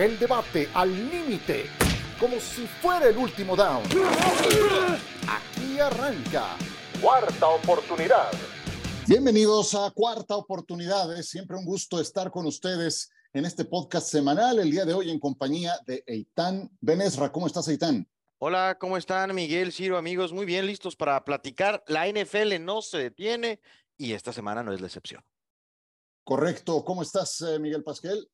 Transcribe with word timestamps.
El 0.00 0.18
debate 0.18 0.66
al 0.72 0.90
límite, 1.10 1.66
como 2.18 2.40
si 2.40 2.66
fuera 2.66 3.06
el 3.08 3.18
último 3.18 3.54
down. 3.54 3.82
Aquí 5.28 5.78
arranca. 5.78 6.56
Cuarta 7.02 7.48
oportunidad. 7.48 8.30
Bienvenidos 9.06 9.74
a 9.74 9.90
Cuarta 9.90 10.36
Oportunidad. 10.36 11.14
Es 11.18 11.28
siempre 11.28 11.58
un 11.58 11.66
gusto 11.66 12.00
estar 12.00 12.30
con 12.30 12.46
ustedes 12.46 13.10
en 13.34 13.44
este 13.44 13.66
podcast 13.66 14.06
semanal. 14.06 14.58
El 14.58 14.70
día 14.70 14.86
de 14.86 14.94
hoy 14.94 15.10
en 15.10 15.20
compañía 15.20 15.78
de 15.86 16.02
Eitan 16.06 16.70
Benesra. 16.80 17.30
¿Cómo 17.30 17.46
estás, 17.46 17.68
Eitan? 17.68 18.08
Hola, 18.38 18.78
¿cómo 18.80 18.96
están 18.96 19.34
Miguel, 19.34 19.70
Ciro, 19.70 19.98
amigos? 19.98 20.32
Muy 20.32 20.46
bien, 20.46 20.64
listos 20.64 20.96
para 20.96 21.22
platicar. 21.26 21.84
La 21.86 22.08
NFL 22.08 22.58
no 22.58 22.80
se 22.80 22.96
detiene 22.96 23.60
y 23.98 24.14
esta 24.14 24.32
semana 24.32 24.62
no 24.62 24.72
es 24.72 24.80
la 24.80 24.86
excepción. 24.86 25.22
Correcto. 26.24 26.86
¿Cómo 26.86 27.02
estás, 27.02 27.42
eh, 27.42 27.58
Miguel 27.58 27.84
Pasquel? 27.84 28.26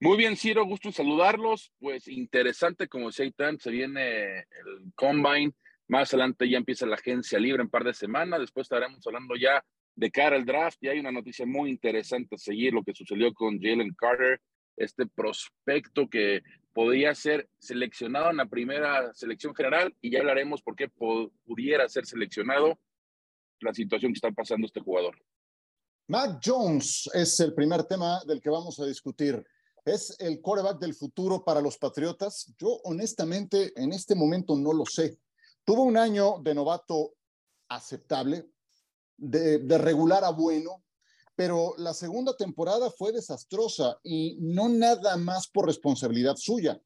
Muy 0.00 0.16
bien, 0.16 0.36
Ciro, 0.36 0.64
gusto 0.64 0.88
en 0.88 0.94
saludarlos. 0.94 1.72
Pues 1.78 2.08
interesante, 2.08 2.88
como 2.88 3.06
decía 3.06 3.30
se 3.58 3.70
viene 3.70 4.40
el 4.40 4.92
Combine. 4.94 5.52
Más 5.88 6.12
adelante 6.12 6.48
ya 6.48 6.58
empieza 6.58 6.86
la 6.86 6.96
agencia 6.96 7.38
libre 7.38 7.62
en 7.62 7.70
par 7.70 7.84
de 7.84 7.94
semanas. 7.94 8.40
Después 8.40 8.64
estaremos 8.64 9.06
hablando 9.06 9.34
ya 9.36 9.64
de 9.94 10.10
cara 10.10 10.36
al 10.36 10.44
draft. 10.44 10.78
Y 10.82 10.88
hay 10.88 10.98
una 10.98 11.12
noticia 11.12 11.46
muy 11.46 11.70
interesante 11.70 12.34
a 12.34 12.38
seguir 12.38 12.72
lo 12.72 12.82
que 12.82 12.94
sucedió 12.94 13.32
con 13.32 13.60
Jalen 13.60 13.94
Carter, 13.94 14.40
este 14.76 15.06
prospecto 15.06 16.08
que 16.08 16.42
podría 16.72 17.14
ser 17.14 17.48
seleccionado 17.58 18.30
en 18.30 18.36
la 18.36 18.46
primera 18.46 19.14
selección 19.14 19.54
general 19.54 19.94
y 20.00 20.10
ya 20.10 20.18
hablaremos 20.18 20.60
por 20.60 20.74
qué 20.74 20.88
pudiera 20.88 21.88
ser 21.88 22.04
seleccionado 22.04 22.78
la 23.60 23.72
situación 23.72 24.12
que 24.12 24.16
está 24.16 24.32
pasando 24.32 24.66
este 24.66 24.80
jugador. 24.80 25.16
Mac 26.08 26.40
Jones 26.44 27.08
es 27.14 27.38
el 27.40 27.54
primer 27.54 27.84
tema 27.84 28.20
del 28.26 28.40
que 28.40 28.50
vamos 28.50 28.78
a 28.80 28.86
discutir. 28.86 29.42
¿Es 29.84 30.16
el 30.18 30.40
quarterback 30.40 30.78
del 30.78 30.94
futuro 30.94 31.44
para 31.44 31.60
los 31.60 31.76
Patriotas? 31.76 32.54
Yo 32.58 32.80
honestamente 32.84 33.72
en 33.76 33.92
este 33.92 34.14
momento 34.14 34.56
no 34.56 34.72
lo 34.72 34.86
sé. 34.86 35.18
Tuvo 35.62 35.82
un 35.82 35.98
año 35.98 36.38
de 36.42 36.54
novato 36.54 37.14
aceptable, 37.68 38.48
de, 39.16 39.58
de 39.58 39.78
regular 39.78 40.24
a 40.24 40.30
bueno, 40.30 40.82
pero 41.36 41.74
la 41.76 41.92
segunda 41.92 42.34
temporada 42.34 42.90
fue 42.90 43.12
desastrosa 43.12 43.98
y 44.02 44.38
no 44.40 44.68
nada 44.70 45.16
más 45.18 45.48
por 45.48 45.66
responsabilidad 45.66 46.36
suya, 46.36 46.80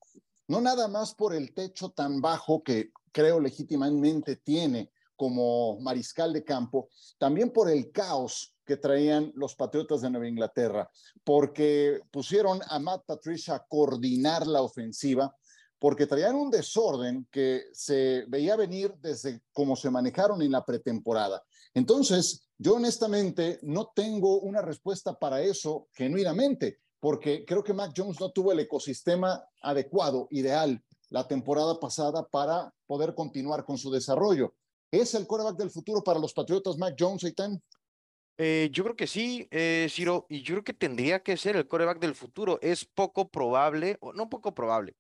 no 0.49 0.61
nada 0.61 0.89
más 0.89 1.15
por 1.15 1.35
el 1.35 1.55
techo 1.55 1.91
tan 1.91 2.21
bajo 2.21 2.63
que 2.65 2.91
creo 3.13 3.39
legítimamente 3.39 4.37
tiene 4.37 4.91
como 5.19 5.81
mariscal 5.81 6.33
de 6.33 6.45
campo, 6.45 6.89
también 7.19 7.51
por 7.51 7.69
el 7.69 7.91
caos 7.91 8.55
que 8.65 8.77
traían 8.77 9.33
los 9.35 9.57
Patriotas 9.57 10.01
de 10.01 10.11
Nueva 10.11 10.29
Inglaterra, 10.29 10.89
porque 11.25 12.01
pusieron 12.13 12.61
a 12.69 12.79
Matt 12.79 13.05
Patricia 13.05 13.57
a 13.57 13.67
coordinar 13.67 14.47
la 14.47 14.63
ofensiva, 14.63 15.37
porque 15.81 16.07
traían 16.07 16.37
un 16.37 16.51
desorden 16.51 17.27
que 17.33 17.65
se 17.73 18.25
veía 18.29 18.55
venir 18.57 18.95
desde 19.01 19.43
cómo 19.53 19.75
se 19.75 19.91
manejaron 19.91 20.41
en 20.43 20.53
la 20.53 20.65
pretemporada. 20.65 21.43
Entonces, 21.75 22.49
yo 22.57 22.75
honestamente 22.77 23.59
no 23.63 23.91
tengo 23.95 24.41
una 24.41 24.63
respuesta 24.63 25.19
para 25.19 25.43
eso 25.43 25.89
genuinamente, 25.93 26.79
porque 27.01 27.45
creo 27.45 27.65
que 27.65 27.75
Mac 27.75 27.93
Jones 27.97 28.21
no 28.21 28.31
tuvo 28.31 28.53
el 28.53 28.61
ecosistema 28.61 29.45
adecuado, 29.63 30.29
ideal, 30.31 30.81
la 31.11 31.27
temporada 31.27 31.81
pasada 31.81 32.27
para 32.29 32.73
poder 32.87 33.15
continuar 33.15 33.65
con 33.65 33.79
su 33.79 33.91
desarrollo. 33.91 34.55
¿Es 34.91 35.15
el 35.15 35.27
quarterback 35.27 35.59
del 35.59 35.71
futuro 35.71 36.03
para 36.03 36.19
los 36.19 36.33
Patriotas, 36.33 36.79
Mac 36.79 36.95
Jones, 36.99 37.25
Eitan? 37.25 37.63
Eh, 38.39 38.69
yo 38.73 38.85
creo 38.85 38.97
que 38.97 39.07
sí, 39.07 39.49
eh, 39.51 39.89
Ciro, 39.91 40.27
y 40.29 40.43
yo 40.43 40.55
creo 40.55 40.65
que 40.65 40.73
tendría 40.73 41.23
que 41.23 41.37
ser 41.37 41.57
el 41.57 41.67
quarterback 41.67 41.99
del 41.99 42.15
futuro. 42.15 42.59
Es 42.63 42.85
poco 42.85 43.29
probable, 43.29 43.99
o 44.01 44.13
no 44.13 44.31
poco 44.31 44.55
probable, 44.55 44.95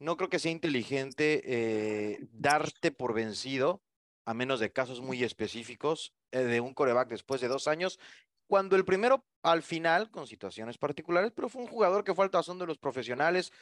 no 0.00 0.16
creo 0.16 0.30
que 0.30 0.38
sea 0.38 0.50
inteligente 0.50 1.42
eh, 1.44 2.26
darte 2.32 2.90
por 2.90 3.12
vencido, 3.12 3.82
a 4.24 4.34
menos 4.34 4.58
de 4.58 4.72
casos 4.72 5.00
muy 5.00 5.22
específicos, 5.22 6.14
eh, 6.32 6.40
de 6.40 6.60
un 6.60 6.72
coreback 6.72 7.08
después 7.08 7.40
de 7.40 7.48
dos 7.48 7.68
años, 7.68 7.98
cuando 8.46 8.76
el 8.76 8.84
primero 8.84 9.24
al 9.42 9.62
final, 9.62 10.10
con 10.10 10.26
situaciones 10.26 10.78
particulares, 10.78 11.32
pero 11.34 11.48
fue 11.48 11.62
un 11.62 11.68
jugador 11.68 12.02
que 12.02 12.14
fue 12.14 12.24
al 12.24 12.30
tazón 12.30 12.58
de 12.58 12.66
los 12.66 12.78
profesionales. 12.78 13.52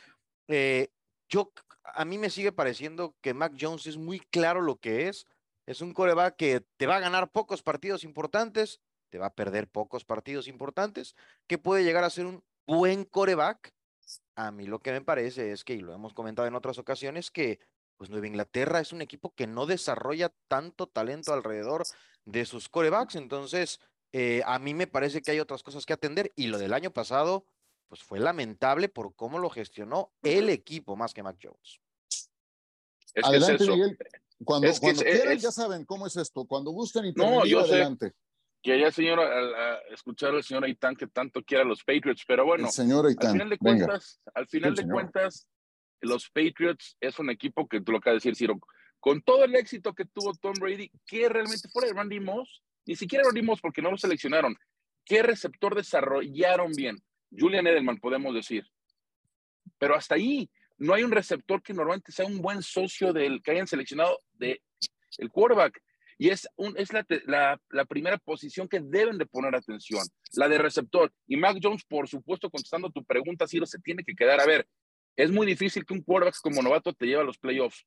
Eh, 0.46 0.88
yo, 1.28 1.52
a 1.82 2.04
mí 2.04 2.18
me 2.18 2.30
sigue 2.30 2.52
pareciendo 2.52 3.14
que 3.20 3.34
Mac 3.34 3.54
Jones 3.60 3.86
es 3.86 3.96
muy 3.96 4.20
claro 4.20 4.62
lo 4.62 4.76
que 4.76 5.08
es. 5.08 5.26
Es 5.68 5.82
un 5.82 5.92
coreback 5.92 6.36
que 6.36 6.62
te 6.78 6.86
va 6.86 6.96
a 6.96 7.00
ganar 7.00 7.30
pocos 7.30 7.62
partidos 7.62 8.02
importantes, 8.02 8.80
te 9.10 9.18
va 9.18 9.26
a 9.26 9.34
perder 9.34 9.68
pocos 9.68 10.02
partidos 10.02 10.48
importantes, 10.48 11.14
que 11.46 11.58
puede 11.58 11.84
llegar 11.84 12.04
a 12.04 12.10
ser 12.10 12.24
un 12.24 12.42
buen 12.66 13.04
coreback. 13.04 13.74
A 14.34 14.50
mí 14.50 14.64
lo 14.64 14.78
que 14.78 14.92
me 14.92 15.02
parece 15.02 15.52
es 15.52 15.64
que, 15.64 15.74
y 15.74 15.80
lo 15.80 15.92
hemos 15.92 16.14
comentado 16.14 16.48
en 16.48 16.54
otras 16.54 16.78
ocasiones, 16.78 17.30
que 17.30 17.60
pues 17.98 18.08
Nueva 18.08 18.26
Inglaterra 18.26 18.80
es 18.80 18.94
un 18.94 19.02
equipo 19.02 19.34
que 19.34 19.46
no 19.46 19.66
desarrolla 19.66 20.32
tanto 20.48 20.86
talento 20.86 21.34
alrededor 21.34 21.84
de 22.24 22.46
sus 22.46 22.70
corebacks. 22.70 23.16
Entonces, 23.16 23.78
eh, 24.12 24.40
a 24.46 24.58
mí 24.58 24.72
me 24.72 24.86
parece 24.86 25.20
que 25.20 25.32
hay 25.32 25.40
otras 25.40 25.62
cosas 25.62 25.84
que 25.84 25.92
atender. 25.92 26.32
Y 26.34 26.46
lo 26.46 26.56
del 26.56 26.72
año 26.72 26.92
pasado, 26.92 27.44
pues 27.88 28.02
fue 28.02 28.20
lamentable 28.20 28.88
por 28.88 29.14
cómo 29.14 29.38
lo 29.38 29.50
gestionó 29.50 30.14
el 30.22 30.48
equipo 30.48 30.96
más 30.96 31.12
que 31.12 31.22
Mac 31.22 31.36
Jones. 31.42 31.78
adelante, 33.22 33.66
Miguel. 33.66 33.98
Cuando, 34.44 34.68
quieran, 34.72 35.38
ya 35.38 35.50
saben 35.50 35.84
cómo 35.84 36.06
es 36.06 36.16
esto. 36.16 36.44
Cuando 36.44 36.70
gusten 36.70 37.06
y 37.06 37.12
no, 37.12 37.44
yo 37.44 37.60
adelante. 37.60 38.12
Que 38.62 38.78
ya, 38.80 38.90
señor, 38.90 39.20
al, 39.20 39.52
escuchar 39.92 40.34
al 40.34 40.42
señor 40.42 40.64
Aitán 40.64 40.96
que 40.96 41.06
tanto 41.06 41.42
quiera 41.42 41.64
los 41.64 41.84
Patriots, 41.84 42.24
pero 42.26 42.44
bueno, 42.44 42.68
señor 42.70 43.06
al 43.06 43.32
final 43.32 43.48
de 43.48 43.58
cuentas, 43.58 44.20
al 44.34 44.48
final 44.48 44.74
de 44.74 44.86
cuentas, 44.86 45.46
los 46.00 46.28
Patriots 46.30 46.96
es 47.00 47.18
un 47.18 47.30
equipo 47.30 47.68
que 47.68 47.80
tú 47.80 47.92
lo 47.92 47.98
acabas 47.98 48.22
de 48.22 48.30
decir, 48.30 48.36
Ciro, 48.36 48.58
con 49.00 49.22
todo 49.22 49.44
el 49.44 49.54
éxito 49.54 49.94
que 49.94 50.04
tuvo 50.06 50.32
Tom 50.34 50.54
Brady, 50.60 50.90
¿qué 51.06 51.28
realmente 51.28 51.68
fue 51.72 51.86
de 51.86 51.92
Randy 51.92 52.20
Moss? 52.20 52.62
Ni 52.84 52.96
siquiera 52.96 53.24
Randy 53.24 53.42
Moss 53.42 53.60
porque 53.60 53.82
no 53.82 53.90
lo 53.90 53.96
seleccionaron. 53.96 54.56
¿Qué 55.04 55.22
receptor 55.22 55.74
desarrollaron 55.74 56.72
bien? 56.72 56.96
Julian 57.30 57.66
Edelman, 57.66 57.98
podemos 57.98 58.34
decir. 58.34 58.66
Pero 59.78 59.94
hasta 59.94 60.16
ahí, 60.16 60.50
no 60.78 60.94
hay 60.94 61.02
un 61.02 61.12
receptor 61.12 61.62
que 61.62 61.74
normalmente 61.74 62.12
sea 62.12 62.26
un 62.26 62.40
buen 62.40 62.62
socio 62.62 63.12
del 63.12 63.42
que 63.42 63.52
hayan 63.52 63.66
seleccionado 63.66 64.18
de 64.38 64.62
el 65.18 65.30
quarterback. 65.30 65.80
Y 66.20 66.30
es, 66.30 66.48
un, 66.56 66.76
es 66.76 66.92
la, 66.92 67.06
la, 67.26 67.60
la, 67.70 67.84
primera 67.84 68.18
posición 68.18 68.68
que 68.68 68.80
deben 68.80 69.18
de 69.18 69.26
poner 69.26 69.54
atención, 69.54 70.02
la 70.32 70.48
de 70.48 70.58
receptor. 70.58 71.12
Y 71.28 71.36
Mac 71.36 71.58
Jones, 71.62 71.84
por 71.84 72.08
supuesto, 72.08 72.50
contestando 72.50 72.90
tu 72.90 73.04
pregunta, 73.04 73.46
Ciro, 73.46 73.66
se 73.66 73.78
tiene 73.78 74.02
que 74.02 74.16
quedar 74.16 74.40
a 74.40 74.46
ver. 74.46 74.66
Es 75.16 75.30
muy 75.30 75.46
difícil 75.46 75.84
que 75.84 75.94
un 75.94 76.02
quarterback 76.02 76.40
como 76.42 76.60
novato 76.60 76.92
te 76.92 77.06
lleve 77.06 77.20
a 77.20 77.24
los 77.24 77.38
playoffs. 77.38 77.86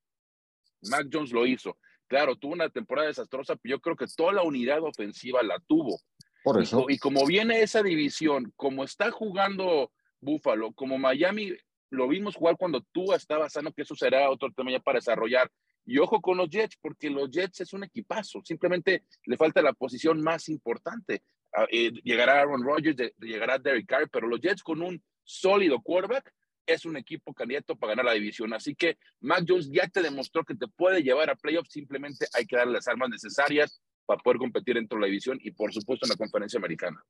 Mac 0.84 1.07
Jones 1.11 1.31
lo 1.31 1.45
hizo. 1.45 1.78
Claro, 2.07 2.35
tuvo 2.35 2.53
una 2.53 2.69
temporada 2.69 3.07
desastrosa, 3.07 3.56
pero 3.57 3.75
yo 3.75 3.81
creo 3.81 3.95
que 3.95 4.06
toda 4.16 4.34
la 4.34 4.44
unidad 4.44 4.81
ofensiva 4.84 5.44
la 5.44 5.59
tuvo. 5.67 6.00
Por 6.44 6.61
eso. 6.61 6.85
Y, 6.90 6.97
como 6.97 7.25
viene 7.25 7.61
esa 7.61 7.84
división, 7.84 8.51
como 8.56 8.84
está 8.84 9.11
jugando 9.11 9.91
Buffalo, 10.19 10.72
como 10.73 10.97
Miami, 10.97 11.53
lo 11.90 12.07
vimos 12.07 12.35
jugar 12.35 12.57
cuando 12.57 12.81
tú 12.91 13.13
estabas 13.13 13.53
sano, 13.53 13.73
que 13.73 13.84
eso 13.84 13.95
será 13.95 14.29
otro 14.29 14.51
tema 14.51 14.72
ya 14.72 14.79
para 14.79 14.97
desarrollar. 14.97 15.51
Y 15.86 15.97
ojo 15.97 16.22
con 16.22 16.38
los 16.38 16.50
Jets, 16.50 16.78
porque 16.81 17.09
los 17.09 17.30
Jets 17.30 17.62
es 17.62 17.74
un 17.74 17.84
equipazo. 17.84 18.42
Simplemente 18.44 19.06
le 19.25 19.38
falta 19.38 19.62
la 19.62 19.74
posición 19.74 20.22
más 20.22 20.50
importante. 20.50 21.24
Ah, 21.53 21.66
eh, 21.72 21.92
llegará 22.03 22.42
Aaron 22.42 22.64
Rodgers, 22.64 23.14
llegará 23.19 23.58
Derek 23.58 23.88
Carr, 23.88 24.09
pero 24.09 24.28
los 24.28 24.40
Jets 24.40 24.64
con 24.64 24.81
un 24.81 25.03
sólido 25.24 25.81
quarterback 25.81 26.34
es 26.66 26.86
un 26.86 26.97
equipo 26.97 27.34
candidato 27.34 27.75
para 27.75 27.91
ganar 27.91 28.06
la 28.06 28.14
división. 28.14 28.53
Así 28.53 28.75
que 28.75 28.97
Mac 29.20 29.44
Jones 29.47 29.70
ya 29.72 29.88
te 29.88 30.02
demostró 30.02 30.44
que 30.44 30.56
te 30.56 30.68
puede 30.68 31.02
llevar 31.02 31.30
a 31.30 31.36
playoffs, 31.36 31.72
simplemente 31.72 32.28
hay 32.34 32.46
que 32.46 32.56
darle 32.56 32.74
las 32.74 32.88
armas 32.88 33.09
necesarias 33.09 33.81
para 34.06 34.22
poder 34.22 34.38
competir 34.38 34.75
dentro 34.75 34.97
de 34.97 35.02
la 35.02 35.08
división 35.08 35.40
y 35.41 35.52
por 35.52 35.74
supuesto 35.74 36.06
en 36.06 36.12
la 36.12 36.16
conferencia 36.16 36.58
americana. 36.58 37.03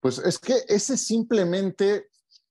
Pues 0.00 0.18
es 0.18 0.38
que 0.38 0.54
ese 0.68 0.96
simplemente 0.96 2.06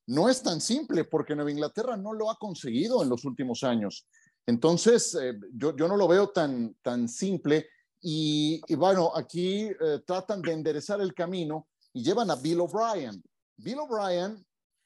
no 0.08 0.30
es 0.30 0.42
tan 0.42 0.62
simple 0.62 1.04
porque 1.04 1.36
Nueva 1.36 1.52
Inglaterra 1.52 1.98
no 1.98 2.14
lo 2.14 2.30
ha 2.30 2.38
conseguido 2.38 3.04
en 3.04 3.10
los 3.10 3.26
últimos 3.26 3.64
años. 3.64 4.08
Entonces, 4.46 5.16
eh, 5.16 5.40
yo, 5.54 5.74
no 5.74 5.96
lo 5.96 6.08
veo 6.08 6.30
tan, 6.30 6.76
tan 6.82 7.08
simple 7.08 7.68
y, 8.02 8.62
bueno, 8.76 9.12
aquí 9.16 9.66
eh, 9.66 10.02
tratan 10.06 10.42
de 10.42 10.54
enderezar 10.54 11.02
el 11.02 11.14
camino 11.14 11.68
y 11.94 12.04
llevan 12.04 12.32
a 12.32 12.36
Bill 12.36 12.62
O'Brien. 12.62 13.22
Bill 13.58 13.80
O'Brien 13.80 14.44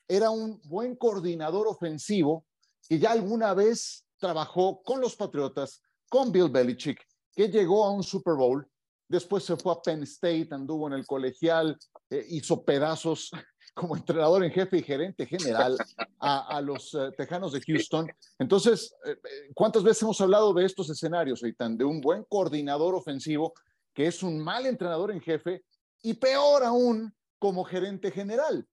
era 0.07 0.29
un 0.29 0.61
buen 0.65 0.95
coordinador 0.95 1.67
ofensivo 1.67 2.45
que 2.87 2.99
ya 2.99 3.11
alguna 3.11 3.53
vez 3.53 4.05
trabajó 4.17 4.81
con 4.83 4.99
los 4.99 5.15
Patriotas, 5.15 5.81
con 6.09 6.31
Bill 6.31 6.49
Belichick, 6.49 6.99
que 7.33 7.47
llegó 7.47 7.85
a 7.85 7.91
un 7.91 8.03
Super 8.03 8.35
Bowl, 8.35 8.67
después 9.07 9.43
se 9.43 9.55
fue 9.55 9.73
a 9.73 9.81
Penn 9.81 10.03
State, 10.03 10.49
anduvo 10.51 10.87
en 10.87 10.93
el 10.93 11.05
colegial, 11.05 11.77
eh, 12.09 12.25
hizo 12.29 12.63
pedazos 12.63 13.31
como 13.75 13.95
entrenador 13.95 14.43
en 14.43 14.51
jefe 14.51 14.77
y 14.77 14.83
gerente 14.83 15.25
general 15.25 15.77
a, 16.19 16.61
los 16.61 16.95
eh, 16.95 17.11
Tejanos 17.15 17.51
de 17.51 17.61
Houston. 17.61 18.11
Entonces, 18.39 18.95
eh, 19.05 19.17
¿cuántas 19.53 19.83
veces 19.83 20.01
hemos 20.01 20.19
hablado 20.21 20.53
de 20.53 20.65
estos 20.65 20.89
escenarios, 20.89 21.43
Eitan? 21.43 21.77
De 21.77 21.83
un 21.83 22.01
buen 22.01 22.23
coordinador 22.23 22.95
ofensivo 22.95 23.53
que 23.93 24.07
es 24.07 24.23
un 24.23 24.39
mal 24.39 24.65
entrenador 24.65 25.11
en 25.11 25.21
jefe 25.21 25.63
y 26.01 26.13
peor 26.13 26.63
aún 26.63 27.13
como 27.37 27.63
gerente 27.63 28.11
general. 28.11 28.67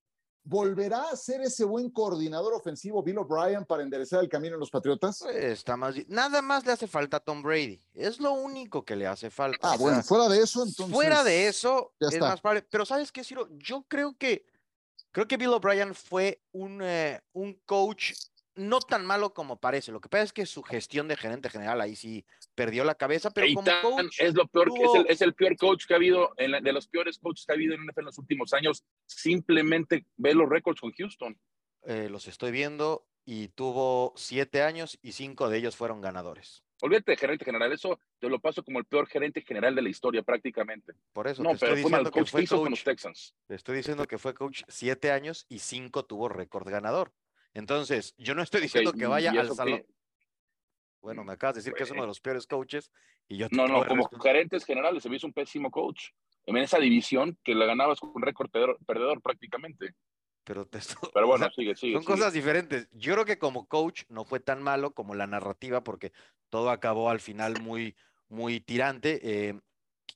¿Volverá 0.44 1.10
a 1.10 1.16
ser 1.16 1.40
ese 1.40 1.64
buen 1.64 1.90
coordinador 1.90 2.52
ofensivo 2.52 3.00
Bill 3.02 3.18
O'Brien 3.18 3.64
para 3.64 3.84
enderezar 3.84 4.20
el 4.20 4.28
camino 4.28 4.54
en 4.54 4.60
los 4.60 4.70
Patriotas? 4.70 5.20
Pues, 5.20 5.36
está 5.36 5.76
más, 5.76 5.94
nada 6.08 6.42
más 6.42 6.66
le 6.66 6.72
hace 6.72 6.88
falta 6.88 7.18
a 7.18 7.20
Tom 7.20 7.42
Brady. 7.42 7.80
Es 7.94 8.18
lo 8.18 8.32
único 8.32 8.84
que 8.84 8.96
le 8.96 9.06
hace 9.06 9.30
falta. 9.30 9.72
Ah, 9.72 9.76
bueno, 9.78 10.02
fuera 10.02 10.28
de 10.28 10.40
eso, 10.40 10.64
entonces. 10.64 10.92
Fuera 10.92 11.22
de 11.22 11.46
eso, 11.46 11.92
es 12.00 12.18
más 12.18 12.40
padre. 12.40 12.66
Pero 12.68 12.84
¿sabes 12.84 13.12
qué, 13.12 13.22
Ciro? 13.22 13.48
Yo 13.52 13.84
creo 13.86 14.16
que, 14.18 14.44
creo 15.12 15.28
que 15.28 15.36
Bill 15.36 15.50
O'Brien 15.50 15.94
fue 15.94 16.40
un, 16.52 16.80
eh, 16.82 17.20
un 17.32 17.54
coach 17.64 18.12
no 18.54 18.80
tan 18.80 19.06
malo 19.06 19.32
como 19.32 19.60
parece. 19.60 19.92
Lo 19.92 20.00
que 20.00 20.08
pasa 20.08 20.24
es 20.24 20.32
que 20.32 20.46
su 20.46 20.62
gestión 20.62 21.08
de 21.08 21.16
gerente 21.16 21.48
general 21.48 21.80
ahí 21.80 21.96
sí 21.96 22.24
perdió 22.54 22.84
la 22.84 22.94
cabeza, 22.94 23.30
pero 23.30 23.46
como 23.54 23.70
coach. 23.82 24.20
Es 24.20 24.34
lo 24.34 24.46
peor 24.46 24.68
es 25.08 25.22
el, 25.22 25.34
peor 25.34 25.56
coach 25.56 25.86
que 25.86 25.94
ha 25.94 25.96
habido, 25.96 26.32
en 26.36 26.62
de 26.62 26.72
los 26.72 26.88
peores 26.88 27.18
coaches 27.18 27.46
que 27.46 27.52
ha 27.52 27.54
habido 27.54 27.74
en 27.74 27.86
NFL 27.86 28.00
en 28.00 28.06
los 28.06 28.18
últimos 28.18 28.52
años. 28.52 28.84
Simplemente 29.06 30.06
ve 30.16 30.34
los 30.34 30.48
récords 30.48 30.80
con 30.80 30.92
Houston. 30.92 31.38
Eh, 31.84 32.08
los 32.10 32.28
estoy 32.28 32.52
viendo 32.52 33.06
y 33.24 33.48
tuvo 33.48 34.12
siete 34.16 34.62
años 34.62 34.98
y 35.02 35.12
cinco 35.12 35.48
de 35.48 35.58
ellos 35.58 35.76
fueron 35.76 36.00
ganadores. 36.00 36.62
Olvídate 36.84 37.12
de 37.12 37.16
gerente 37.16 37.44
general, 37.44 37.72
eso 37.72 38.00
te 38.18 38.28
lo 38.28 38.40
paso 38.40 38.64
como 38.64 38.80
el 38.80 38.84
peor 38.84 39.06
gerente 39.06 39.40
general 39.40 39.72
de 39.72 39.82
la 39.82 39.88
historia 39.88 40.20
prácticamente. 40.24 40.92
Por 41.12 41.28
eso 41.28 41.40
no, 41.40 41.50
te 41.50 41.58
pero 41.58 41.74
estoy 41.76 41.82
fue 41.82 41.90
diciendo 41.90 42.10
que 42.10 42.24
fue 42.24 42.40
coach 42.40 42.48
con 42.48 42.58
coach. 42.58 42.70
los 42.70 42.84
Texans. 42.84 43.34
Te 43.46 43.54
estoy 43.54 43.76
diciendo 43.76 44.04
que 44.06 44.18
fue 44.18 44.34
coach 44.34 44.62
siete 44.66 45.12
años 45.12 45.46
y 45.48 45.60
cinco 45.60 46.04
tuvo 46.04 46.28
récord 46.28 46.68
ganador. 46.68 47.12
Entonces, 47.54 48.14
yo 48.18 48.34
no 48.34 48.42
estoy 48.42 48.62
diciendo 48.62 48.92
que 48.92 49.06
vaya 49.06 49.32
¿y 49.32 49.38
al 49.38 49.54
salón. 49.54 49.86
Bueno, 51.00 51.22
me 51.22 51.34
acabas 51.34 51.54
de 51.54 51.60
decir 51.60 51.72
que 51.72 51.84
es 51.84 51.90
uno 51.92 52.02
de 52.02 52.08
los 52.08 52.20
peores 52.20 52.48
coaches 52.48 52.90
y 53.28 53.36
yo 53.36 53.46
No, 53.52 53.68
no, 53.68 53.86
como 53.86 54.08
gerentes 54.20 54.64
generales 54.64 55.04
se 55.04 55.08
me 55.08 55.16
hizo 55.16 55.28
un 55.28 55.32
pésimo 55.32 55.70
coach. 55.70 56.08
En 56.46 56.56
esa 56.56 56.80
división 56.80 57.38
que 57.44 57.54
la 57.54 57.66
ganabas 57.66 58.00
con 58.00 58.10
un 58.12 58.22
récord 58.22 58.50
perdedor, 58.50 58.78
perdedor 58.84 59.22
prácticamente. 59.22 59.94
Pero, 60.44 60.66
te 60.66 60.78
estoy- 61.02 61.10
Pero 61.12 61.26
o 61.26 61.28
bueno, 61.28 61.44
sea, 61.46 61.52
sigue, 61.54 61.76
sigue. 61.76 61.94
son 61.94 62.02
sigue. 62.02 62.12
cosas 62.14 62.32
diferentes. 62.32 62.88
Yo 62.92 63.12
creo 63.14 63.24
que 63.24 63.38
como 63.38 63.66
coach 63.66 64.02
no 64.08 64.24
fue 64.24 64.40
tan 64.40 64.62
malo 64.62 64.92
como 64.92 65.14
la 65.14 65.26
narrativa 65.26 65.82
porque 65.84 66.12
todo 66.48 66.70
acabó 66.70 67.10
al 67.10 67.20
final 67.20 67.60
muy, 67.60 67.96
muy 68.28 68.60
tirante. 68.60 69.20
Eh, 69.22 69.60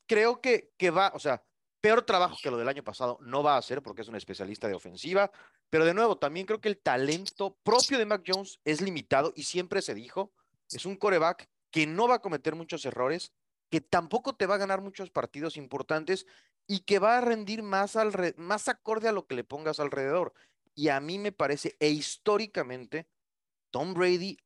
creo 0.06 0.40
que, 0.40 0.72
que 0.76 0.90
va, 0.90 1.12
o 1.14 1.18
sea, 1.18 1.44
peor 1.80 2.02
trabajo 2.02 2.36
que 2.42 2.50
lo 2.50 2.56
del 2.58 2.68
año 2.68 2.82
pasado 2.82 3.18
no 3.20 3.42
va 3.42 3.54
a 3.54 3.58
hacer 3.58 3.82
porque 3.82 4.02
es 4.02 4.08
un 4.08 4.16
especialista 4.16 4.66
de 4.68 4.74
ofensiva, 4.74 5.30
pero 5.70 5.84
de 5.84 5.94
nuevo, 5.94 6.16
también 6.18 6.46
creo 6.46 6.60
que 6.60 6.68
el 6.68 6.78
talento 6.78 7.56
propio 7.62 7.98
de 7.98 8.06
Mac 8.06 8.22
Jones 8.26 8.58
es 8.64 8.80
limitado 8.80 9.32
y 9.36 9.44
siempre 9.44 9.82
se 9.82 9.94
dijo, 9.94 10.32
es 10.70 10.84
un 10.86 10.96
coreback 10.96 11.48
que 11.70 11.86
no 11.86 12.08
va 12.08 12.16
a 12.16 12.22
cometer 12.22 12.54
muchos 12.54 12.84
errores, 12.86 13.32
que 13.70 13.80
tampoco 13.80 14.34
te 14.34 14.46
va 14.46 14.54
a 14.54 14.58
ganar 14.58 14.80
muchos 14.80 15.10
partidos 15.10 15.56
importantes 15.56 16.26
y 16.66 16.80
que 16.80 16.98
va 16.98 17.18
a 17.18 17.20
rendir 17.20 17.62
más, 17.62 17.96
alre- 17.96 18.34
más 18.36 18.68
acorde 18.68 19.08
a 19.08 19.12
lo 19.12 19.26
que 19.26 19.34
le 19.34 19.44
pongas 19.44 19.80
alrededor. 19.80 20.32
Y 20.74 20.88
a 20.88 21.00
mí 21.00 21.18
me 21.18 21.32
parece, 21.32 21.76
e 21.80 21.88
históricamente, 21.88 23.08
Tom 23.70 23.94
Brady 23.94 24.36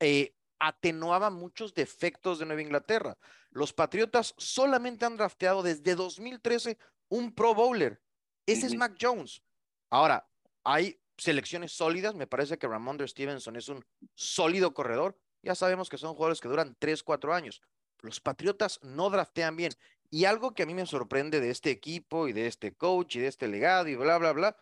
eh, 0.00 0.34
atenuaba 0.58 1.30
muchos 1.30 1.74
defectos 1.74 2.38
de 2.38 2.46
Nueva 2.46 2.62
Inglaterra. 2.62 3.16
Los 3.50 3.72
Patriotas 3.72 4.34
solamente 4.36 5.04
han 5.06 5.16
drafteado 5.16 5.62
desde 5.62 5.94
2013 5.94 6.78
un 7.08 7.34
Pro 7.34 7.54
Bowler. 7.54 8.02
Ese 8.46 8.66
es. 8.66 8.74
Mac 8.74 8.96
Jones. 9.00 9.42
Ahora, 9.90 10.28
hay 10.64 11.00
selecciones 11.16 11.72
sólidas. 11.72 12.14
Me 12.14 12.26
parece 12.26 12.58
que 12.58 12.66
Ramondre 12.68 13.06
Stevenson 13.08 13.56
es 13.56 13.68
un 13.68 13.84
sólido 14.14 14.74
corredor. 14.74 15.18
Ya 15.42 15.54
sabemos 15.54 15.88
que 15.88 15.98
son 15.98 16.14
jugadores 16.14 16.40
que 16.40 16.48
duran 16.48 16.76
3, 16.78 17.02
4 17.02 17.32
años. 17.32 17.62
Los 18.00 18.20
Patriotas 18.20 18.80
no 18.82 19.08
draftean 19.08 19.56
bien. 19.56 19.72
Y 20.14 20.26
algo 20.26 20.54
que 20.54 20.62
a 20.62 20.66
mí 20.66 20.74
me 20.74 20.86
sorprende 20.86 21.40
de 21.40 21.50
este 21.50 21.72
equipo 21.72 22.28
y 22.28 22.32
de 22.32 22.46
este 22.46 22.72
coach 22.72 23.16
y 23.16 23.18
de 23.18 23.26
este 23.26 23.48
legado 23.48 23.88
y 23.88 23.96
bla, 23.96 24.16
bla, 24.16 24.32
bla, 24.32 24.56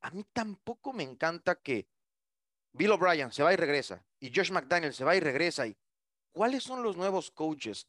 a 0.00 0.10
mí 0.10 0.24
tampoco 0.32 0.92
me 0.92 1.04
encanta 1.04 1.54
que 1.54 1.86
Bill 2.72 2.90
O'Brien 2.90 3.30
se 3.30 3.44
va 3.44 3.52
y 3.52 3.56
regresa 3.56 4.04
y 4.18 4.32
Josh 4.34 4.50
McDaniel 4.50 4.92
se 4.92 5.04
va 5.04 5.14
y 5.14 5.20
regresa. 5.20 5.68
Y, 5.68 5.76
¿Cuáles 6.32 6.64
son 6.64 6.82
los 6.82 6.96
nuevos 6.96 7.30
coaches? 7.30 7.86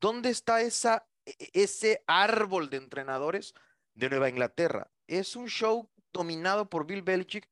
¿Dónde 0.00 0.30
está 0.30 0.62
esa, 0.62 1.06
e- 1.26 1.36
e- 1.38 1.50
ese 1.52 2.02
árbol 2.06 2.70
de 2.70 2.78
entrenadores 2.78 3.52
de 3.92 4.08
Nueva 4.08 4.30
Inglaterra? 4.30 4.90
Es 5.06 5.36
un 5.36 5.48
show 5.48 5.90
dominado 6.14 6.70
por 6.70 6.86
Bill 6.86 7.02
Belichick 7.02 7.46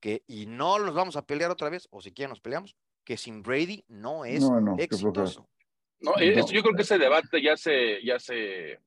que, 0.00 0.22
y 0.26 0.44
no 0.44 0.78
nos 0.78 0.94
vamos 0.94 1.16
a 1.16 1.24
pelear 1.24 1.50
otra 1.50 1.70
vez, 1.70 1.88
o 1.90 2.02
si 2.02 2.12
quieren 2.12 2.28
nos 2.28 2.40
peleamos, 2.42 2.76
que 3.04 3.16
sin 3.16 3.42
Brady 3.42 3.86
no 3.88 4.26
es 4.26 4.42
No, 4.42 4.60
no, 4.60 4.76
exitoso. 4.78 5.48
No, 6.00 6.16
es- 6.16 6.36
No. 6.36 6.52
yo 6.52 6.62
creo 6.62 6.74
que 6.74 6.82
ese 6.82 6.98
debate 6.98 7.42
ya 7.42 7.56
se, 7.56 8.04
ya 8.04 8.18
se 8.18 8.78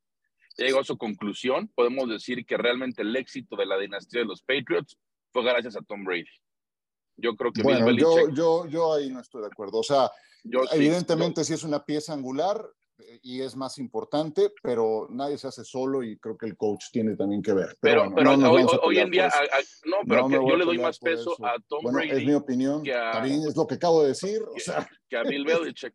llegó 0.57 0.79
a 0.79 0.83
su 0.83 0.97
conclusión. 0.97 1.69
Podemos 1.75 2.09
decir 2.09 2.45
que 2.45 2.57
realmente 2.57 3.01
el 3.01 3.15
éxito 3.15 3.55
de 3.55 3.65
la 3.65 3.77
dinastía 3.77 4.21
de 4.21 4.27
los 4.27 4.41
Patriots 4.41 4.97
fue 5.31 5.43
gracias 5.43 5.75
a 5.75 5.81
Tom 5.81 6.03
Brady. 6.03 6.25
Yo 7.17 7.35
creo 7.35 7.51
que 7.51 7.61
Bueno, 7.63 7.85
Bill 7.85 7.97
yo, 7.99 8.15
Belichick, 8.15 8.35
yo, 8.35 8.65
yo 8.67 8.93
ahí 8.93 9.09
no 9.09 9.19
estoy 9.19 9.41
de 9.41 9.47
acuerdo. 9.47 9.79
O 9.79 9.83
sea, 9.83 10.09
yo 10.43 10.61
sí, 10.63 10.75
evidentemente 10.77 11.43
sí 11.43 11.53
es 11.53 11.63
una 11.63 11.83
pieza 11.85 12.13
angular 12.13 12.65
eh, 12.99 13.19
y 13.21 13.41
es 13.41 13.55
más 13.55 13.77
importante, 13.77 14.51
pero 14.63 15.07
nadie 15.09 15.37
se 15.37 15.47
hace 15.47 15.63
solo 15.63 16.03
y 16.03 16.17
creo 16.17 16.37
que 16.37 16.45
el 16.47 16.55
coach 16.57 16.85
tiene 16.91 17.15
también 17.15 17.41
que 17.41 17.53
ver. 17.53 17.77
Pero, 17.81 18.01
bueno, 18.09 18.15
pero 18.15 18.37
no 18.37 18.51
hoy, 18.83 18.97
en 18.99 19.11
día, 19.11 19.25
a- 19.27 19.29
a- 19.29 19.61
no, 19.85 19.97
pero 20.07 20.21
No 20.21 20.29
que 20.29 20.49
yo 20.51 20.55
le 20.57 20.65
doy 20.65 20.77
más 20.79 20.97
peso 20.99 21.33
eso. 21.33 21.45
a 21.45 21.55
Tom 21.67 21.83
Bueno, 21.83 21.97
Brady 21.97 22.11
es 22.11 22.25
mi 22.25 22.33
opinión, 22.33 22.83
que 22.83 22.93
a- 22.93 23.11
también 23.11 23.41
es 23.47 23.55
lo 23.55 23.67
que 23.67 23.75
acabo 23.75 24.01
de 24.03 24.09
decir. 24.09 24.41
O 24.43 24.59
sea, 24.59 24.87
que 25.09 25.17
a 25.17 25.23
Bill 25.23 25.45
Belichick. 25.75 25.93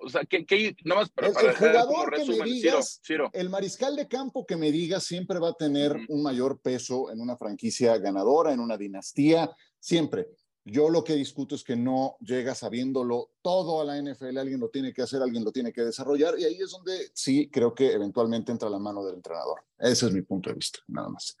O 0.00 0.08
sea, 0.08 0.24
que, 0.24 0.44
que 0.46 0.76
nada 0.84 1.00
más 1.02 1.10
para, 1.10 1.28
El- 1.28 1.34
para 1.34 1.50
el 1.50 1.56
jugador 1.56 2.12
que 2.14 2.24
me 2.24 2.44
digas- 2.44 3.00
Ciro, 3.02 3.28
Ciro, 3.28 3.30
el 3.32 3.50
mariscal 3.50 3.96
de 3.96 4.06
campo 4.08 4.46
que 4.46 4.56
me 4.56 4.70
diga 4.70 5.00
siempre 5.00 5.38
va 5.38 5.50
a 5.50 5.54
tener 5.54 5.96
un 6.08 6.22
mayor 6.22 6.60
peso 6.60 7.10
en 7.10 7.20
una 7.20 7.36
franquicia 7.36 7.98
ganadora, 7.98 8.52
en 8.52 8.60
una 8.60 8.76
dinastía, 8.76 9.50
siempre. 9.80 10.28
Yo 10.64 10.90
lo 10.90 11.02
que 11.02 11.14
discuto 11.14 11.54
es 11.54 11.64
que 11.64 11.76
no 11.76 12.16
llega 12.20 12.54
sabiéndolo 12.54 13.30
todo 13.40 13.80
a 13.80 13.84
la 13.86 13.96
NFL, 13.96 14.36
alguien 14.38 14.60
lo 14.60 14.68
tiene 14.68 14.92
que 14.92 15.00
hacer, 15.00 15.22
alguien 15.22 15.42
lo 15.42 15.50
tiene 15.50 15.72
que 15.72 15.80
desarrollar, 15.82 16.38
y 16.38 16.44
ahí 16.44 16.58
es 16.60 16.70
donde 16.70 17.10
sí 17.14 17.48
creo 17.50 17.74
que 17.74 17.92
eventualmente 17.92 18.52
entra 18.52 18.68
la 18.68 18.78
mano 18.78 19.02
del 19.04 19.14
entrenador. 19.16 19.62
Ese 19.78 20.06
es 20.06 20.12
mi 20.12 20.20
punto 20.22 20.50
de 20.50 20.56
vista, 20.56 20.80
nada 20.88 21.08
más. 21.08 21.38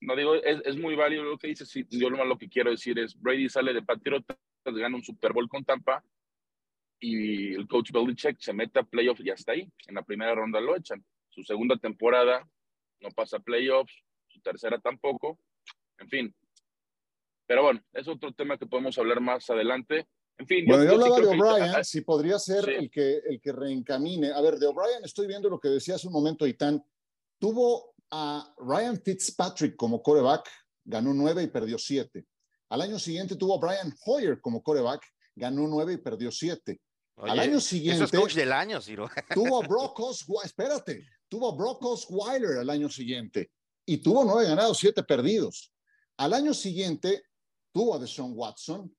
no 0.00 0.16
digo, 0.16 0.34
es, 0.34 0.60
es 0.64 0.76
muy 0.76 0.96
válido 0.96 1.22
lo 1.22 1.38
que 1.38 1.46
dices. 1.46 1.68
sí, 1.68 1.86
yo 1.90 2.10
nomás 2.10 2.26
lo 2.26 2.36
que 2.38 2.48
quiero 2.48 2.70
decir 2.72 2.98
es: 2.98 3.14
Brady 3.20 3.48
sale 3.48 3.72
de 3.72 3.82
Patriotas, 3.82 4.36
gana 4.64 4.96
un 4.96 5.04
Super 5.04 5.32
Bowl 5.32 5.48
con 5.48 5.64
Tampa 5.64 6.02
y 7.00 7.54
el 7.54 7.66
coach 7.68 7.90
Belichick 7.92 8.38
se 8.40 8.52
mete 8.52 8.78
a 8.78 8.82
playoffs 8.84 9.20
y 9.24 9.30
hasta 9.30 9.52
ahí. 9.52 9.70
En 9.86 9.94
la 9.94 10.02
primera 10.02 10.34
ronda 10.34 10.60
lo 10.60 10.76
echan. 10.76 11.04
Su 11.28 11.42
segunda 11.42 11.76
temporada 11.76 12.48
no 13.00 13.08
pasa 13.10 13.38
playoffs, 13.38 13.92
su 14.28 14.40
tercera 14.40 14.78
tampoco. 14.80 15.38
En 15.98 16.08
fin. 16.08 16.34
Pero 17.46 17.62
bueno, 17.62 17.80
es 17.92 18.08
otro 18.08 18.32
tema 18.32 18.58
que 18.58 18.66
podemos 18.66 18.96
hablar 18.98 19.20
más 19.20 19.48
adelante. 19.50 20.08
En 20.38 20.46
fin, 20.46 20.64
Bueno, 20.66 20.84
yo, 20.84 20.90
sí 20.90 20.94
hablaba 20.96 21.16
de 21.16 21.22
creo 21.22 21.30
que- 21.32 21.38
O'Brien, 21.42 21.74
ah, 21.76 21.84
si 21.84 22.00
podría 22.02 22.38
ser 22.38 22.64
sí. 22.64 22.70
el, 22.72 22.90
que, 22.90 23.16
el 23.28 23.40
que 23.40 23.52
reencamine. 23.52 24.32
A 24.32 24.40
ver, 24.40 24.56
de 24.58 24.66
O'Brien 24.66 25.04
estoy 25.04 25.26
viendo 25.26 25.48
lo 25.48 25.58
que 25.60 25.68
decía 25.68 25.94
hace 25.94 26.06
un 26.06 26.12
momento, 26.12 26.46
Itán. 26.46 26.84
Tuvo 27.38 27.94
a 28.10 28.54
Ryan 28.58 29.00
Fitzpatrick 29.00 29.76
como 29.76 30.02
coreback, 30.02 30.48
ganó 30.84 31.12
nueve 31.14 31.42
y 31.42 31.46
perdió 31.48 31.78
siete. 31.78 32.26
Al 32.68 32.80
año 32.82 32.98
siguiente 32.98 33.36
tuvo 33.36 33.54
a 33.54 33.58
Brian 33.66 33.94
Hoyer 34.04 34.40
como 34.40 34.62
coreback, 34.62 35.06
ganó 35.34 35.66
nueve 35.68 35.94
y 35.94 35.96
perdió 35.98 36.30
siete. 36.30 36.80
Al 37.16 37.30
Oye, 37.30 37.40
año 37.40 37.58
Eso 37.58 37.68
siguiente 37.68 38.04
es 38.04 38.10
coach 38.10 38.34
del 38.34 38.52
año, 38.52 38.80
Ciro. 38.80 39.08
tuvo 39.32 39.62
a 39.62 39.66
Brock 39.68 39.98
Osweiler, 40.00 40.46
espérate, 40.46 41.06
tuvo 41.28 41.50
a 41.50 41.56
Brock 41.56 41.82
Osweiler 41.84 42.58
al 42.58 42.68
año 42.68 42.90
siguiente 42.90 43.50
y 43.86 43.98
tuvo 43.98 44.24
nueve 44.24 44.48
ganados, 44.48 44.78
siete 44.78 45.02
perdidos. 45.02 45.72
Al 46.18 46.34
año 46.34 46.52
siguiente 46.52 47.24
tuvo 47.72 47.94
a 47.94 47.98
Deshaun 47.98 48.32
Watson, 48.34 48.94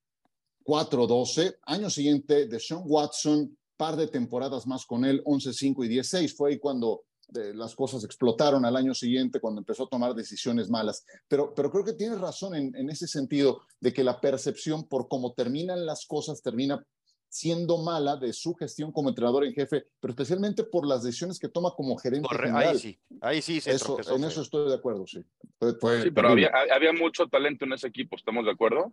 4-12. 0.64 1.58
Año 1.64 1.90
siguiente, 1.90 2.48
Deshaun 2.48 2.84
Watson, 2.86 3.58
par 3.76 3.96
de 3.96 4.08
temporadas 4.08 4.66
más 4.66 4.86
con 4.86 5.06
él, 5.06 5.24
11-5 5.24 5.86
y 5.86 5.90
10-6. 5.98 6.36
Fue 6.36 6.52
ahí 6.52 6.60
cuando 6.60 7.04
las 7.30 7.76
cosas 7.76 8.04
explotaron 8.04 8.66
al 8.66 8.76
año 8.76 8.94
siguiente, 8.94 9.40
cuando 9.40 9.60
empezó 9.60 9.84
a 9.84 9.90
tomar 9.90 10.16
decisiones 10.16 10.70
malas. 10.70 11.04
Pero, 11.28 11.54
pero 11.54 11.70
creo 11.70 11.84
que 11.84 11.94
tienes 11.94 12.20
razón 12.20 12.56
en, 12.56 12.76
en 12.76 12.90
ese 12.90 13.08
sentido 13.08 13.62
de 13.80 13.94
que 13.94 14.04
la 14.04 14.20
percepción 14.22 14.88
por 14.88 15.08
cómo 15.08 15.34
terminan 15.34 15.86
las 15.86 16.06
cosas 16.06 16.42
termina 16.42 16.84
siendo 17.30 17.78
mala 17.78 18.16
de 18.16 18.32
su 18.34 18.54
gestión 18.56 18.92
como 18.92 19.10
entrenador 19.10 19.44
en 19.46 19.54
jefe, 19.54 19.86
pero 20.00 20.12
especialmente 20.12 20.64
por 20.64 20.88
las 20.88 21.04
decisiones 21.04 21.40
que 21.40 21.50
toma 21.50 21.72
como 21.76 21.98
gerente 21.98 22.28
Corre- 22.28 22.48
general. 22.48 22.70
ahí 22.74 22.80
sí, 22.80 23.00
ahí 23.22 23.42
sí 23.42 23.60
se 23.62 23.72
Eso, 23.72 23.86
tropezó 23.96 24.16
en 24.16 24.24
eso 24.24 24.42
estoy 24.42 24.70
de 24.70 24.76
acuerdo, 24.76 25.06
sí. 25.06 25.24
Fue- 25.60 25.74
fue 25.80 26.02
Sí, 26.04 26.12
pero 26.12 26.30
había, 26.30 26.52
había 26.74 26.94
mucho 26.94 27.28
talento 27.28 27.66
en 27.66 27.74
ese 27.74 27.88
equipo, 27.88 28.16
¿estamos 28.16 28.46
de 28.46 28.52
acuerdo? 28.52 28.92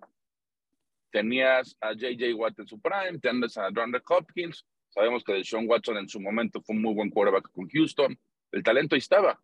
Tenías 1.11 1.77
a 1.81 1.89
J.J. 1.93 2.35
Watt 2.35 2.59
en 2.59 2.67
su 2.67 2.81
prime, 2.81 3.19
tenías 3.21 3.57
a 3.57 3.71
DeAndre 3.71 4.03
Hopkins, 4.09 4.65
sabemos 4.89 5.23
que 5.23 5.33
Deshaun 5.35 5.69
Watson 5.69 5.97
en 5.99 6.09
su 6.09 6.21
momento 6.21 6.61
fue 6.61 6.75
un 6.75 6.83
muy 6.83 6.95
buen 6.95 7.11
quarterback 7.11 7.51
con 7.53 7.69
Houston, 7.69 8.19
el 8.51 8.63
talento 8.65 8.97
ahí 8.97 8.99
estaba, 8.99 9.41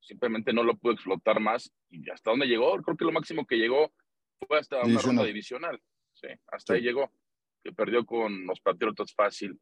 simplemente 0.00 0.52
no 0.52 0.62
lo 0.62 0.76
pudo 0.76 0.92
explotar 0.92 1.40
más 1.40 1.72
y 1.90 2.08
hasta 2.10 2.30
dónde 2.30 2.46
llegó, 2.46 2.76
creo 2.82 2.96
que 2.96 3.04
lo 3.06 3.12
máximo 3.12 3.46
que 3.46 3.56
llegó 3.56 3.90
fue 4.46 4.58
hasta 4.58 4.76
una 4.76 4.84
Divisional. 4.88 5.16
ronda 5.16 5.24
divisional, 5.26 5.82
sí, 6.12 6.26
hasta 6.52 6.74
Sí. 6.74 6.76
ahí 6.78 6.82
llegó, 6.84 7.10
que 7.64 7.72
perdió 7.72 8.04
con 8.04 8.46
los 8.46 8.60
Patriotas 8.60 9.12
fácil. 9.14 9.58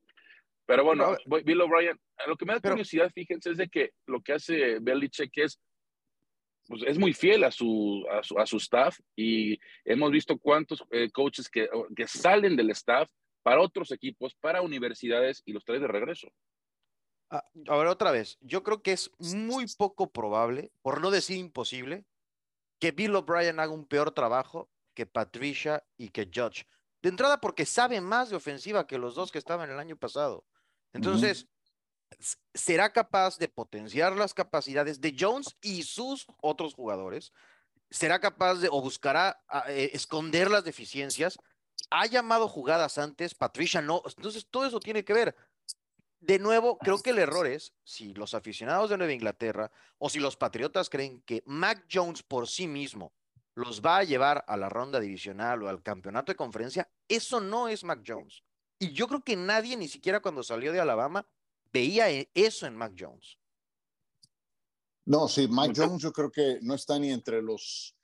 Pero 0.67 0.85
bueno, 0.85 1.05
a 1.05 1.19
Bill 1.45 1.61
O'Brien, 1.61 1.99
a 2.19 2.29
lo 2.29 2.37
que 2.37 2.45
me 2.45 2.55
da 2.55 2.61
Pero- 2.61 2.75
curiosidad, 2.75 3.11
fíjense, 3.15 3.51
es 3.51 3.57
de 3.57 3.69
que 3.69 3.93
lo 4.07 4.21
que 4.21 4.35
hace 4.35 4.79
Belichick 4.81 5.33
es 5.39 5.61
pues 6.69 6.83
es 6.87 6.97
muy 6.97 7.13
fiel 7.13 7.43
a 7.43 7.51
su, 7.51 8.07
a 8.09 8.47
su, 8.47 8.57
staff 8.57 8.97
y 9.17 9.59
hemos 9.85 10.13
visto 10.13 10.39
cuántos 10.39 10.85
eh, 10.93 11.11
coaches 11.11 11.49
que, 11.49 11.69
que 11.97 12.07
salen 12.07 12.55
del 12.57 12.71
staff 12.71 13.11
para 13.43 13.61
otros 13.61 13.91
equipos, 13.91 14.37
para 14.37 14.63
universidades 14.63 15.43
y 15.45 15.53
los 15.53 15.65
trae 15.65 15.81
de 15.81 15.89
regreso. 15.89 16.29
Ah, 17.31 17.45
a 17.67 17.77
ver, 17.77 17.89
otra 17.89 18.13
vez, 18.13 18.39
yo 18.41 18.63
creo 18.63 18.81
que 18.81 18.93
es 18.93 19.11
muy 19.19 19.67
poco 19.77 20.13
probable, 20.13 20.71
por 20.83 21.01
no 21.01 21.11
decir 21.11 21.37
imposible, 21.39 22.05
que 22.79 22.93
Bill 22.93 23.17
O'Brien 23.17 23.59
haga 23.59 23.73
un 23.73 23.87
peor 23.87 24.13
trabajo 24.13 24.71
que 24.95 25.07
Patricia 25.07 25.85
y 25.97 26.11
que 26.11 26.31
Judge. 26.33 26.65
De 27.03 27.09
entrada, 27.09 27.41
porque 27.41 27.67
sabe 27.67 28.01
más 28.01 28.31
de 28.31 28.37
ofensiva 28.37 28.87
que 28.87 28.97
los 28.97 29.17
dos 29.17 29.33
que 29.33 29.39
estaban 29.39 29.69
el 29.69 29.79
año 29.79 29.97
pasado. 29.97 30.45
Entonces, 30.93 31.49
será 32.55 32.93
capaz 32.93 33.39
de 33.39 33.49
potenciar 33.49 34.15
las 34.17 34.35
capacidades 34.35 35.01
de 35.01 35.17
Jones 35.19 35.57
y 35.61 35.83
sus 35.83 36.27
otros 36.41 36.75
jugadores. 36.75 37.33
Será 37.91 38.21
capaz 38.21 38.57
de, 38.57 38.69
o 38.71 38.81
buscará 38.81 39.43
eh, 39.69 39.91
esconder 39.93 40.51
las 40.51 40.63
deficiencias. 40.63 41.39
Ha 41.91 42.07
llamado 42.07 42.49
jugadas 42.49 42.99
antes, 42.99 43.35
Patricia 43.35 43.83
no. 43.83 44.03
Entonces, 44.17 44.47
todo 44.49 44.65
eso 44.65 44.79
tiene 44.79 45.05
que 45.05 45.13
ver. 45.13 45.37
De 46.21 46.39
nuevo, 46.39 46.79
creo 46.79 47.03
que 47.03 47.11
el 47.11 47.19
error 47.19 47.49
es 47.49 47.75
si 47.83 48.15
los 48.15 48.33
aficionados 48.35 48.91
de 48.91 48.97
Nueva 48.97 49.13
Inglaterra 49.13 49.73
o 49.99 50.09
si 50.09 50.21
los 50.21 50.37
patriotas 50.37 50.89
creen 50.89 51.21
que 51.23 51.43
Mac 51.47 51.85
Jones 51.93 52.23
por 52.23 52.49
sí 52.49 52.69
mismo 52.69 53.13
los 53.55 53.83
va 53.83 53.99
a 53.99 54.05
llevar 54.05 54.45
a 54.47 54.57
la 54.57 54.69
ronda 54.69 55.01
divisional 55.01 55.63
o 55.63 55.69
al 55.69 55.83
campeonato 55.83 56.33
de 56.33 56.37
conferencia, 56.37 56.91
eso 57.09 57.41
no 57.41 57.69
es 57.69 57.85
Mac 57.85 58.03
Jones. 58.07 58.43
Y 58.79 58.93
yo 58.93 59.07
creo 59.07 59.23
que 59.23 59.37
nadie, 59.37 59.77
ni 59.77 59.89
siquiera 59.89 60.21
cuando 60.21 60.43
salió 60.43 60.73
de 60.73 60.81
Alabama, 60.81 61.27
veía 61.73 62.11
e, 62.11 62.31
eso 62.35 62.67
en 62.67 62.77
Mac 62.77 62.95
Jones. 62.99 63.39
No, 65.05 65.29
sí, 65.29 65.49
Mac 65.49 65.73
Jones 65.75 66.03
yo 66.03 66.13
creo 66.13 66.31
que 66.31 66.59
no 66.63 66.75
está 66.75 66.99
ni 66.99 67.11
entre 67.11 67.43
los 67.43 67.97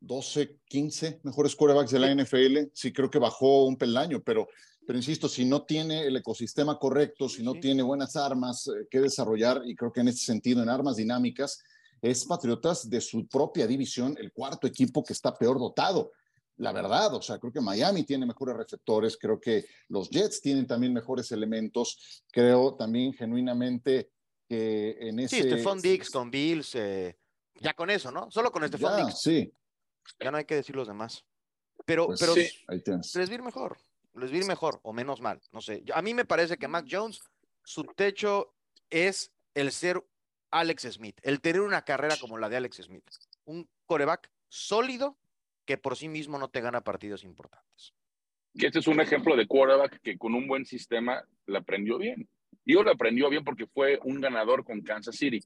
12, 0.00 0.60
15 0.66 1.20
mejores 1.22 1.56
quarterbacks 1.56 1.90
de 1.90 1.98
la 1.98 2.14
NFL. 2.14 2.70
Sí, 2.72 2.92
creo 2.92 3.10
que 3.10 3.18
bajó 3.18 3.66
un 3.66 3.76
peldaño, 3.76 4.22
pero, 4.22 4.48
pero 4.86 4.98
insisto, 4.98 5.28
si 5.28 5.44
no 5.44 5.64
tiene 5.64 6.06
el 6.06 6.16
ecosistema 6.16 6.78
correcto, 6.78 7.28
si 7.28 7.42
no 7.42 7.54
tiene 7.54 7.82
buenas 7.82 8.16
armas 8.16 8.68
eh, 8.68 8.86
que 8.90 9.00
desarrollar, 9.00 9.62
y 9.64 9.74
creo 9.74 9.92
que 9.92 10.00
en 10.00 10.08
ese 10.08 10.24
sentido, 10.24 10.62
en 10.62 10.68
armas 10.68 10.96
dinámicas, 10.96 11.62
es 12.04 12.26
Patriotas 12.26 12.90
de 12.90 13.00
su 13.00 13.26
propia 13.26 13.66
división, 13.66 14.14
el 14.20 14.30
cuarto 14.30 14.66
equipo 14.66 15.02
que 15.02 15.14
está 15.14 15.34
peor 15.34 15.58
dotado. 15.58 16.12
La 16.58 16.70
verdad, 16.70 17.14
o 17.14 17.22
sea, 17.22 17.38
creo 17.38 17.50
que 17.50 17.62
Miami 17.62 18.04
tiene 18.04 18.26
mejores 18.26 18.56
receptores, 18.56 19.16
creo 19.16 19.40
que 19.40 19.64
los 19.88 20.10
Jets 20.10 20.42
tienen 20.42 20.66
también 20.66 20.92
mejores 20.92 21.32
elementos, 21.32 22.22
creo 22.30 22.74
también 22.74 23.14
genuinamente 23.14 24.10
que 24.46 24.98
en 25.00 25.18
ese... 25.20 25.36
Sí, 25.36 25.42
Stephon 25.48 25.80
Diggs 25.80 26.10
con 26.10 26.30
Bills, 26.30 26.74
eh, 26.74 27.16
ya 27.54 27.72
con 27.72 27.88
eso, 27.88 28.10
¿no? 28.10 28.30
Solo 28.30 28.52
con 28.52 28.68
Stephon 28.68 28.96
Diggs. 28.98 29.20
Sí. 29.22 29.50
Ya 30.20 30.30
no 30.30 30.36
hay 30.36 30.44
que 30.44 30.56
decir 30.56 30.76
los 30.76 30.86
demás. 30.86 31.24
Pero, 31.86 32.08
pues 32.08 32.20
pero 32.20 32.34
les 32.34 33.30
vi 33.30 33.38
mejor, 33.38 33.78
les 34.14 34.30
vi 34.30 34.42
mejor 34.42 34.78
o 34.82 34.92
menos 34.92 35.22
mal, 35.22 35.40
no 35.52 35.62
sé. 35.62 35.82
A 35.94 36.02
mí 36.02 36.12
me 36.12 36.26
parece 36.26 36.58
que 36.58 36.68
Mac 36.68 36.86
Jones, 36.88 37.22
su 37.64 37.82
techo 37.96 38.54
es 38.90 39.32
el 39.54 39.72
ser 39.72 40.04
Alex 40.54 40.82
Smith, 40.92 41.18
el 41.24 41.40
tener 41.40 41.62
una 41.62 41.82
carrera 41.82 42.16
como 42.20 42.38
la 42.38 42.48
de 42.48 42.56
Alex 42.56 42.76
Smith, 42.84 43.04
un 43.44 43.68
coreback 43.86 44.30
sólido 44.48 45.18
que 45.64 45.78
por 45.78 45.96
sí 45.96 46.08
mismo 46.08 46.38
no 46.38 46.48
te 46.48 46.60
gana 46.60 46.82
partidos 46.82 47.24
importantes. 47.24 47.92
Este 48.54 48.78
es 48.78 48.86
un 48.86 49.00
ejemplo 49.00 49.34
de 49.34 49.48
quarterback 49.48 50.00
que 50.00 50.16
con 50.16 50.32
un 50.32 50.46
buen 50.46 50.64
sistema 50.64 51.24
la 51.46 51.58
aprendió 51.58 51.98
bien. 51.98 52.28
Y 52.64 52.74
lo 52.74 52.88
aprendió 52.88 53.28
bien 53.28 53.42
porque 53.42 53.66
fue 53.66 53.98
un 54.04 54.20
ganador 54.20 54.64
con 54.64 54.80
Kansas 54.80 55.16
City. 55.16 55.40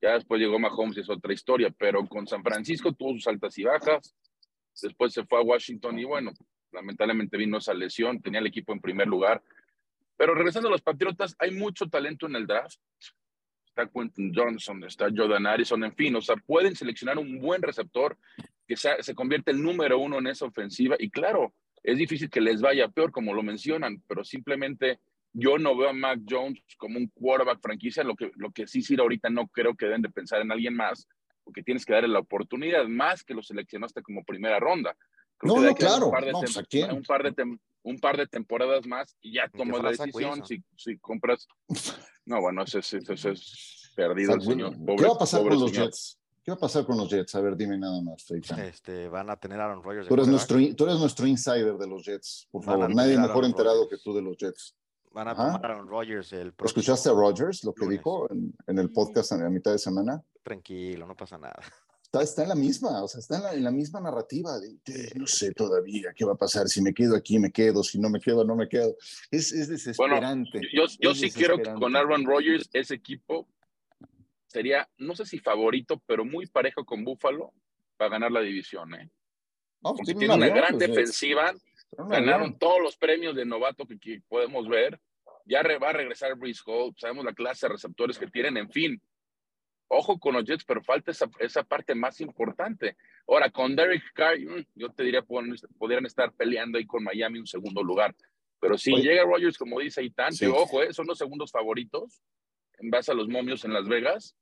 Ya 0.00 0.12
después 0.12 0.40
llegó 0.40 0.56
Mahomes 0.60 0.98
y 0.98 1.00
es 1.00 1.10
otra 1.10 1.32
historia, 1.32 1.74
pero 1.76 2.06
con 2.06 2.28
San 2.28 2.44
Francisco 2.44 2.92
tuvo 2.92 3.14
sus 3.14 3.26
altas 3.26 3.58
y 3.58 3.64
bajas. 3.64 4.14
Después 4.80 5.12
se 5.12 5.24
fue 5.24 5.40
a 5.40 5.42
Washington 5.42 5.98
y 5.98 6.04
bueno, 6.04 6.32
lamentablemente 6.70 7.36
vino 7.36 7.58
esa 7.58 7.74
lesión, 7.74 8.22
tenía 8.22 8.38
el 8.38 8.46
equipo 8.46 8.72
en 8.72 8.80
primer 8.80 9.08
lugar. 9.08 9.42
Pero 10.16 10.32
regresando 10.32 10.68
a 10.68 10.72
los 10.72 10.82
Patriotas, 10.82 11.34
hay 11.40 11.50
mucho 11.50 11.88
talento 11.88 12.26
en 12.26 12.36
el 12.36 12.46
draft 12.46 12.78
está 13.74 13.90
Quentin 13.90 14.32
Johnson, 14.32 14.84
está 14.84 15.08
Jordan 15.14 15.46
Harrison, 15.46 15.82
en 15.82 15.94
fin, 15.94 16.14
o 16.14 16.22
sea, 16.22 16.36
pueden 16.36 16.76
seleccionar 16.76 17.18
un 17.18 17.40
buen 17.40 17.60
receptor 17.60 18.16
que 18.66 18.76
se 18.76 19.14
convierte 19.14 19.50
el 19.50 19.60
número 19.60 19.98
uno 19.98 20.18
en 20.18 20.28
esa 20.28 20.46
ofensiva 20.46 20.94
y 20.98 21.10
claro, 21.10 21.52
es 21.82 21.98
difícil 21.98 22.30
que 22.30 22.40
les 22.40 22.62
vaya 22.62 22.88
peor 22.88 23.10
como 23.10 23.34
lo 23.34 23.42
mencionan, 23.42 24.00
pero 24.06 24.24
simplemente 24.24 25.00
yo 25.32 25.58
no 25.58 25.76
veo 25.76 25.90
a 25.90 25.92
Mac 25.92 26.20
Jones 26.26 26.62
como 26.78 26.98
un 26.98 27.08
quarterback 27.08 27.60
franquicia, 27.60 28.04
lo 28.04 28.14
que, 28.14 28.30
lo 28.36 28.52
que 28.52 28.68
sí, 28.68 28.80
sí, 28.80 28.96
ahorita 28.98 29.28
no 29.28 29.48
creo 29.48 29.74
que 29.74 29.86
deben 29.86 30.02
de 30.02 30.08
pensar 30.08 30.40
en 30.40 30.52
alguien 30.52 30.76
más, 30.76 31.08
porque 31.42 31.64
tienes 31.64 31.84
que 31.84 31.92
darle 31.92 32.08
la 32.08 32.20
oportunidad 32.20 32.86
más 32.86 33.24
que 33.24 33.34
lo 33.34 33.42
seleccionaste 33.42 34.02
como 34.02 34.24
primera 34.24 34.60
ronda. 34.60 34.96
No, 35.42 35.60
no, 35.60 35.74
claro. 35.74 36.06
Un 36.06 36.12
par, 36.12 36.24
de 36.24 37.58
un 37.82 37.98
par, 37.98 38.16
de 38.16 38.26
temporadas 38.26 38.86
más 38.86 39.16
y 39.20 39.34
ya 39.34 39.48
tomas 39.48 39.82
la 39.82 39.90
decisión 39.90 40.44
si, 40.46 40.62
si 40.76 40.98
compras 40.98 41.46
no, 42.26 42.40
bueno, 42.40 42.62
ese, 42.62 42.78
es 42.78 43.92
perdido 43.94 44.34
el 44.34 44.42
señor. 44.42 44.74
¿Qué 44.96 45.06
va 45.06 45.14
a 45.14 45.18
pasar 45.18 45.42
con 45.42 45.60
los 45.60 45.72
Jets? 45.72 46.18
¿Qué 46.42 46.50
va 46.50 46.56
a 46.56 46.60
pasar 46.60 46.84
con 46.84 46.96
los 46.96 47.08
Jets? 47.08 47.34
A 47.34 47.40
ver, 47.40 47.56
dime 47.56 47.78
nada 47.78 48.00
más, 48.02 48.24
Este, 48.30 49.08
van 49.08 49.30
a 49.30 49.36
tener 49.36 49.60
Aaron 49.60 49.82
Rodgers. 49.82 50.08
Tú 50.08 50.14
eres, 50.14 50.28
nuestro, 50.28 50.58
tú 50.74 50.84
eres 50.84 50.98
nuestro 50.98 51.26
insider 51.26 51.76
de 51.76 51.86
los 51.86 52.04
Jets, 52.04 52.48
por 52.50 52.64
favor. 52.64 52.94
Nadie 52.94 53.18
mejor 53.18 53.44
enterado 53.44 53.88
que 53.88 53.96
tú 53.98 54.14
de 54.14 54.22
los 54.22 54.36
Jets. 54.36 54.74
Van 55.12 55.28
a 55.28 55.36
tomar 55.36 55.64
Aaron 55.64 55.86
Rodgers 55.86 56.32
el 56.32 56.52
¿Escuchaste 56.64 57.08
a 57.08 57.12
Rodgers 57.12 57.62
lo 57.62 57.72
que 57.72 57.86
dijo 57.86 58.28
en, 58.32 58.52
en, 58.66 58.78
el 58.78 58.90
podcast 58.90 59.32
a 59.32 59.48
mitad 59.48 59.70
de 59.70 59.78
semana? 59.78 60.20
Tranquilo, 60.42 61.06
no 61.06 61.14
pasa 61.14 61.38
nada 61.38 61.62
está, 62.22 62.42
en 62.42 62.48
la 62.48 62.54
misma, 62.54 63.02
o 63.02 63.08
sea, 63.08 63.20
está 63.20 63.54
en 63.54 63.64
la, 63.64 63.70
misma 63.70 64.00
narrativa. 64.00 64.52
no 65.14 65.26
sé 65.26 65.52
todavía 65.52 66.12
qué 66.14 66.24
va 66.24 66.32
a 66.32 66.36
pasar, 66.36 66.68
si 66.68 66.82
me 66.82 66.92
quedo 66.92 67.16
aquí, 67.16 67.38
me 67.38 67.50
quedo, 67.50 67.82
si 67.82 67.98
no 67.98 68.10
me 68.10 68.20
quedo, 68.20 68.44
no 68.44 68.56
me 68.56 68.68
quedo. 68.68 68.96
Es, 69.30 69.52
es 69.52 69.68
desesperante. 69.68 70.60
yo, 70.72 70.84
yo 71.00 71.14
sí 71.14 71.30
quiero 71.30 71.58
que 71.58 71.72
con 71.74 71.96
Aaron 71.96 72.24
Rodgers 72.24 72.68
ese 72.72 72.94
equipo 72.94 73.48
sería, 74.46 74.88
no 74.98 75.16
sé 75.16 75.26
si 75.26 75.38
favorito, 75.38 76.02
pero 76.06 76.24
muy 76.24 76.46
parejo 76.46 76.84
con 76.84 77.04
Buffalo 77.04 77.52
para 77.96 78.10
ganar 78.10 78.32
la 78.32 78.40
división. 78.40 78.94
¿eh? 78.94 79.10
Porque 79.80 80.14
tiene 80.14 80.34
una 80.34 80.48
gran 80.48 80.78
defensiva, 80.78 81.52
ganaron 81.92 82.58
todos 82.58 82.80
los 82.80 82.96
premios 82.96 83.34
de 83.34 83.44
novato 83.44 83.86
que, 83.86 84.22
podemos 84.28 84.68
ver. 84.68 85.00
Ya 85.46 85.62
va 85.78 85.90
a 85.90 85.92
regresar 85.92 86.36
Brice 86.36 86.62
Hall, 86.64 86.94
sabemos 86.96 87.24
la 87.24 87.34
clase 87.34 87.66
de 87.66 87.72
receptores 87.72 88.18
que 88.18 88.28
tienen, 88.28 88.56
en 88.56 88.70
fin 88.70 89.02
ojo 89.88 90.18
con 90.18 90.34
los 90.34 90.44
Jets, 90.44 90.64
pero 90.64 90.82
falta 90.82 91.10
esa, 91.10 91.30
esa 91.38 91.62
parte 91.62 91.94
más 91.94 92.20
importante. 92.20 92.96
Ahora, 93.26 93.50
con 93.50 93.74
Derek 93.74 94.02
Carr, 94.12 94.38
mm, 94.38 94.66
yo 94.74 94.90
te 94.90 95.04
diría, 95.04 95.22
podrían 95.22 96.06
estar 96.06 96.32
peleando 96.32 96.78
ahí 96.78 96.86
con 96.86 97.04
Miami 97.04 97.38
un 97.38 97.46
segundo 97.46 97.82
lugar. 97.82 98.14
Pero 98.60 98.78
si 98.78 98.94
llega 98.96 99.24
Rogers, 99.24 99.58
como 99.58 99.80
dice 99.80 100.02
Itán, 100.02 100.32
ojo, 100.52 100.82
eh, 100.82 100.92
son 100.92 101.06
los 101.06 101.18
segundos 101.18 101.50
favoritos 101.50 102.22
en 102.78 102.90
base 102.90 103.12
a 103.12 103.14
los 103.14 103.28
momios 103.28 103.64
en 103.64 103.74
Las 103.74 103.86
Vegas. 103.86 104.36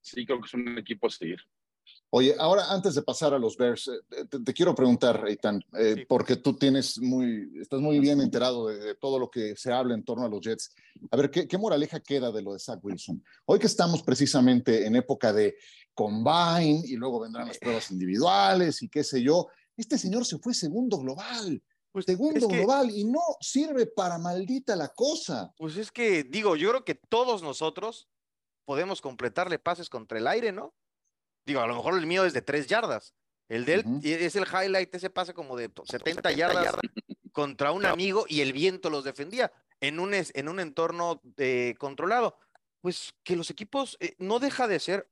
Sí, 0.00 0.24
creo 0.24 0.40
que 0.40 0.46
es 0.46 0.54
un 0.54 0.78
equipo 0.78 1.06
a 1.06 1.10
seguir. 1.10 1.38
Oye, 2.10 2.34
ahora 2.38 2.70
antes 2.70 2.94
de 2.94 3.02
pasar 3.02 3.34
a 3.34 3.38
los 3.38 3.56
Bears, 3.56 3.88
eh, 3.88 4.24
te, 4.24 4.54
quiero 4.54 4.74
preguntar, 4.74 5.24
Eitan, 5.28 5.62
eh, 5.78 6.06
porque 6.08 6.36
tú 6.36 6.56
tienes 6.56 6.98
muy, 6.98 7.50
estás 7.60 7.80
muy 7.80 7.98
bien 8.00 8.22
enterado 8.22 8.68
de, 8.68 8.94
todo 8.94 9.18
lo 9.18 9.30
que 9.30 9.54
se 9.56 9.72
habla 9.72 9.94
en 9.94 10.04
torno 10.04 10.24
a 10.24 10.28
los 10.28 10.40
Jets. 10.40 10.74
A 11.10 11.16
ver, 11.18 11.30
¿qué, 11.30 11.58
moraleja 11.58 12.00
queda 12.00 12.32
de 12.32 12.40
lo 12.40 12.54
de 12.54 12.60
Zach 12.60 12.82
Wilson? 12.82 13.22
Hoy 13.44 13.58
que 13.58 13.66
estamos 13.66 14.02
precisamente 14.02 14.86
en 14.86 14.96
época 14.96 15.34
de 15.34 15.56
combine 15.92 16.82
y 16.84 16.96
luego 16.96 17.20
vendrán 17.20 17.48
las 17.48 17.58
pruebas 17.58 17.90
individuales 17.90 18.82
y 18.82 18.88
qué 18.88 19.04
sé 19.04 19.22
yo, 19.22 19.48
este 19.76 19.98
señor 19.98 20.24
se 20.24 20.38
fue 20.38 20.54
segundo 20.54 20.98
global. 20.98 21.62
Pues 21.92 22.06
segundo 22.06 22.48
global 22.48 22.90
y 22.90 23.04
no 23.04 23.20
sirve 23.40 23.86
para 23.86 24.18
maldita 24.18 24.76
la 24.76 24.88
cosa. 24.88 25.52
Pues 25.56 25.76
es 25.76 25.90
que 25.90 26.24
digo, 26.24 26.56
yo 26.56 26.70
creo 26.70 26.84
que 26.84 26.94
todos 26.94 27.42
nosotros 27.42 28.08
podemos 28.64 29.00
completarle 29.00 29.58
pases 29.58 29.88
contra 29.88 30.18
el 30.18 30.26
aire, 30.26 30.52
¿no? 30.52 30.74
Digo, 31.48 31.62
a 31.62 31.66
lo 31.66 31.76
mejor 31.76 31.96
el 31.96 32.04
mío 32.04 32.26
es 32.26 32.34
de 32.34 32.42
tres 32.42 32.66
yardas. 32.66 33.14
El 33.48 33.64
de 33.64 33.76
él 33.76 34.00
es 34.04 34.36
el 34.36 34.44
highlight, 34.44 34.94
ese 34.94 35.08
pase 35.08 35.32
como 35.32 35.56
de 35.56 35.70
70 35.82 36.30
yardas 36.32 36.74
contra 37.32 37.72
un 37.72 37.86
amigo 37.86 38.26
y 38.28 38.42
el 38.42 38.52
viento 38.52 38.90
los 38.90 39.02
defendía 39.02 39.50
en 39.80 39.98
un, 39.98 40.12
en 40.12 40.48
un 40.48 40.60
entorno 40.60 41.22
eh, 41.38 41.74
controlado. 41.78 42.36
Pues 42.82 43.14
que 43.24 43.34
los 43.34 43.48
equipos 43.48 43.96
eh, 44.00 44.14
no 44.18 44.40
deja 44.40 44.68
de 44.68 44.78
ser, 44.78 45.08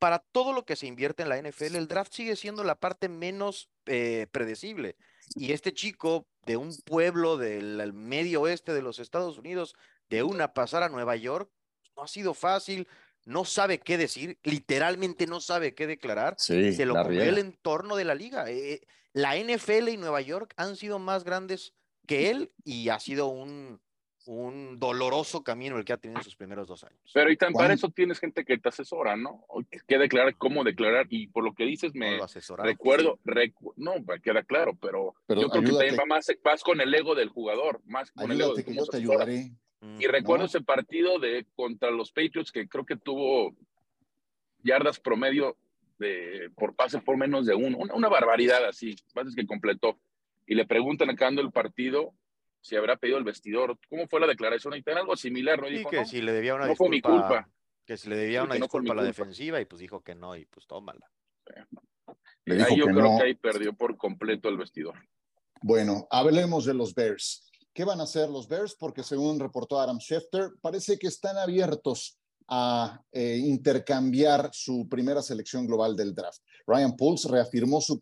para 0.00 0.18
todo 0.18 0.52
lo 0.52 0.64
que 0.64 0.74
se 0.74 0.88
invierte 0.88 1.22
en 1.22 1.28
la 1.28 1.40
NFL, 1.40 1.76
el 1.76 1.86
draft 1.86 2.12
sigue 2.12 2.34
siendo 2.34 2.64
la 2.64 2.74
parte 2.74 3.08
menos 3.08 3.70
eh, 3.86 4.26
predecible. 4.32 4.96
Y 5.36 5.52
este 5.52 5.72
chico 5.72 6.26
de 6.46 6.56
un 6.56 6.76
pueblo 6.84 7.36
del 7.36 7.92
medio 7.92 8.40
oeste 8.40 8.74
de 8.74 8.82
los 8.82 8.98
Estados 8.98 9.38
Unidos, 9.38 9.76
de 10.10 10.24
una 10.24 10.52
pasar 10.52 10.82
a 10.82 10.88
Nueva 10.88 11.14
York, 11.14 11.48
no 11.96 12.02
ha 12.02 12.08
sido 12.08 12.34
fácil 12.34 12.88
no 13.26 13.44
sabe 13.44 13.80
qué 13.80 13.98
decir, 13.98 14.38
literalmente 14.44 15.26
no 15.26 15.40
sabe 15.40 15.74
qué 15.74 15.86
declarar, 15.86 16.36
se 16.38 16.86
lo 16.86 16.94
comió 16.94 17.22
el 17.22 17.38
entorno 17.38 17.96
de 17.96 18.04
la 18.04 18.14
liga. 18.14 18.48
Eh, 18.48 18.80
la 19.12 19.36
NFL 19.36 19.88
y 19.88 19.96
Nueva 19.96 20.20
York 20.20 20.54
han 20.56 20.76
sido 20.76 20.98
más 20.98 21.24
grandes 21.24 21.74
que 22.06 22.30
él 22.30 22.52
y 22.64 22.88
ha 22.88 23.00
sido 23.00 23.26
un, 23.26 23.80
un 24.26 24.78
doloroso 24.78 25.42
camino 25.42 25.76
el 25.76 25.84
que 25.84 25.92
ha 25.92 25.96
tenido 25.96 26.20
en 26.20 26.24
sus 26.24 26.36
primeros 26.36 26.68
dos 26.68 26.84
años. 26.84 27.00
Pero 27.12 27.30
y 27.30 27.36
tan 27.36 27.52
para 27.52 27.74
eso 27.74 27.88
tienes 27.88 28.20
gente 28.20 28.44
que 28.44 28.58
te 28.58 28.68
asesora, 28.68 29.16
¿no? 29.16 29.44
Que 29.88 29.98
declarar 29.98 30.36
cómo 30.36 30.62
declarar 30.62 31.06
y 31.10 31.26
por 31.26 31.42
lo 31.42 31.52
que 31.54 31.64
dices 31.64 31.94
me 31.94 32.18
recuerdo, 32.56 33.18
no, 33.76 33.94
queda 34.22 34.44
claro, 34.44 34.76
pero, 34.80 35.14
yo 35.28 35.48
creo 35.48 35.62
que 35.62 35.72
también 35.72 35.96
va 35.98 36.06
más, 36.06 36.28
más, 36.44 36.62
con 36.62 36.80
el 36.80 36.94
ego 36.94 37.16
del 37.16 37.28
jugador, 37.28 37.80
más 37.86 38.12
con 38.12 38.30
el 38.30 38.40
ego 38.40 38.54
de 38.54 38.64
que 38.64 38.74
yo 38.74 38.86
te 38.86 38.98
ayudaré. 38.98 39.52
Y 39.98 40.06
recuerdo 40.06 40.46
ese 40.46 40.62
partido 40.62 41.18
de 41.18 41.46
contra 41.54 41.90
los 41.90 42.10
Patriots 42.10 42.50
que 42.50 42.68
creo 42.68 42.84
que 42.84 42.96
tuvo 42.96 43.54
yardas 44.62 44.98
promedio 44.98 45.56
de, 45.98 46.50
por 46.56 46.74
pase 46.74 47.00
por 47.00 47.16
menos 47.16 47.46
de 47.46 47.54
uno, 47.54 47.78
una, 47.78 48.08
barbaridad 48.08 48.64
así, 48.66 48.96
pases 49.14 49.34
que 49.34 49.46
completó. 49.46 49.98
Y 50.46 50.54
le 50.54 50.66
preguntan 50.66 51.10
acabando 51.10 51.42
el 51.42 51.50
partido 51.50 52.12
si 52.60 52.76
habrá 52.76 52.96
pedido 52.96 53.18
el 53.18 53.24
vestidor. 53.24 53.78
¿Cómo 53.88 54.06
fue 54.08 54.20
la 54.20 54.26
declaración? 54.26 54.74
Y 54.74 54.90
algo 54.90 55.16
similar, 55.16 55.60
¿no? 55.60 55.68
Dijo, 55.68 55.90
que 55.90 56.04
si 56.04 56.20
le 56.20 56.32
debía 56.32 56.54
una 56.54 56.66
disculpa. 56.66 56.90
mi 56.90 57.00
culpa. 57.00 57.48
Que 57.84 57.96
si 57.96 58.08
le 58.08 58.16
debía 58.16 58.42
una 58.42 58.56
disculpa 58.56 58.92
a 58.92 58.96
la 58.96 59.04
defensiva 59.04 59.60
y 59.60 59.64
pues 59.64 59.80
dijo 59.80 60.02
que 60.02 60.14
no 60.14 60.36
y 60.36 60.46
pues 60.46 60.66
tómala. 60.66 61.08
ahí 62.46 62.76
yo 62.76 62.86
creo 62.86 63.18
que 63.18 63.24
ahí 63.24 63.34
perdió 63.34 63.72
por 63.72 63.96
completo 63.96 64.48
el 64.48 64.56
vestidor. 64.56 64.96
Bueno, 65.62 66.06
hablemos 66.10 66.64
de 66.64 66.74
los 66.74 66.94
Bears. 66.94 67.50
¿Qué 67.76 67.84
van 67.84 68.00
a 68.00 68.04
hacer 68.04 68.30
los 68.30 68.48
Bears? 68.48 68.74
Porque 68.74 69.02
según 69.02 69.38
reportó 69.38 69.78
Adam 69.78 69.98
Schefter, 69.98 70.52
parece 70.62 70.98
que 70.98 71.08
están 71.08 71.36
abiertos 71.36 72.18
a 72.48 73.02
eh, 73.12 73.36
intercambiar 73.36 74.48
su 74.54 74.88
primera 74.88 75.20
selección 75.20 75.66
global 75.66 75.94
del 75.94 76.14
draft. 76.14 76.38
Ryan 76.66 76.96
Pulse 76.96 77.28
reafirmó 77.28 77.82
su 77.82 78.00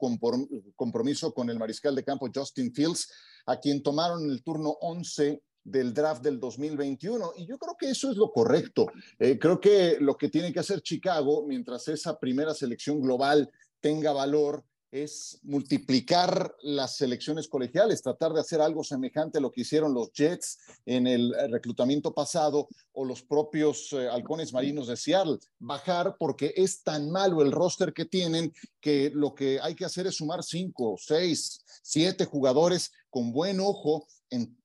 compromiso 0.76 1.34
con 1.34 1.50
el 1.50 1.58
mariscal 1.58 1.92
de 1.96 2.04
campo 2.04 2.30
Justin 2.32 2.72
Fields 2.72 3.10
a 3.46 3.58
quien 3.58 3.82
tomaron 3.82 4.30
el 4.30 4.44
turno 4.44 4.76
11 4.80 5.42
del 5.64 5.92
draft 5.92 6.22
del 6.22 6.38
2021. 6.38 7.32
Y 7.38 7.44
yo 7.44 7.58
creo 7.58 7.74
que 7.76 7.90
eso 7.90 8.12
es 8.12 8.16
lo 8.16 8.30
correcto. 8.30 8.86
Eh, 9.18 9.40
creo 9.40 9.60
que 9.60 9.96
lo 9.98 10.16
que 10.16 10.28
tiene 10.28 10.52
que 10.52 10.60
hacer 10.60 10.82
Chicago, 10.82 11.46
mientras 11.48 11.88
esa 11.88 12.16
primera 12.20 12.54
selección 12.54 13.00
global 13.00 13.50
tenga 13.80 14.12
valor, 14.12 14.64
es 14.94 15.40
multiplicar 15.42 16.54
las 16.62 16.96
selecciones 16.96 17.48
colegiales, 17.48 18.00
tratar 18.00 18.32
de 18.32 18.40
hacer 18.40 18.60
algo 18.60 18.84
semejante 18.84 19.38
a 19.38 19.40
lo 19.40 19.50
que 19.50 19.62
hicieron 19.62 19.92
los 19.92 20.12
Jets 20.12 20.58
en 20.86 21.08
el 21.08 21.34
reclutamiento 21.50 22.14
pasado 22.14 22.68
o 22.92 23.04
los 23.04 23.20
propios 23.20 23.92
eh, 23.92 24.08
halcones 24.08 24.52
marinos 24.52 24.86
de 24.86 24.96
Seattle. 24.96 25.38
Bajar 25.58 26.14
porque 26.16 26.54
es 26.56 26.84
tan 26.84 27.10
malo 27.10 27.42
el 27.42 27.50
roster 27.50 27.92
que 27.92 28.04
tienen 28.04 28.52
que 28.80 29.10
lo 29.12 29.34
que 29.34 29.58
hay 29.60 29.74
que 29.74 29.84
hacer 29.84 30.06
es 30.06 30.14
sumar 30.14 30.44
cinco, 30.44 30.94
seis, 30.96 31.64
siete 31.82 32.24
jugadores 32.24 32.92
con 33.10 33.32
buen 33.32 33.58
ojo 33.58 34.06
en, 34.30 34.56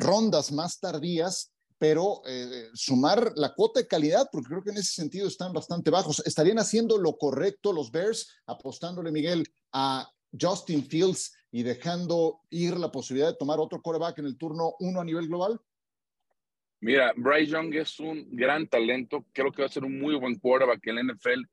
rondas 0.00 0.50
más 0.50 0.80
tardías 0.80 1.52
pero 1.78 2.22
eh, 2.26 2.68
sumar 2.74 3.32
la 3.36 3.54
cuota 3.54 3.80
de 3.80 3.86
calidad, 3.88 4.28
porque 4.30 4.48
creo 4.48 4.62
que 4.62 4.70
en 4.70 4.78
ese 4.78 4.92
sentido 4.92 5.28
están 5.28 5.52
bastante 5.52 5.90
bajos. 5.90 6.22
¿Estarían 6.26 6.58
haciendo 6.58 6.98
lo 6.98 7.16
correcto 7.16 7.72
los 7.72 7.90
Bears, 7.90 8.40
apostándole, 8.46 9.10
Miguel, 9.10 9.44
a 9.72 10.08
Justin 10.38 10.84
Fields 10.86 11.36
y 11.50 11.62
dejando 11.62 12.40
ir 12.50 12.76
la 12.76 12.90
posibilidad 12.90 13.28
de 13.28 13.36
tomar 13.36 13.58
otro 13.60 13.80
quarterback 13.80 14.18
en 14.18 14.26
el 14.26 14.36
turno 14.36 14.74
uno 14.80 15.00
a 15.00 15.04
nivel 15.04 15.28
global? 15.28 15.60
Mira, 16.80 17.12
Bryce 17.16 17.52
Young 17.52 17.74
es 17.74 17.98
un 17.98 18.28
gran 18.30 18.68
talento, 18.68 19.24
creo 19.32 19.50
que 19.50 19.62
va 19.62 19.66
a 19.66 19.70
ser 19.70 19.84
un 19.84 19.98
muy 19.98 20.16
buen 20.16 20.38
quarterback 20.38 20.86
en 20.86 20.96
la 20.96 21.14
NFL, 21.14 21.44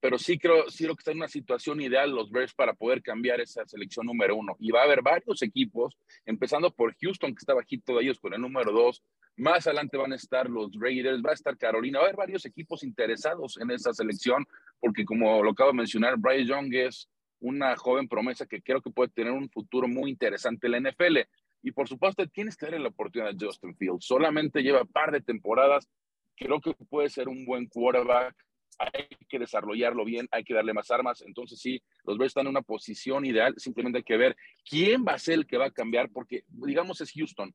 pero 0.00 0.18
sí 0.18 0.38
creo, 0.38 0.68
sí 0.70 0.84
creo 0.84 0.96
que 0.96 1.00
está 1.00 1.12
en 1.12 1.18
una 1.18 1.28
situación 1.28 1.80
ideal 1.80 2.10
los 2.10 2.30
Bears 2.30 2.54
para 2.54 2.74
poder 2.74 3.02
cambiar 3.02 3.40
esa 3.40 3.66
selección 3.66 4.06
número 4.06 4.36
uno. 4.36 4.56
Y 4.58 4.70
va 4.70 4.80
a 4.80 4.84
haber 4.84 5.02
varios 5.02 5.42
equipos, 5.42 5.96
empezando 6.24 6.72
por 6.72 6.96
Houston, 7.00 7.34
que 7.34 7.38
está 7.38 7.54
bajito 7.54 7.94
de 7.94 8.04
ellos 8.04 8.18
con 8.18 8.34
el 8.34 8.40
número 8.40 8.72
dos. 8.72 9.02
Más 9.36 9.66
adelante 9.66 9.98
van 9.98 10.12
a 10.12 10.16
estar 10.16 10.48
los 10.48 10.70
Raiders, 10.78 11.22
va 11.22 11.30
a 11.30 11.34
estar 11.34 11.58
Carolina, 11.58 11.98
va 11.98 12.04
a 12.04 12.08
haber 12.08 12.16
varios 12.16 12.46
equipos 12.46 12.82
interesados 12.82 13.58
en 13.58 13.70
esa 13.70 13.92
selección, 13.92 14.46
porque 14.80 15.04
como 15.04 15.42
lo 15.42 15.50
acabo 15.50 15.70
de 15.72 15.76
mencionar, 15.76 16.16
Bryce 16.16 16.46
Young 16.46 16.74
es 16.74 17.08
una 17.40 17.76
joven 17.76 18.08
promesa 18.08 18.46
que 18.46 18.62
creo 18.62 18.80
que 18.80 18.90
puede 18.90 19.10
tener 19.10 19.32
un 19.32 19.50
futuro 19.50 19.88
muy 19.88 20.10
interesante 20.10 20.66
en 20.66 20.72
la 20.72 20.90
NFL. 20.90 21.18
Y 21.62 21.72
por 21.72 21.88
supuesto, 21.88 22.26
tienes 22.28 22.56
que 22.56 22.66
darle 22.66 22.80
la 22.80 22.88
oportunidad 22.88 23.32
a 23.34 23.36
Justin 23.38 23.76
Fields. 23.76 24.06
Solamente 24.06 24.62
lleva 24.62 24.82
un 24.82 24.88
par 24.88 25.12
de 25.12 25.20
temporadas. 25.20 25.88
Creo 26.36 26.60
que 26.60 26.72
puede 26.88 27.08
ser 27.08 27.28
un 27.28 27.44
buen 27.44 27.66
quarterback. 27.66 28.34
Hay 28.78 29.08
que 29.28 29.38
desarrollarlo 29.38 30.04
bien, 30.04 30.28
hay 30.30 30.44
que 30.44 30.54
darle 30.54 30.74
más 30.74 30.90
armas. 30.90 31.22
Entonces, 31.22 31.58
sí, 31.58 31.82
los 32.04 32.18
Bears 32.18 32.30
están 32.30 32.46
en 32.46 32.50
una 32.50 32.62
posición 32.62 33.24
ideal. 33.24 33.54
Simplemente 33.56 33.98
hay 33.98 34.04
que 34.04 34.16
ver 34.16 34.36
quién 34.68 35.04
va 35.04 35.12
a 35.12 35.18
ser 35.18 35.34
el 35.34 35.46
que 35.46 35.56
va 35.56 35.66
a 35.66 35.70
cambiar, 35.70 36.10
porque, 36.10 36.44
digamos, 36.48 37.00
es 37.00 37.10
Houston. 37.12 37.54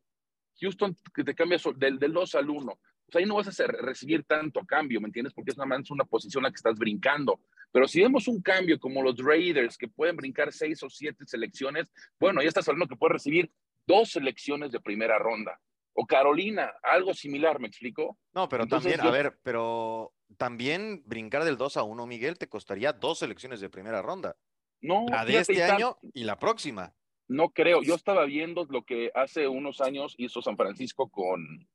Houston 0.59 0.95
que 1.13 1.23
te 1.23 1.35
cambia 1.35 1.57
del, 1.75 1.99
del 1.99 2.13
2 2.13 2.35
al 2.35 2.49
1. 2.49 2.79
Pues 3.05 3.15
ahí 3.15 3.25
no 3.27 3.35
vas 3.35 3.47
a 3.47 3.49
hacer, 3.49 3.71
recibir 3.71 4.23
tanto 4.23 4.65
cambio, 4.65 5.01
¿me 5.01 5.07
entiendes? 5.07 5.33
Porque 5.33 5.51
es 5.51 5.57
nada 5.57 5.67
más 5.67 5.91
una 5.91 6.05
posición 6.05 6.41
en 6.41 6.45
la 6.45 6.51
que 6.51 6.55
estás 6.55 6.77
brincando. 6.77 7.41
Pero 7.71 7.87
si 7.87 8.01
vemos 8.01 8.27
un 8.27 8.41
cambio 8.41 8.79
como 8.79 9.01
los 9.01 9.17
Raiders, 9.17 9.77
que 9.77 9.87
pueden 9.87 10.15
brincar 10.15 10.51
seis 10.51 10.81
o 10.83 10.89
siete 10.89 11.25
selecciones, 11.25 11.91
bueno, 12.19 12.41
ya 12.41 12.47
estás 12.47 12.67
hablando 12.67 12.87
que 12.87 12.95
puede 12.95 13.13
recibir 13.13 13.51
dos 13.87 14.11
selecciones 14.11 14.71
de 14.71 14.79
primera 14.79 15.17
ronda. 15.17 15.59
O 15.93 16.05
Carolina, 16.05 16.71
algo 16.83 17.13
similar, 17.13 17.59
¿me 17.59 17.67
explico? 17.67 18.17
No, 18.33 18.47
pero 18.47 18.65
también, 18.65 19.01
a 19.01 19.11
ver, 19.11 19.37
pero 19.43 20.13
también 20.37 21.03
brincar 21.05 21.43
del 21.43 21.57
2 21.57 21.77
a 21.77 21.83
1, 21.83 22.07
Miguel, 22.07 22.37
te 22.37 22.47
costaría 22.47 22.93
dos 22.93 23.19
selecciones 23.19 23.59
de 23.59 23.69
primera 23.69 24.01
ronda. 24.01 24.37
No. 24.81 25.05
La 25.09 25.25
de 25.25 25.39
este 25.39 25.63
año 25.63 25.97
y 26.13 26.23
la 26.23 26.39
próxima. 26.39 26.93
No 27.31 27.49
creo. 27.51 27.81
Yo 27.81 27.95
estaba 27.95 28.25
viendo 28.25 28.65
lo 28.69 28.83
que 28.83 29.09
hace 29.15 29.47
unos 29.47 29.79
años 29.79 30.15
hizo 30.17 30.41
San 30.41 30.57
Francisco 30.57 31.07
con, 31.07 31.65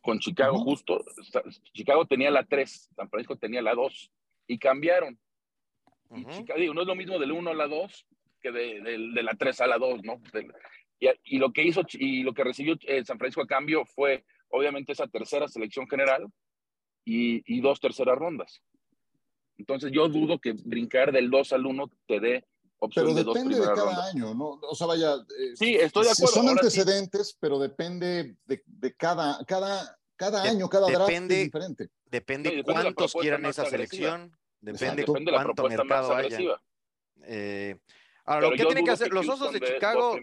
con 0.00 0.18
Chicago, 0.18 0.58
justo. 0.60 1.04
Chicago 1.74 2.06
tenía 2.06 2.30
la 2.30 2.44
3, 2.44 2.92
San 2.96 3.10
Francisco 3.10 3.36
tenía 3.36 3.60
la 3.60 3.74
2 3.74 4.10
y 4.46 4.58
cambiaron. 4.58 5.18
Y 6.16 6.24
digo, 6.58 6.72
no 6.72 6.80
es 6.80 6.86
lo 6.86 6.94
mismo 6.94 7.18
del 7.18 7.32
1 7.32 7.50
a 7.50 7.54
la 7.54 7.66
2 7.66 8.06
que 8.40 8.50
de, 8.50 8.80
de, 8.80 9.22
la 9.22 9.34
3 9.34 9.60
a 9.60 9.66
la 9.66 9.76
2, 9.76 10.04
¿no? 10.04 10.22
y, 10.98 11.08
y, 11.24 11.38
lo 11.38 11.52
que 11.52 11.64
hizo 11.64 11.82
y 11.92 12.22
lo 12.22 12.32
que 12.32 12.44
recibió 12.44 12.78
eh, 12.86 13.04
San 13.04 13.18
Francisco 13.18 13.42
a 13.42 13.46
cambio 13.46 13.84
fue, 13.84 14.24
obviamente, 14.48 14.92
esa 14.92 15.06
tercera 15.06 15.48
selección 15.48 15.86
general 15.86 16.32
y, 17.04 17.42
y, 17.44 17.60
dos 17.60 17.78
terceras 17.78 18.16
rondas. 18.16 18.62
Entonces, 19.58 19.92
yo 19.92 20.08
dudo 20.08 20.38
que 20.38 20.54
brincar 20.64 21.12
del 21.12 21.28
2 21.28 21.52
al 21.52 21.66
1 21.66 21.90
te 22.06 22.20
dé 22.20 22.44
opción 22.78 23.06
pero 23.06 23.14
de 23.14 23.24
dos 23.24 23.34
depende 23.34 23.60
de 23.60 23.66
cada 23.66 24.06
año, 24.06 24.34
¿no? 24.34 24.58
O 24.62 24.74
sea, 24.74 24.86
vaya. 24.86 25.14
Eh, 25.14 25.56
sí, 25.56 25.74
estoy 25.74 26.04
de 26.04 26.10
acuerdo. 26.10 26.34
Son 26.34 26.48
antecedentes, 26.48 27.36
pero 27.38 27.58
depende 27.58 28.36
de, 28.46 28.62
de 28.66 28.94
cada, 28.94 29.44
cada, 29.44 29.98
cada 30.16 30.42
año, 30.42 30.68
cada 30.68 30.88
draft 30.88 31.10
es 31.10 31.28
diferente. 31.28 31.90
Depende, 32.06 32.62
cuántos 32.64 33.12
quieran 33.14 33.44
esa 33.46 33.66
selección, 33.66 34.36
depende, 34.60 35.04
de 35.04 35.32
cuánto 35.32 35.68
mercado 35.68 36.14
haya. 36.14 36.38
Eh, 37.24 37.76
ahora, 38.24 38.48
lo 38.48 38.56
que 38.56 38.64
tienen 38.64 38.84
que 38.84 38.90
hacer 38.90 39.12
los 39.12 39.28
Osos 39.28 39.52
de 39.52 39.60
Chicago. 39.60 40.16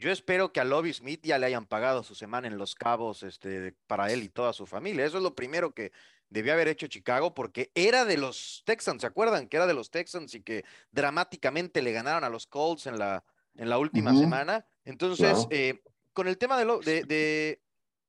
Yo 0.00 0.10
espero 0.10 0.50
que 0.50 0.60
a 0.60 0.64
Lobby 0.64 0.94
Smith 0.94 1.20
ya 1.24 1.38
le 1.38 1.44
hayan 1.44 1.66
pagado 1.66 2.02
su 2.02 2.14
semana 2.14 2.48
en 2.48 2.56
Los 2.56 2.74
Cabos 2.74 3.22
este, 3.22 3.74
para 3.86 4.10
él 4.10 4.22
y 4.22 4.30
toda 4.30 4.54
su 4.54 4.64
familia. 4.64 5.04
Eso 5.04 5.18
es 5.18 5.22
lo 5.22 5.34
primero 5.34 5.74
que 5.74 5.92
debió 6.30 6.54
haber 6.54 6.68
hecho 6.68 6.86
Chicago 6.86 7.34
porque 7.34 7.70
era 7.74 8.06
de 8.06 8.16
los 8.16 8.62
Texans, 8.64 9.02
¿se 9.02 9.06
acuerdan? 9.06 9.46
Que 9.46 9.58
era 9.58 9.66
de 9.66 9.74
los 9.74 9.90
Texans 9.90 10.34
y 10.34 10.40
que 10.40 10.64
dramáticamente 10.90 11.82
le 11.82 11.92
ganaron 11.92 12.24
a 12.24 12.30
los 12.30 12.46
Colts 12.46 12.86
en 12.86 12.98
la, 12.98 13.22
en 13.56 13.68
la 13.68 13.76
última 13.76 14.16
semana. 14.16 14.64
Entonces, 14.86 15.46
eh, 15.50 15.82
con 16.14 16.28
el 16.28 16.38
tema 16.38 16.58
de, 16.58 16.64
lo, 16.64 16.78
de, 16.78 17.04
de, 17.04 17.60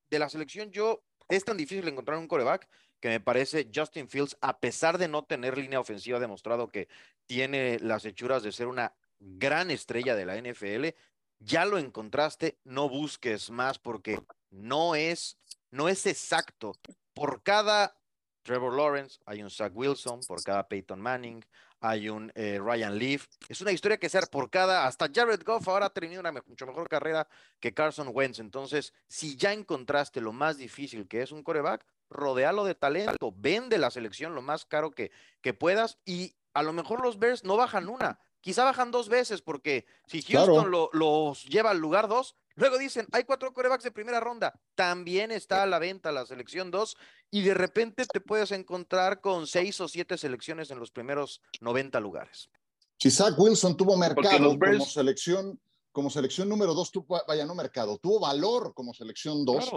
de 0.08 0.18
la 0.18 0.30
selección, 0.30 0.70
yo 0.70 1.04
es 1.28 1.44
tan 1.44 1.58
difícil 1.58 1.86
encontrar 1.86 2.16
un 2.16 2.26
coreback 2.26 2.70
que 3.00 3.10
me 3.10 3.20
parece 3.20 3.68
Justin 3.74 4.08
Fields, 4.08 4.38
a 4.40 4.60
pesar 4.60 4.96
de 4.96 5.08
no 5.08 5.24
tener 5.24 5.58
línea 5.58 5.78
ofensiva, 5.78 6.16
ha 6.16 6.20
demostrado 6.20 6.68
que 6.68 6.88
tiene 7.26 7.78
las 7.80 8.06
hechuras 8.06 8.42
de 8.42 8.52
ser 8.52 8.66
una 8.66 8.94
gran 9.18 9.70
estrella 9.70 10.16
de 10.16 10.24
la 10.24 10.36
NFL. 10.40 10.96
Ya 11.44 11.64
lo 11.64 11.78
encontraste, 11.78 12.58
no 12.64 12.88
busques 12.88 13.50
más 13.50 13.78
porque 13.78 14.20
no 14.50 14.94
es, 14.94 15.38
no 15.70 15.88
es 15.88 16.06
exacto. 16.06 16.72
Por 17.14 17.42
cada 17.42 17.94
Trevor 18.42 18.74
Lawrence 18.74 19.20
hay 19.26 19.42
un 19.42 19.50
Zach 19.50 19.72
Wilson, 19.74 20.20
por 20.26 20.42
cada 20.42 20.68
Peyton 20.68 21.00
Manning 21.00 21.44
hay 21.82 22.08
un 22.08 22.32
eh, 22.36 22.60
Ryan 22.62 22.96
Leaf. 22.96 23.26
Es 23.48 23.60
una 23.60 23.72
historia 23.72 23.98
que 23.98 24.08
ser 24.08 24.28
por 24.30 24.50
cada, 24.50 24.86
hasta 24.86 25.10
Jared 25.12 25.42
Goff 25.44 25.66
ahora 25.68 25.86
ha 25.86 25.90
tenido 25.90 26.20
una 26.20 26.32
mucho 26.46 26.64
mejor 26.64 26.88
carrera 26.88 27.26
que 27.58 27.74
Carson 27.74 28.10
Wentz. 28.12 28.38
Entonces, 28.38 28.94
si 29.08 29.36
ya 29.36 29.52
encontraste 29.52 30.20
lo 30.20 30.32
más 30.32 30.56
difícil 30.56 31.08
que 31.08 31.22
es 31.22 31.32
un 31.32 31.42
coreback, 31.42 31.84
rodealo 32.08 32.64
de 32.64 32.76
talento, 32.76 33.34
vende 33.36 33.78
la 33.78 33.90
selección 33.90 34.34
lo 34.34 34.42
más 34.42 34.64
caro 34.64 34.92
que, 34.92 35.10
que 35.40 35.54
puedas 35.54 35.98
y 36.04 36.36
a 36.54 36.62
lo 36.62 36.72
mejor 36.72 37.02
los 37.02 37.18
Bears 37.18 37.42
no 37.42 37.56
bajan 37.56 37.88
una, 37.88 38.20
quizá 38.42 38.64
bajan 38.64 38.90
dos 38.90 39.08
veces 39.08 39.40
porque 39.40 39.86
si 40.06 40.20
Houston 40.20 40.70
los 40.92 41.44
lleva 41.44 41.70
al 41.70 41.78
lugar 41.78 42.08
dos, 42.08 42.36
Luego 42.54 42.78
dicen, 42.78 43.06
hay 43.12 43.24
cuatro 43.24 43.52
corebacks 43.52 43.84
de 43.84 43.90
primera 43.90 44.20
ronda. 44.20 44.52
También 44.74 45.30
está 45.30 45.62
a 45.62 45.66
la 45.66 45.78
venta 45.78 46.12
la 46.12 46.26
selección 46.26 46.70
2 46.70 46.96
y 47.30 47.42
de 47.42 47.54
repente 47.54 48.04
te 48.04 48.20
puedes 48.20 48.52
encontrar 48.52 49.20
con 49.20 49.46
seis 49.46 49.80
o 49.80 49.88
siete 49.88 50.18
selecciones 50.18 50.70
en 50.70 50.78
los 50.78 50.90
primeros 50.90 51.40
90 51.60 51.98
lugares. 52.00 52.50
Si 52.98 53.10
Zach 53.10 53.34
Wilson 53.38 53.76
tuvo 53.76 53.96
mercado 53.96 54.58
como 54.58 54.84
selección 54.84 55.58
como 55.92 56.08
selección 56.08 56.48
número 56.48 56.72
dos, 56.72 56.90
tuvo, 56.90 57.20
vaya, 57.28 57.44
no 57.44 57.54
mercado, 57.54 57.98
tuvo 57.98 58.18
valor 58.20 58.72
como 58.74 58.94
selección 58.94 59.44
dos. 59.44 59.70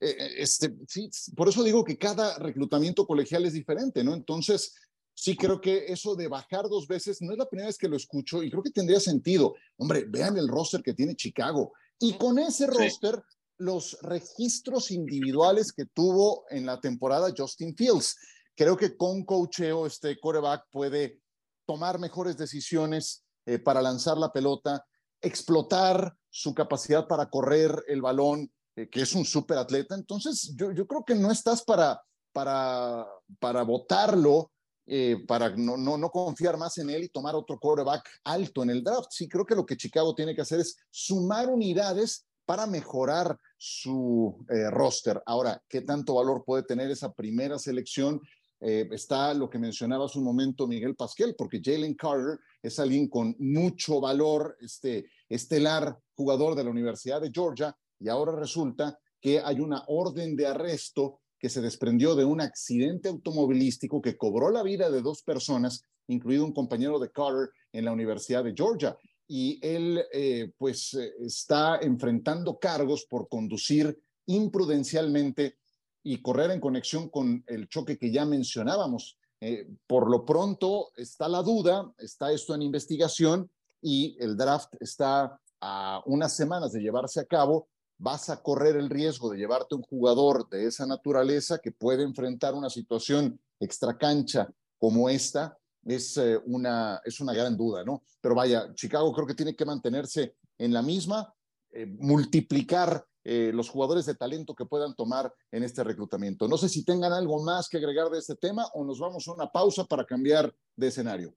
Eh, 0.00 0.16
eh, 0.18 0.34
este, 0.38 0.74
sí, 0.88 1.10
por 1.36 1.48
eso 1.48 1.62
digo 1.62 1.84
que 1.84 1.98
cada 1.98 2.38
reclutamiento 2.38 3.06
colegial 3.06 3.44
es 3.44 3.52
diferente, 3.52 4.02
¿no? 4.02 4.14
Entonces, 4.14 4.74
sí 5.18 5.36
creo 5.36 5.60
que 5.60 5.86
eso 5.88 6.14
de 6.14 6.28
bajar 6.28 6.68
dos 6.68 6.86
veces 6.86 7.20
no 7.20 7.32
es 7.32 7.38
la 7.38 7.48
primera 7.48 7.66
vez 7.66 7.76
que 7.76 7.88
lo 7.88 7.96
escucho 7.96 8.40
y 8.40 8.50
creo 8.50 8.62
que 8.62 8.70
tendría 8.70 9.00
sentido. 9.00 9.54
Hombre, 9.76 10.04
vean 10.08 10.38
el 10.38 10.46
roster 10.46 10.80
que 10.80 10.94
tiene 10.94 11.16
Chicago. 11.16 11.72
Y 11.98 12.12
con 12.16 12.38
ese 12.38 12.68
roster, 12.68 13.20
los 13.56 13.98
registros 14.02 14.92
individuales 14.92 15.72
que 15.72 15.86
tuvo 15.86 16.44
en 16.50 16.64
la 16.64 16.80
temporada 16.80 17.34
Justin 17.36 17.74
Fields. 17.74 18.16
Creo 18.54 18.76
que 18.76 18.96
con 18.96 19.24
coacheo 19.24 19.86
este 19.86 20.20
coreback 20.20 20.66
puede 20.70 21.20
tomar 21.66 21.98
mejores 21.98 22.36
decisiones 22.36 23.24
eh, 23.44 23.58
para 23.58 23.82
lanzar 23.82 24.18
la 24.18 24.32
pelota, 24.32 24.86
explotar 25.20 26.16
su 26.30 26.54
capacidad 26.54 27.08
para 27.08 27.28
correr 27.28 27.84
el 27.88 28.02
balón, 28.02 28.52
eh, 28.76 28.88
que 28.88 29.00
es 29.00 29.12
un 29.16 29.24
súper 29.24 29.58
atleta. 29.58 29.96
Entonces, 29.96 30.54
yo, 30.54 30.70
yo, 30.70 30.86
creo 30.86 31.04
que 31.04 31.16
no 31.16 31.32
estás 31.32 31.64
para, 31.64 32.00
para, 32.32 33.04
para 33.40 33.64
votarlo, 33.64 34.52
eh, 34.88 35.24
para 35.26 35.50
no, 35.50 35.76
no, 35.76 35.98
no, 35.98 36.10
confiar 36.10 36.56
más 36.56 36.78
en 36.78 36.88
él 36.90 37.04
y 37.04 37.08
tomar 37.08 37.34
otro 37.34 37.58
quarterback 37.58 38.08
alto 38.24 38.62
en 38.62 38.70
el 38.70 38.82
draft. 38.82 39.10
Sí, 39.10 39.28
creo 39.28 39.44
que 39.44 39.54
lo 39.54 39.66
que 39.66 39.76
Chicago 39.76 40.14
tiene 40.14 40.34
que 40.34 40.40
hacer 40.40 40.60
es 40.60 40.78
sumar 40.90 41.48
unidades 41.48 42.26
para 42.46 42.66
mejorar 42.66 43.38
su 43.58 44.44
eh, 44.48 44.70
roster. 44.70 45.22
Ahora, 45.26 45.62
¿qué 45.68 45.82
tanto 45.82 46.14
valor 46.14 46.42
puede 46.44 46.62
tener 46.62 46.90
esa 46.90 47.12
primera 47.12 47.58
selección? 47.58 48.20
está 48.60 49.34
lo 49.34 49.48
que 49.48 49.56
mencionaba 49.56 50.06
hace 50.06 50.18
un 50.18 50.24
momento 50.24 50.66
Miguel 50.66 50.96
Pasquel, 50.96 51.36
porque 51.38 51.60
Jalen 51.62 51.94
Carter 51.94 52.40
es 52.60 52.80
alguien 52.80 53.06
con 53.06 53.36
mucho 53.38 54.00
valor, 54.00 54.56
este 54.60 55.08
estelar 55.28 55.96
jugador 56.16 56.56
de 56.56 56.64
la 56.64 56.70
Universidad 56.70 57.20
de 57.20 57.30
Georgia, 57.32 57.72
y 58.00 58.08
ahora 58.08 58.32
resulta 58.32 58.98
que 59.20 59.40
hay 59.40 59.60
una 59.60 59.84
orden 59.86 60.36
de 60.36 60.48
arresto 60.48 61.20
que 61.38 61.48
se 61.48 61.60
desprendió 61.60 62.14
de 62.14 62.24
un 62.24 62.40
accidente 62.40 63.08
automovilístico 63.08 64.02
que 64.02 64.16
cobró 64.16 64.50
la 64.50 64.62
vida 64.62 64.90
de 64.90 65.02
dos 65.02 65.22
personas, 65.22 65.84
incluido 66.08 66.44
un 66.44 66.52
compañero 66.52 66.98
de 66.98 67.10
Carter 67.10 67.50
en 67.72 67.84
la 67.84 67.92
Universidad 67.92 68.44
de 68.44 68.54
Georgia. 68.56 68.96
Y 69.26 69.58
él, 69.62 70.04
eh, 70.12 70.52
pues, 70.56 70.94
eh, 70.94 71.12
está 71.20 71.78
enfrentando 71.80 72.58
cargos 72.58 73.06
por 73.08 73.28
conducir 73.28 73.98
imprudencialmente 74.26 75.58
y 76.02 76.22
correr 76.22 76.50
en 76.50 76.60
conexión 76.60 77.08
con 77.08 77.44
el 77.46 77.68
choque 77.68 77.98
que 77.98 78.10
ya 78.10 78.24
mencionábamos. 78.24 79.18
Eh, 79.40 79.68
por 79.86 80.10
lo 80.10 80.24
pronto 80.24 80.90
está 80.96 81.28
la 81.28 81.42
duda, 81.42 81.92
está 81.98 82.32
esto 82.32 82.54
en 82.54 82.62
investigación 82.62 83.50
y 83.80 84.16
el 84.18 84.36
draft 84.36 84.74
está 84.80 85.38
a 85.60 86.02
unas 86.06 86.34
semanas 86.34 86.72
de 86.72 86.80
llevarse 86.80 87.20
a 87.20 87.26
cabo 87.26 87.68
vas 87.98 88.30
a 88.30 88.40
correr 88.40 88.76
el 88.76 88.88
riesgo 88.88 89.30
de 89.30 89.38
llevarte 89.38 89.74
un 89.74 89.82
jugador 89.82 90.48
de 90.48 90.66
esa 90.66 90.86
naturaleza 90.86 91.58
que 91.58 91.72
puede 91.72 92.04
enfrentar 92.04 92.54
una 92.54 92.70
situación 92.70 93.38
extracancha 93.58 94.48
como 94.78 95.10
esta, 95.10 95.58
es, 95.84 96.16
eh, 96.16 96.38
una, 96.44 97.00
es 97.04 97.20
una 97.20 97.32
gran 97.32 97.56
duda, 97.56 97.84
¿no? 97.84 98.02
Pero 98.20 98.34
vaya, 98.34 98.72
Chicago 98.74 99.12
creo 99.12 99.26
que 99.26 99.34
tiene 99.34 99.56
que 99.56 99.64
mantenerse 99.64 100.36
en 100.58 100.72
la 100.72 100.82
misma, 100.82 101.32
eh, 101.70 101.86
multiplicar 101.86 103.04
eh, 103.24 103.50
los 103.52 103.68
jugadores 103.68 104.06
de 104.06 104.14
talento 104.14 104.54
que 104.54 104.64
puedan 104.64 104.94
tomar 104.94 105.32
en 105.50 105.64
este 105.64 105.82
reclutamiento. 105.82 106.46
No 106.46 106.56
sé 106.56 106.68
si 106.68 106.84
tengan 106.84 107.12
algo 107.12 107.42
más 107.42 107.68
que 107.68 107.78
agregar 107.78 108.08
de 108.10 108.18
este 108.18 108.36
tema 108.36 108.66
o 108.74 108.84
nos 108.84 109.00
vamos 109.00 109.26
a 109.26 109.32
una 109.32 109.48
pausa 109.48 109.84
para 109.84 110.04
cambiar 110.04 110.54
de 110.76 110.86
escenario. 110.86 111.34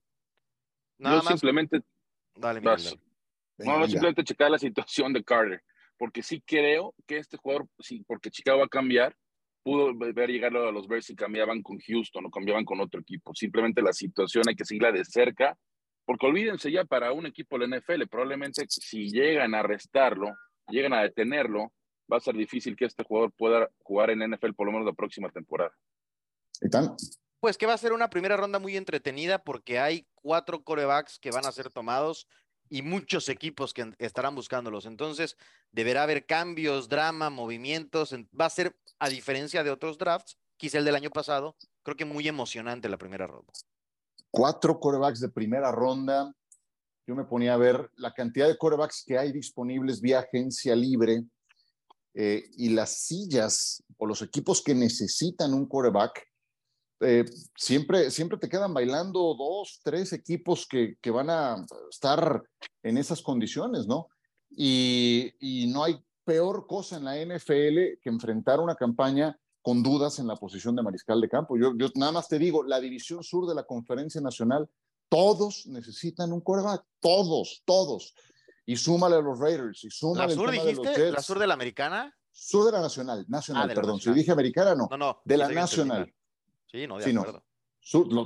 Nada 1.00 1.22
simplemente... 1.24 1.82
Dale, 2.36 2.62
No, 2.62 3.88
simplemente 3.88 4.24
checar 4.24 4.52
la 4.52 4.60
situación 4.60 5.12
de 5.12 5.24
Carter 5.24 5.62
porque 6.02 6.24
sí 6.24 6.42
creo 6.42 6.96
que 7.06 7.18
este 7.18 7.38
jugador, 7.38 7.68
sí, 7.78 8.04
porque 8.08 8.32
Chicago 8.32 8.58
va 8.58 8.66
a 8.66 8.70
cambiar, 8.70 9.16
pudo 9.62 9.96
ver 9.96 10.32
llegar 10.32 10.58
a 10.58 10.72
los 10.72 10.88
Bears 10.88 11.12
y 11.12 11.16
cambiaban 11.16 11.62
con 11.62 11.78
Houston 11.78 12.26
o 12.26 12.32
cambiaban 12.32 12.66
con 12.66 12.82
otro 12.82 13.02
equipo. 13.02 13.36
Simplemente 13.36 13.84
la 13.84 13.94
situación 13.94 14.46
hay 14.50 14.56
que 14.56 14.66
seguirla 14.66 14.92
de 14.92 15.06
cerca, 15.06 15.56
porque 16.04 16.26
olvídense 16.26 16.72
ya 16.72 16.86
para 16.86 17.12
un 17.12 17.28
equipo 17.28 17.60
de 17.60 17.68
la 17.68 17.78
NFL, 17.78 18.08
probablemente 18.10 18.66
si 18.68 19.12
llegan 19.12 19.54
a 19.54 19.60
arrestarlo, 19.60 20.32
llegan 20.70 20.94
a 20.94 21.04
detenerlo, 21.04 21.72
va 22.12 22.18
a 22.18 22.20
ser 22.20 22.34
difícil 22.34 22.76
que 22.76 22.86
este 22.86 23.04
jugador 23.04 23.32
pueda 23.38 23.70
jugar 23.84 24.10
en 24.10 24.28
NFL 24.28 24.54
por 24.54 24.66
lo 24.66 24.72
menos 24.72 24.88
la 24.88 24.94
próxima 24.94 25.30
temporada. 25.30 25.72
¿Están? 26.62 26.96
Pues 27.40 27.60
que 27.60 27.68
va 27.68 27.74
a 27.74 27.78
ser 27.78 27.94
una 27.94 28.10
primera 28.10 28.38
ronda 28.38 28.58
muy 28.58 28.76
entretenida 28.76 29.44
porque 29.44 29.78
hay 29.78 30.08
cuatro 30.16 30.64
corebacks 30.64 31.20
que 31.20 31.30
van 31.30 31.46
a 31.46 31.52
ser 31.52 31.70
tomados 31.70 32.28
y 32.72 32.84
muchos 32.84 33.28
equipos 33.28 33.74
que 33.74 33.94
estarán 34.00 34.34
buscándolos. 34.34 34.86
Entonces, 34.86 35.36
deberá 35.74 36.04
haber 36.04 36.26
cambios, 36.26 36.88
drama, 36.88 37.30
movimientos. 37.30 38.16
Va 38.40 38.46
a 38.46 38.50
ser, 38.50 38.74
a 38.98 39.10
diferencia 39.10 39.62
de 39.62 39.72
otros 39.72 39.98
drafts, 39.98 40.38
quizá 40.56 40.78
el 40.78 40.86
del 40.86 40.96
año 40.96 41.10
pasado, 41.10 41.58
creo 41.84 41.98
que 41.98 42.06
muy 42.06 42.30
emocionante 42.30 42.88
la 42.88 42.98
primera 42.98 43.28
ronda. 43.28 43.52
Cuatro 44.32 44.80
corebacks 44.80 45.20
de 45.20 45.28
primera 45.28 45.70
ronda. 45.70 46.34
Yo 47.06 47.14
me 47.14 47.26
ponía 47.26 47.56
a 47.56 47.58
ver 47.58 47.92
la 47.98 48.14
cantidad 48.14 48.48
de 48.48 48.58
corebacks 48.58 49.04
que 49.06 49.18
hay 49.18 49.34
disponibles 49.34 50.00
vía 50.00 50.20
agencia 50.20 50.74
libre 50.74 51.26
eh, 52.14 52.46
y 52.56 52.70
las 52.70 53.04
sillas 53.04 53.84
o 53.98 54.06
los 54.06 54.22
equipos 54.22 54.64
que 54.64 54.74
necesitan 54.74 55.54
un 55.54 55.68
coreback 55.68 56.26
eh, 57.02 57.26
siempre, 57.56 58.12
siempre 58.12 58.38
te 58.38 58.50
quedan 58.50 58.74
bailando 58.74 59.36
dos, 59.36 59.80
tres 59.84 60.14
equipos 60.14 60.68
que, 60.68 60.98
que 61.02 61.12
van 61.12 61.30
a 61.30 61.66
estar 61.90 62.44
en 62.84 62.98
esas 62.98 63.22
condiciones, 63.22 63.88
¿no? 63.88 64.08
Y, 64.50 65.34
y, 65.40 65.68
no 65.68 65.84
hay 65.84 66.04
peor 66.26 66.68
cosa 66.68 66.98
en 66.98 67.06
la 67.06 67.16
NFL 67.16 68.00
que 68.02 68.10
enfrentar 68.10 68.60
una 68.60 68.76
campaña 68.76 69.40
con 69.62 69.82
dudas 69.82 70.20
en 70.20 70.28
la 70.28 70.36
posición 70.36 70.76
de 70.76 70.84
mariscal 70.84 71.22
de 71.22 71.30
campo. 71.30 71.58
Yo, 71.58 71.74
yo 71.78 71.88
nada 71.96 72.12
más 72.12 72.28
te 72.28 72.38
digo, 72.38 72.64
la 72.64 72.80
división 72.80 73.24
sur 73.24 73.48
de 73.48 73.56
la 73.56 73.64
Conferencia 73.64 74.20
Nacional, 74.20 74.70
todos 75.10 75.68
necesitan 75.68 76.32
un 76.34 76.42
quarterback, 76.42 76.86
todos, 77.00 77.64
todos. 77.66 78.14
Y 78.66 78.76
súmale 78.76 79.16
a 79.16 79.22
los 79.22 79.40
Raiders, 79.40 79.84
y 79.84 79.90
súmale 79.90 80.36
¿La 80.36 80.36
sur 80.36 80.52
dijiste? 80.52 81.12
¿La 81.12 81.22
sur 81.22 81.40
de 81.40 81.48
la 81.48 81.54
americana? 81.54 82.16
Sur 82.32 82.66
de 82.66 82.72
la 82.72 82.82
nacional, 82.82 83.26
nacional, 83.28 83.70
ah, 83.70 83.74
perdón. 83.74 84.00
Si 84.00 84.12
dije 84.14 84.32
americana, 84.32 84.76
no. 84.76 84.88
No, 84.90 84.98
no. 84.98 85.22
De 85.26 85.38
la 85.38 85.50
nacional. 85.50 86.14
Sí, 86.72 86.88
no, 86.88 86.98
de 86.98 87.12
acuerdo. 87.12 87.44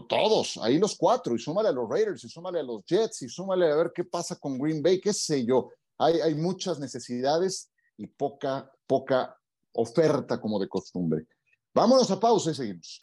todos, 0.08 0.58
ahí 0.62 0.78
los 0.78 0.96
cuatro, 0.96 1.36
y 1.36 1.40
súmale 1.40 1.70
a 1.70 1.72
los 1.72 1.90
Raiders, 1.90 2.24
y 2.24 2.30
súmale 2.30 2.60
a 2.60 2.64
los 2.64 2.86
Jets, 2.86 3.24
y 3.24 3.30
súmale 3.30 3.72
a 3.72 3.76
ver 3.76 3.92
qué 3.94 4.04
pasa 4.04 4.36
con 4.36 4.60
Green 4.60 4.84
Bay, 4.84 5.02
qué 5.02 5.14
sé 5.14 5.44
yo. 5.44 5.72
Hay, 5.98 6.20
hay 6.22 6.36
muchas 6.36 6.80
necesidades 6.80 7.72
y 7.98 8.06
poca, 8.06 8.72
poca 8.86 9.36
oferta 9.74 10.40
como 10.40 10.60
de 10.60 10.70
costumbre. 10.70 11.26
Vámonos 11.74 12.12
a 12.12 12.20
pausa 12.20 12.52
y 12.52 12.54
seguimos. 12.54 13.00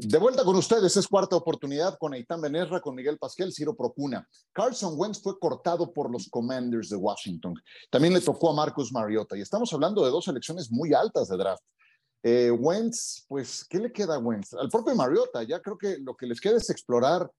De 0.00 0.18
vuelta 0.18 0.44
con 0.44 0.56
ustedes, 0.56 0.96
es 0.96 1.06
cuarta 1.06 1.36
oportunidad 1.36 1.98
con 1.98 2.14
Eitan 2.14 2.40
Benerra, 2.40 2.80
con 2.80 2.94
Miguel 2.94 3.18
Pasquel, 3.18 3.52
Ciro 3.52 3.76
Procuna. 3.76 4.26
Carson 4.52 4.94
Wentz 4.96 5.20
fue 5.20 5.38
cortado 5.38 5.92
por 5.92 6.10
los 6.10 6.28
Commanders 6.30 6.88
de 6.88 6.96
Washington. 6.96 7.54
También 7.90 8.14
le 8.14 8.20
tocó 8.20 8.50
a 8.50 8.54
Marcus 8.54 8.92
Mariota 8.92 9.36
y 9.36 9.40
estamos 9.40 9.72
hablando 9.72 10.04
de 10.04 10.10
dos 10.10 10.24
selecciones 10.24 10.70
muy 10.70 10.94
altas 10.94 11.28
de 11.28 11.36
draft. 11.36 11.62
Eh, 12.22 12.50
Wentz, 12.50 13.24
pues, 13.28 13.64
¿qué 13.64 13.78
le 13.78 13.92
queda 13.92 14.16
a 14.16 14.18
Wentz? 14.18 14.54
Al 14.54 14.68
propio 14.68 14.94
Mariota, 14.94 15.42
ya 15.42 15.60
creo 15.60 15.78
que 15.78 15.98
lo 15.98 16.16
que 16.16 16.26
les 16.26 16.40
queda 16.40 16.56
es 16.56 16.68
explorar. 16.70 17.30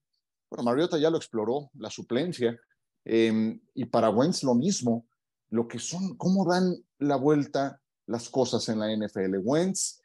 Bueno, 0.48 0.64
Mariota 0.64 0.98
ya 0.98 1.10
lo 1.10 1.16
exploró, 1.16 1.70
la 1.74 1.90
suplencia. 1.90 2.58
Em, 3.04 3.60
y 3.74 3.84
para 3.86 4.10
Wentz 4.10 4.42
lo 4.42 4.54
mismo, 4.54 5.06
lo 5.50 5.68
que 5.68 5.78
son, 5.78 6.16
cómo 6.16 6.50
dan 6.50 6.76
la 6.98 7.16
vuelta 7.16 7.80
las 8.06 8.28
cosas 8.28 8.68
en 8.68 8.78
la 8.78 8.90
NFL. 8.92 9.38
Wentz 9.42 10.00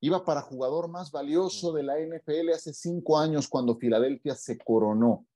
iba 0.00 0.24
para 0.24 0.42
jugador 0.42 0.88
más 0.88 1.10
valioso 1.10 1.72
de 1.72 1.82
la 1.82 1.98
NFL 1.98 2.50
hace 2.54 2.72
cinco 2.72 3.18
años 3.18 3.48
cuando 3.48 3.76
Filadelfia 3.76 4.34
se 4.34 4.58
coronó. 4.58 5.26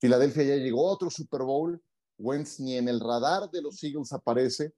Filadelfia 0.00 0.44
ya 0.44 0.56
llegó 0.56 0.88
a 0.88 0.92
otro 0.92 1.10
Super 1.10 1.42
Bowl. 1.42 1.82
Wentz 2.18 2.60
ni 2.60 2.76
en 2.76 2.88
el 2.88 3.00
radar 3.00 3.50
de 3.50 3.60
los 3.60 3.82
Eagles 3.82 4.12
aparece 4.12 4.72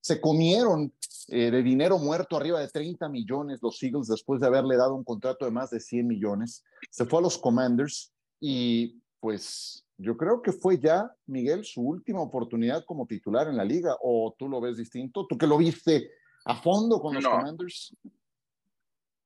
se 0.00 0.20
comieron 0.20 0.92
eh, 1.28 1.50
de 1.50 1.62
dinero 1.62 1.98
muerto 1.98 2.36
arriba 2.36 2.60
de 2.60 2.68
30 2.68 3.08
millones 3.08 3.60
los 3.62 3.82
Eagles 3.82 4.08
después 4.08 4.40
de 4.40 4.46
haberle 4.46 4.76
dado 4.76 4.94
un 4.94 5.04
contrato 5.04 5.44
de 5.44 5.50
más 5.50 5.70
de 5.70 5.80
100 5.80 6.06
millones. 6.06 6.64
Se 6.90 7.04
fue 7.04 7.20
a 7.20 7.22
los 7.22 7.38
Commanders 7.38 8.12
y 8.40 9.00
pues 9.20 9.86
yo 9.98 10.16
creo 10.16 10.40
que 10.40 10.52
fue 10.52 10.78
ya, 10.78 11.14
Miguel, 11.26 11.64
su 11.64 11.82
última 11.82 12.20
oportunidad 12.20 12.84
como 12.86 13.06
titular 13.06 13.48
en 13.48 13.56
la 13.56 13.64
liga. 13.64 13.94
¿O 14.02 14.34
tú 14.38 14.48
lo 14.48 14.60
ves 14.60 14.78
distinto? 14.78 15.26
¿Tú 15.26 15.36
que 15.36 15.46
lo 15.46 15.58
viste 15.58 16.10
a 16.46 16.56
fondo 16.56 17.00
con 17.00 17.14
los 17.14 17.24
Commanders? 17.24 17.94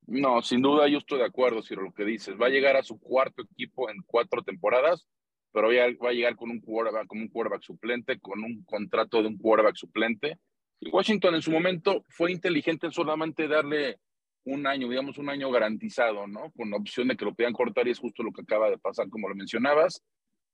No, 0.06 0.42
sin 0.42 0.60
duda 0.60 0.88
yo 0.88 0.98
estoy 0.98 1.18
de 1.20 1.26
acuerdo, 1.26 1.62
si 1.62 1.74
lo 1.76 1.92
que 1.92 2.04
dices. 2.04 2.34
Va 2.40 2.46
a 2.46 2.50
llegar 2.50 2.76
a 2.76 2.82
su 2.82 2.98
cuarto 2.98 3.42
equipo 3.42 3.88
en 3.88 4.02
cuatro 4.04 4.42
temporadas, 4.42 5.06
pero 5.52 5.68
va 5.68 6.08
a 6.10 6.12
llegar 6.12 6.34
con 6.34 6.50
un 6.50 6.60
quarterback, 6.60 7.06
con 7.06 7.20
un 7.20 7.28
quarterback 7.28 7.62
suplente, 7.62 8.18
con 8.18 8.42
un 8.42 8.64
contrato 8.64 9.22
de 9.22 9.28
un 9.28 9.38
quarterback 9.38 9.76
suplente 9.76 10.38
Washington 10.80 11.34
en 11.34 11.42
su 11.42 11.50
momento 11.50 12.04
fue 12.08 12.32
inteligente 12.32 12.86
en 12.86 12.92
solamente 12.92 13.48
darle 13.48 13.98
un 14.44 14.66
año, 14.66 14.88
digamos 14.88 15.18
un 15.18 15.30
año 15.30 15.50
garantizado, 15.50 16.26
¿no? 16.26 16.52
Con 16.52 16.70
la 16.70 16.76
opción 16.76 17.08
de 17.08 17.16
que 17.16 17.24
lo 17.24 17.34
puedan 17.34 17.52
cortar 17.52 17.88
y 17.88 17.92
es 17.92 17.98
justo 17.98 18.22
lo 18.22 18.32
que 18.32 18.42
acaba 18.42 18.70
de 18.70 18.78
pasar, 18.78 19.08
como 19.08 19.28
lo 19.28 19.34
mencionabas. 19.34 20.02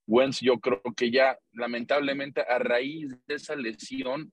Wentz 0.07 0.41
yo 0.41 0.59
creo 0.59 0.83
que 0.97 1.11
ya 1.11 1.39
lamentablemente 1.53 2.41
a 2.41 2.59
raíz 2.59 3.11
de 3.27 3.35
esa 3.35 3.57
lesión 3.57 4.33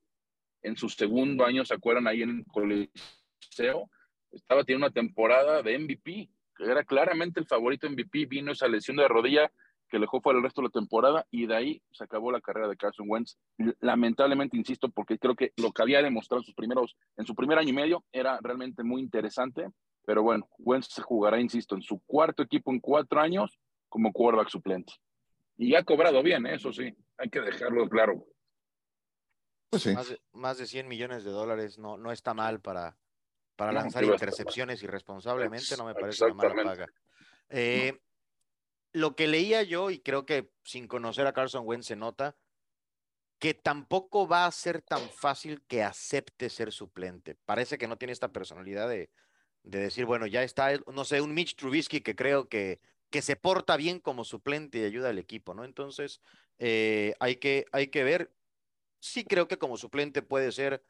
en 0.61 0.75
su 0.75 0.89
segundo 0.89 1.45
año, 1.45 1.65
¿se 1.65 1.73
acuerdan 1.73 2.07
ahí 2.07 2.21
en 2.21 2.29
el 2.39 2.45
Coliseo? 2.45 3.89
Estaba 4.31 4.63
teniendo 4.63 4.87
una 4.87 4.93
temporada 4.93 5.61
de 5.61 5.77
MVP, 5.77 6.29
que 6.55 6.63
era 6.63 6.83
claramente 6.83 7.39
el 7.39 7.47
favorito 7.47 7.89
MVP, 7.89 8.25
vino 8.25 8.51
esa 8.51 8.67
lesión 8.67 8.97
de 8.97 9.07
rodilla 9.07 9.51
que 9.89 9.97
le 9.97 10.01
dejó 10.01 10.21
fuera 10.21 10.37
el 10.37 10.43
resto 10.43 10.61
de 10.61 10.67
la 10.67 10.71
temporada 10.71 11.25
y 11.31 11.45
de 11.47 11.55
ahí 11.55 11.81
se 11.91 12.03
acabó 12.03 12.31
la 12.31 12.41
carrera 12.41 12.67
de 12.67 12.77
Carson 12.77 13.07
Wentz. 13.09 13.37
Lamentablemente, 13.79 14.57
insisto, 14.57 14.89
porque 14.89 15.17
creo 15.17 15.35
que 15.35 15.53
lo 15.57 15.71
que 15.71 15.81
había 15.81 16.01
demostrado 16.01 16.41
en 16.41 16.45
sus 16.45 16.55
primeros, 16.55 16.95
en 17.15 17.25
su 17.25 17.35
primer 17.35 17.57
año 17.57 17.69
y 17.69 17.73
medio 17.73 18.03
era 18.11 18.39
realmente 18.41 18.83
muy 18.83 19.01
interesante, 19.01 19.69
pero 20.05 20.23
bueno, 20.23 20.47
Wentz 20.59 20.87
se 20.93 21.01
jugará, 21.01 21.39
insisto, 21.39 21.75
en 21.75 21.81
su 21.81 21.99
cuarto 22.05 22.43
equipo 22.43 22.71
en 22.71 22.79
cuatro 22.79 23.19
años 23.19 23.59
como 23.89 24.11
quarterback 24.11 24.49
suplente. 24.49 24.93
Y 25.57 25.75
ha 25.75 25.83
cobrado 25.83 26.21
bien, 26.21 26.45
¿eh? 26.45 26.55
eso 26.55 26.71
sí, 26.71 26.95
hay 27.17 27.29
que 27.29 27.41
dejarlo 27.41 27.89
claro. 27.89 28.25
Pues 29.69 29.83
sí. 29.83 29.93
más, 29.93 30.09
de, 30.09 30.21
más, 30.33 30.57
100 30.57 30.87
millones 30.87 31.23
de 31.23 31.31
dólares 31.31 31.77
no, 31.77 31.97
no 31.97 32.11
está 32.11 32.33
mal 32.33 32.61
para, 32.61 32.95
para 33.55 33.73
lanzar 33.73 34.03
intercepciones 34.03 34.81
irresponsablemente, 34.83 35.75
no 35.77 35.85
me 35.85 35.93
parece 35.93 36.25
una 36.25 36.35
mala 36.35 36.63
paga. 36.63 36.87
Eh, 37.49 37.97
lo 38.97 39.15
que 39.15 39.27
leía 39.27 39.61
yo, 39.61 39.91
y 39.91 39.99
creo 39.99 40.25
que 40.25 40.49
sin 40.63 40.87
conocer 40.87 41.27
a 41.27 41.33
Carson 41.33 41.67
Wentz 41.67 41.85
se 41.85 41.95
nota, 41.95 42.35
que 43.37 43.53
tampoco 43.53 44.27
va 44.27 44.47
a 44.47 44.51
ser 44.51 44.81
tan 44.81 45.07
fácil 45.11 45.61
que 45.67 45.83
acepte 45.83 46.49
ser 46.49 46.71
suplente. 46.71 47.35
Parece 47.45 47.77
que 47.77 47.87
no 47.87 47.99
tiene 47.99 48.13
esta 48.13 48.31
personalidad 48.31 48.89
de, 48.89 49.11
de 49.61 49.79
decir, 49.79 50.05
bueno, 50.05 50.25
ya 50.25 50.41
está, 50.41 50.71
no 50.91 51.05
sé, 51.05 51.21
un 51.21 51.35
Mitch 51.35 51.55
Trubisky 51.55 52.01
que 52.01 52.15
creo 52.15 52.49
que, 52.49 52.79
que 53.11 53.21
se 53.21 53.35
porta 53.35 53.77
bien 53.77 53.99
como 53.99 54.23
suplente 54.23 54.79
y 54.79 54.83
ayuda 54.85 55.09
al 55.09 55.19
equipo, 55.19 55.53
¿no? 55.53 55.63
Entonces, 55.63 56.19
eh, 56.57 57.13
hay, 57.19 57.35
que, 57.35 57.65
hay 57.71 57.89
que 57.89 58.03
ver. 58.03 58.33
Sí 58.99 59.25
creo 59.25 59.47
que 59.47 59.59
como 59.59 59.77
suplente 59.77 60.23
puede 60.23 60.51
ser 60.51 60.83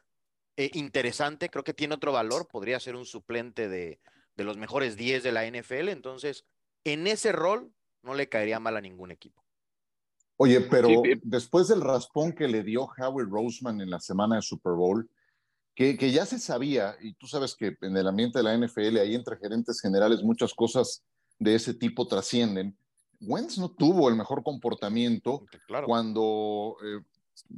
eh, 0.56 0.70
interesante, 0.72 1.50
creo 1.50 1.62
que 1.62 1.74
tiene 1.74 1.96
otro 1.96 2.12
valor, 2.12 2.48
podría 2.48 2.80
ser 2.80 2.96
un 2.96 3.04
suplente 3.04 3.68
de, 3.68 4.00
de 4.34 4.44
los 4.44 4.56
mejores 4.56 4.96
10 4.96 5.22
de 5.22 5.32
la 5.32 5.44
NFL, 5.44 5.90
entonces, 5.90 6.46
en 6.84 7.06
ese 7.06 7.32
rol 7.32 7.74
no 8.02 8.14
le 8.14 8.28
caería 8.28 8.60
mal 8.60 8.76
a 8.76 8.80
ningún 8.80 9.10
equipo. 9.10 9.42
Oye, 10.36 10.60
pero 10.60 11.02
después 11.22 11.66
del 11.66 11.80
raspón 11.80 12.32
que 12.32 12.46
le 12.46 12.62
dio 12.62 12.84
Howie 12.84 13.26
Roseman 13.28 13.80
en 13.80 13.90
la 13.90 13.98
semana 13.98 14.36
de 14.36 14.42
Super 14.42 14.74
Bowl, 14.74 15.10
que, 15.74 15.96
que, 15.96 16.12
ya 16.12 16.26
se 16.26 16.38
sabía, 16.38 16.96
y 17.00 17.14
tú 17.14 17.26
sabes 17.26 17.56
que 17.56 17.76
en 17.80 17.96
el 17.96 18.06
ambiente 18.06 18.38
de 18.38 18.44
la 18.44 18.56
NFL, 18.56 18.98
ahí 18.98 19.14
entre 19.14 19.36
gerentes 19.36 19.80
generales, 19.80 20.22
muchas 20.22 20.54
cosas 20.54 21.04
de 21.38 21.54
ese 21.54 21.74
tipo 21.74 22.06
trascienden. 22.06 22.76
Wentz 23.20 23.58
no 23.58 23.70
tuvo 23.70 24.08
el 24.08 24.16
mejor 24.16 24.42
comportamiento 24.42 25.44
cuando, 25.84 26.76
eh, 26.84 27.02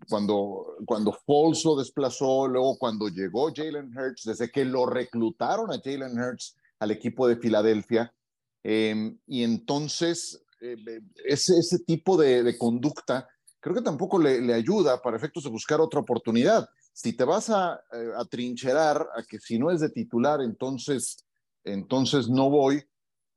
cuando, 0.09 0.76
cuando 0.87 1.12
Foles 1.12 1.64
lo 1.64 1.76
desplazó, 1.76 2.48
luego 2.48 2.79
cuando 2.79 3.09
llegó 3.09 3.53
Jalen 3.55 3.96
Hurts, 3.96 4.24
desde 4.24 4.50
que 4.50 4.64
lo 4.64 4.87
reclutaron 4.87 5.70
a 5.70 5.81
Jalen 5.83 6.18
Hurts 6.18 6.57
al 6.79 6.90
equipo 6.90 7.29
de 7.29 7.37
Filadelfia, 7.37 8.12
Em, 8.62 9.18
y 9.26 9.42
entonces, 9.42 10.42
eh, 10.60 10.76
ese, 11.24 11.58
ese, 11.58 11.78
tipo 11.80 12.16
de, 12.16 12.56
conducta 12.58 13.26
creo 13.60 13.74
que 13.74 13.82
tampoco 13.82 14.18
le, 14.18 14.52
ayuda 14.52 15.00
para 15.00 15.16
efectos 15.16 15.44
de 15.44 15.50
buscar 15.50 15.80
otra 15.80 16.00
oportunidad. 16.00 16.68
Si 16.92 17.12
te 17.12 17.24
vas 17.24 17.50
a, 17.50 17.80
eh, 17.92 18.10
a, 18.16 18.24
trincherar 18.24 19.06
a 19.14 19.22
que 19.22 19.38
si 19.38 19.58
no 19.58 19.70
es 19.70 19.80
de 19.80 19.90
titular, 19.90 20.40
entonces, 20.40 21.24
entonces 21.64 22.28
no 22.28 22.50
voy, 22.50 22.82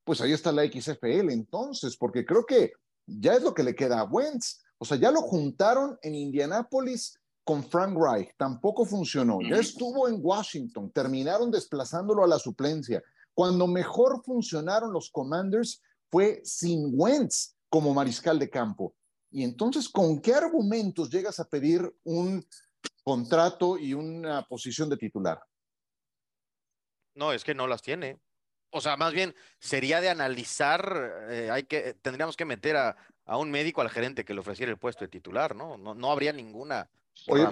pues 0.04 0.22
ahí 0.22 0.32
está 0.32 0.52
la 0.52 0.66
XFL 0.66 1.32
entonces, 1.32 1.96
porque 1.98 2.26
creo 2.26 2.46
que 2.46 2.72
ya 3.06 3.34
es 3.34 3.44
lo 3.44 3.54
que 3.54 3.64
le 3.64 3.76
queda 3.76 4.00
a 4.00 4.06
Wentz. 4.06 4.62
O 4.78 4.86
sea, 4.86 4.98
ya 4.98 5.12
lo 5.12 5.22
juntaron 5.22 5.98
en 6.02 6.16
Indianápolis 6.16 7.20
con 7.44 7.64
Frank 7.64 7.98
Reich, 7.98 8.30
tampoco 8.38 8.86
funcionó. 8.86 9.40
Ya 9.42 9.58
estuvo 9.58 10.08
en 10.08 10.20
Washington, 10.22 10.92
terminaron 10.92 11.52
desplazándolo 11.52 12.24
a 12.24 12.28
la 12.28 12.40
suplencia. 12.40 13.04
Cuando 13.34 13.68
mejor 13.68 14.24
funcionaron 14.24 14.94
los 14.94 15.10
Commanders 15.12 15.82
fue 16.12 16.42
sin 16.44 16.92
Wentz 16.94 17.56
como 17.70 17.94
mariscal 17.94 18.38
de 18.38 18.50
campo. 18.50 18.96
Y 19.32 19.44
entonces, 19.44 19.90
¿con 19.90 20.22
qué 20.22 20.36
argumentos 20.36 21.10
llegas 21.10 21.40
a 21.40 21.50
pedir 21.50 21.92
un 22.04 22.46
contrato 23.04 23.78
y 23.80 23.94
una 23.94 24.46
posición 24.46 24.90
de 24.90 24.98
titular? 24.98 25.42
No, 27.16 27.34
es 27.34 27.44
que 27.44 27.56
no 27.56 27.66
las 27.66 27.82
tiene. 27.82 28.20
O 28.70 28.82
sea, 28.82 28.98
más 28.98 29.14
bien 29.14 29.36
sería 29.60 30.02
de 30.02 30.10
analizar, 30.10 31.28
eh, 31.30 31.50
hay 31.52 31.64
que, 31.64 31.96
tendríamos 31.96 32.38
que 32.38 32.46
meter 32.46 32.76
a, 32.76 32.96
un 33.26 33.50
médico 33.50 33.82
al 33.82 33.90
gerente 33.90 34.26
que 34.26 34.34
le 34.34 34.42
ofreciera 34.42 34.72
el 34.72 34.78
puesto 34.78 35.06
de 35.06 35.10
titular, 35.10 35.56
¿no? 35.56 35.78
No, 35.78 35.96
no 35.96 36.12
habría 36.12 36.34
ninguna. 36.34 36.90
Oye, 37.28 37.48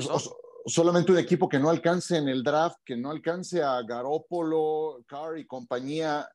solamente 0.65 1.11
un 1.11 1.19
equipo 1.19 1.49
que 1.49 1.59
no 1.59 1.69
alcance 1.69 2.17
en 2.17 2.27
el 2.27 2.43
draft, 2.43 2.77
que 2.85 2.95
no 2.95 3.11
alcance 3.11 3.61
a 3.61 3.81
Garópolo, 3.83 5.03
Carr 5.07 5.39
y 5.39 5.45
compañía 5.45 6.27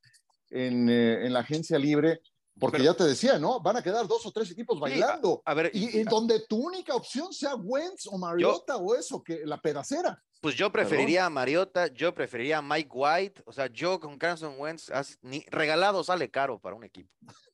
en, 0.51 0.89
eh, 0.89 1.27
en 1.27 1.33
la 1.33 1.41
agencia 1.41 1.79
libre, 1.79 2.21
porque 2.59 2.83
ya 2.83 2.95
te 2.95 3.05
decía, 3.05 3.39
¿no? 3.39 3.61
Van 3.61 3.77
a 3.77 3.83
quedar 3.83 4.07
dos 4.07 4.25
o 4.25 4.33
tres 4.33 4.51
equipos 4.51 4.81
bailando. 4.81 5.43
a, 5.45 5.55
ver, 5.55 5.71
y, 5.75 6.03
donde 6.05 6.47
tu 6.49 6.57
única 6.57 6.95
opción 6.95 7.33
sea 7.33 7.55
Wentz 7.55 8.07
o 8.07 8.17
Mariota 8.17 8.77
o 8.77 8.95
eso, 8.95 9.23
que 9.23 9.43
la 9.45 9.61
pedacera. 9.61 10.23
Pues 10.41 10.55
yo 10.55 10.71
preferiría 10.71 11.27
a 11.27 11.31
Mariota, 11.31 11.89
yo 11.89 12.15
preferiría 12.15 12.59
a 12.59 12.63
Mike 12.63 12.91
White. 12.93 13.43
O 13.45 13.53
sea, 13.53 13.67
yo 13.67 14.01
con 14.01 14.17
Carson 14.17 14.55
Wentz, 14.59 14.91
ni, 15.23 15.45
regalado 15.51 16.03
sale 16.03 16.31
caro 16.31 16.59
para 16.59 16.77
un 16.77 16.85
equipo. 16.85 17.11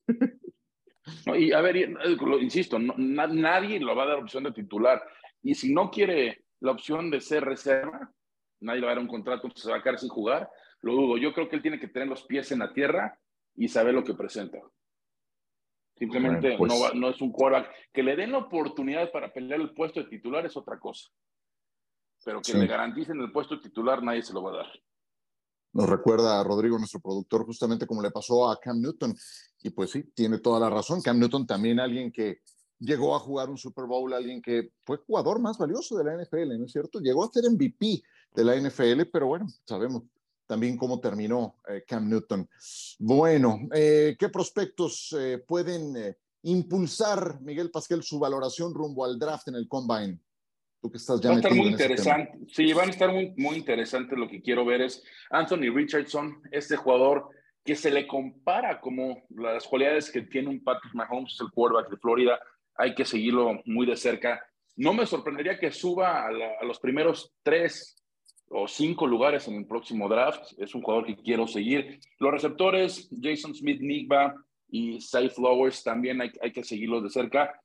y 1.37 1.53
a 1.53 1.61
ver, 1.61 1.77
insisto, 2.41 2.79
nadie 2.79 3.81
lo 3.81 3.97
va 3.97 4.05
a 4.05 4.09
dar 4.09 4.19
opción 4.19 4.45
de 4.45 4.53
titular. 4.53 5.03
Y 5.43 5.55
si 5.55 5.73
no 5.73 5.91
quiere 5.91 6.45
la 6.63 6.71
opción 6.71 7.11
de 7.11 7.21
ser 7.21 7.45
reserva, 7.45 8.11
nadie 8.61 8.81
le 8.81 8.87
va 8.87 8.93
a 8.93 8.95
dar 8.95 9.03
un 9.03 9.09
contrato, 9.09 9.49
se 9.55 9.71
va 9.71 9.79
a 9.79 9.83
quedar 9.83 9.99
sin 9.99 10.09
jugar, 10.09 10.49
lo 10.81 10.95
dudo. 10.95 11.19
Yo 11.19 11.35
creo 11.35 11.49
que 11.49 11.57
él 11.57 11.63
tiene 11.63 11.81
que 11.81 11.89
tener 11.89 12.09
los 12.09 12.23
pies 12.23 12.53
en 12.53 12.61
la 12.61 12.73
tierra 12.73 13.19
y 13.57 13.69
saber 13.69 13.95
lo 13.95 14.05
que 14.05 14.15
presenta. 14.15 14.59
Simplemente 15.97 16.57
pues 16.57 16.73
no, 16.95 17.09
es 17.09 17.21
un 17.21 17.33
quarterback. 17.33 17.71
Que 17.93 18.03
le 18.03 18.17
den 18.17 18.33
la 18.33 18.39
oportunidad 18.39 19.11
para 19.11 19.33
pelear 19.33 19.61
el 19.61 19.75
puesto 19.75 20.01
de 20.01 20.09
titular 20.09 20.47
es 20.47 20.57
otra 20.57 20.79
cosa. 20.79 21.09
Pero 22.25 22.41
que 22.41 22.55
le 22.55 22.67
garanticen 22.67 23.21
el 23.21 23.33
puesto 23.33 23.57
de 23.57 23.63
titular, 23.63 24.03
nadie 24.03 24.23
se 24.23 24.33
lo 24.33 24.43
va 24.43 24.53
a 24.53 24.57
dar. 24.59 24.67
Nos 25.73 25.89
recuerda 25.89 26.39
a 26.39 26.45
Rodrigo, 26.45 26.79
nuestro 26.79 27.01
productor, 27.01 27.45
justamente 27.45 27.87
como 27.87 28.03
le 28.03 28.11
pasó 28.13 28.49
a 28.49 28.61
Cam 28.61 28.81
Newton. 28.81 29.15
Y 29.63 29.71
pues 29.71 29.91
sí, 29.91 30.05
tiene 30.15 30.39
toda 30.39 30.61
la 30.61 30.71
razón. 30.71 31.03
Cam 31.03 31.19
Newton 31.19 31.47
también 31.47 31.81
alguien 31.81 32.13
que 32.13 32.43
llegó 32.83 33.15
a 33.15 33.21
jugar 33.21 33.49
un 33.49 33.57
Super 33.57 33.87
Bowl, 33.87 34.13
alguien 34.13 34.43
que 34.43 34.73
fue 34.85 34.99
jugador 34.99 35.41
más 35.41 35.57
valioso 35.57 35.97
de 35.97 36.05
la 36.05 36.23
NFL, 36.23 36.59
¿no 36.59 36.67
es 36.67 36.73
cierto? 36.73 37.01
Llegó 37.01 37.25
a 37.25 37.31
ser 37.33 37.45
MVP 37.51 38.03
de 38.35 38.45
la 38.45 38.57
NFL, 38.57 39.03
pero 39.13 39.29
bueno, 39.29 39.47
sabemos 39.65 40.03
también 40.47 40.77
cómo 40.77 41.01
terminó 41.01 41.57
eh, 41.69 41.85
Cam 41.87 42.09
Newton. 42.09 42.49
Bueno, 42.99 43.61
eh, 43.75 44.17
¿qué 44.19 44.29
prospectos 44.29 45.15
eh, 45.19 45.43
pueden 45.47 46.15
impulsar, 46.43 47.41
Miguel 47.41 47.71
Pasquel, 47.71 48.03
su 48.03 48.19
valoración 48.19 48.75
rumbo 48.75 49.05
al 49.05 49.19
draft 49.19 49.49
en 49.49 49.55
el 49.55 49.69
Combine? 49.69 50.19
Tú 50.81 50.91
que 50.91 50.97
estás 50.97 51.21
ya 51.21 51.31
Va 51.31 51.37
a 51.37 51.39
estar 51.39 51.55
muy 51.55 51.69
interesante. 51.69 52.39
Sí, 52.49 52.73
van 52.73 52.89
a 52.89 52.91
estar 52.91 53.13
muy, 53.13 53.33
muy 53.37 53.57
interesantes. 53.57 54.19
Lo 54.19 54.29
que 54.29 54.43
quiero 54.43 54.65
ver 54.65 54.81
es 54.81 55.03
Anthony 55.31 55.73
Richardson, 55.73 56.43
este 56.51 56.77
jugador 56.77 57.29
que 57.65 57.77
se 57.77 57.91
le 57.91 58.07
compara 58.07 58.81
como 58.81 59.23
las 59.31 59.67
cualidades 59.69 60.11
que 60.11 60.23
tiene 60.23 60.49
un 60.49 60.63
Patrick 60.65 60.95
Mahomes, 60.95 61.39
el 61.41 61.51
quarterback 61.53 61.91
de 61.91 61.97
Florida, 61.97 62.41
hay 62.77 62.95
que 62.95 63.05
seguirlo 63.05 63.61
muy 63.65 63.87
de 63.87 63.97
cerca. 63.97 64.45
No 64.77 64.95
me 64.95 65.07
sorprendería 65.07 65.59
que 65.59 65.71
suba 65.71 66.27
a, 66.27 66.65
los 66.65 66.81
primeros 66.81 67.33
tres 67.43 67.97
o 68.49 68.67
cinco 68.67 69.07
lugares 69.07 69.49
en 69.49 69.55
el 69.55 69.67
próximo 69.67 70.09
draft. 70.09 70.53
Es 70.59 70.75
un 70.75 70.83
jugador 70.83 71.07
que 71.07 71.17
quiero 71.17 71.47
seguir. 71.47 72.01
Los 72.19 72.33
receptores, 72.33 73.09
Jason 73.21 73.55
Smith, 73.55 73.81
Nigba 73.81 74.35
y 74.69 75.01
Safe 75.01 75.31
Flowers, 75.31 75.83
también 75.83 76.21
hay, 76.21 76.53
que 76.53 76.65
seguirlos 76.65 77.03
de 77.03 77.11
cerca. 77.11 77.61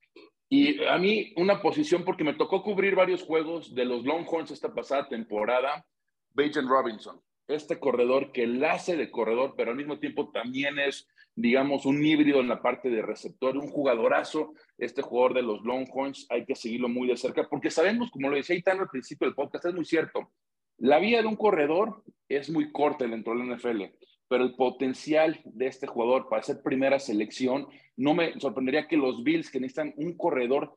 Y 0.49 0.83
a 0.85 0.97
mí 0.97 1.33
una 1.35 1.61
posición, 1.61 2.03
porque 2.05 2.23
me 2.23 2.33
tocó 2.33 2.63
cubrir 2.63 2.95
varios 2.95 3.23
juegos 3.23 3.73
de 3.75 3.85
los 3.85 4.03
Longhorns 4.05 4.51
esta 4.51 4.73
pasada 4.73 5.07
temporada, 5.07 5.85
Bajan 6.33 6.67
Robinson, 6.67 7.21
este 7.47 7.79
corredor 7.79 8.31
que 8.31 8.45
hace 8.65 8.95
de 8.95 9.09
corredor, 9.09 9.55
pero 9.57 9.71
al 9.71 9.77
mismo 9.77 9.99
tiempo 9.99 10.29
también 10.31 10.79
es 10.79 11.07
digamos, 11.37 11.85
un 11.85 12.03
híbrido 12.03 12.39
en 12.39 12.47
la 12.47 12.63
parte 12.63 12.89
de 12.89 13.03
receptor, 13.03 13.55
un 13.57 13.67
jugadorazo, 13.67 14.55
este 14.79 15.03
jugador 15.03 15.35
de 15.35 15.43
los 15.43 15.61
Longhorns, 15.61 16.25
hay 16.31 16.45
que 16.45 16.55
seguirlo 16.55 16.89
muy 16.89 17.07
de 17.07 17.15
cerca, 17.15 17.47
porque 17.47 17.69
sabemos, 17.69 18.09
como 18.09 18.29
lo 18.29 18.35
decía 18.35 18.55
Itano 18.55 18.81
al 18.81 18.89
principio 18.89 19.27
del 19.27 19.35
podcast, 19.35 19.65
es 19.65 19.75
muy 19.75 19.85
cierto, 19.85 20.31
la 20.79 20.97
vía 20.97 21.21
de 21.21 21.27
un 21.27 21.35
corredor 21.35 22.03
es 22.27 22.49
muy 22.49 22.71
corta 22.71 23.05
dentro 23.05 23.35
del 23.35 23.55
NFL, 23.55 23.83
pero 24.27 24.43
el 24.43 24.55
potencial 24.55 25.39
de 25.45 25.67
este 25.67 25.85
jugador 25.85 26.27
para 26.27 26.41
ser 26.41 26.63
primera 26.63 26.97
selección, 26.97 27.67
no 27.95 28.15
me 28.15 28.39
sorprendería 28.39 28.87
que 28.87 28.97
los 28.97 29.23
Bills, 29.23 29.51
que 29.51 29.59
necesitan 29.59 29.93
un 29.97 30.17
corredor 30.17 30.75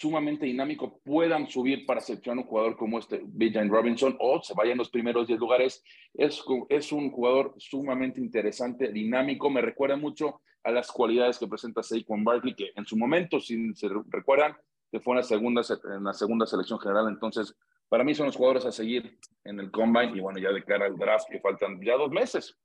sumamente 0.00 0.46
dinámico 0.46 0.98
puedan 1.04 1.46
subir 1.46 1.84
para 1.84 2.00
seleccionar 2.00 2.42
un 2.42 2.48
jugador 2.48 2.76
como 2.78 2.98
este 2.98 3.20
Bijan 3.22 3.68
Robinson 3.68 4.16
o 4.18 4.42
se 4.42 4.54
vayan 4.54 4.78
los 4.78 4.88
primeros 4.88 5.26
10 5.26 5.38
lugares. 5.38 5.84
Es, 6.14 6.42
es 6.70 6.92
un 6.92 7.10
jugador 7.10 7.52
sumamente 7.58 8.18
interesante, 8.18 8.90
dinámico, 8.90 9.50
me 9.50 9.60
recuerda 9.60 9.96
mucho 9.96 10.40
a 10.64 10.70
las 10.70 10.90
cualidades 10.90 11.38
que 11.38 11.46
presenta 11.46 11.82
Saquon 11.82 12.24
Barkley, 12.24 12.54
que 12.54 12.70
en 12.74 12.86
su 12.86 12.96
momento, 12.96 13.40
si 13.40 13.74
se 13.74 13.88
recuerdan, 14.08 14.56
que 14.90 15.00
fue 15.00 15.12
en 15.12 15.18
la 15.18 15.22
segunda, 15.22 15.62
en 15.94 16.04
la 16.04 16.14
segunda 16.14 16.46
selección 16.46 16.80
general. 16.80 17.08
Entonces, 17.08 17.54
para 17.90 18.02
mí 18.02 18.14
son 18.14 18.26
los 18.26 18.36
jugadores 18.36 18.64
a 18.64 18.72
seguir 18.72 19.18
en 19.44 19.60
el 19.60 19.70
combine 19.70 20.16
y 20.16 20.20
bueno, 20.20 20.38
ya 20.38 20.50
de 20.50 20.64
cara 20.64 20.86
al 20.86 20.96
draft 20.96 21.28
que 21.30 21.40
faltan 21.40 21.78
ya 21.82 21.96
dos 21.96 22.10
meses 22.10 22.56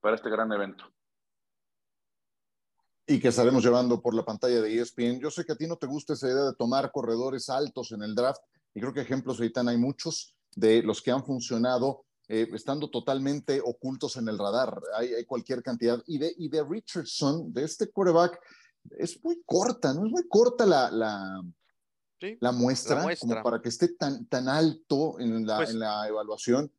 para 0.00 0.16
este 0.16 0.30
gran 0.30 0.50
evento 0.50 0.90
y 3.10 3.18
que 3.18 3.28
estaremos 3.28 3.64
llevando 3.64 4.00
por 4.00 4.14
la 4.14 4.24
pantalla 4.24 4.60
de 4.60 4.80
ESPN. 4.80 5.18
Yo 5.18 5.32
sé 5.32 5.44
que 5.44 5.50
a 5.50 5.56
ti 5.56 5.66
no 5.66 5.76
te 5.76 5.88
gusta 5.88 6.12
esa 6.12 6.28
idea 6.28 6.44
de 6.44 6.54
tomar 6.54 6.92
corredores 6.92 7.50
altos 7.50 7.90
en 7.90 8.04
el 8.04 8.14
draft 8.14 8.40
y 8.72 8.80
creo 8.80 8.94
que 8.94 9.00
ejemplos 9.00 9.38
ahorita 9.38 9.62
hay 9.62 9.78
muchos 9.78 10.36
de 10.54 10.80
los 10.84 11.02
que 11.02 11.10
han 11.10 11.24
funcionado 11.24 12.04
eh, 12.28 12.46
estando 12.54 12.88
totalmente 12.88 13.60
ocultos 13.64 14.16
en 14.16 14.28
el 14.28 14.38
radar. 14.38 14.80
Hay, 14.96 15.24
cualquier 15.24 15.60
cantidad. 15.60 16.00
Y 16.06 16.18
de, 16.18 16.32
y 16.38 16.48
de 16.48 16.62
Richardson, 16.62 17.52
de 17.52 17.64
este 17.64 17.90
quarterback, 17.90 18.38
es 18.96 19.22
muy 19.24 19.42
corta, 19.44 19.92
¿no? 19.92 20.06
Es 20.06 20.12
muy 20.12 20.28
corta 20.28 20.64
la, 20.64 20.88
la, 20.92 21.42
la, 22.38 22.52
muestra, 22.52 23.04
como 23.18 23.42
para 23.42 23.60
que 23.60 23.70
esté 23.70 23.88
tan, 23.94 24.24
tan 24.26 24.48
alto 24.48 25.18
en 25.18 25.44
la, 25.44 25.56
pues 25.56 25.70
en 25.70 25.80
la 25.80 26.06
evaluación 26.06 26.72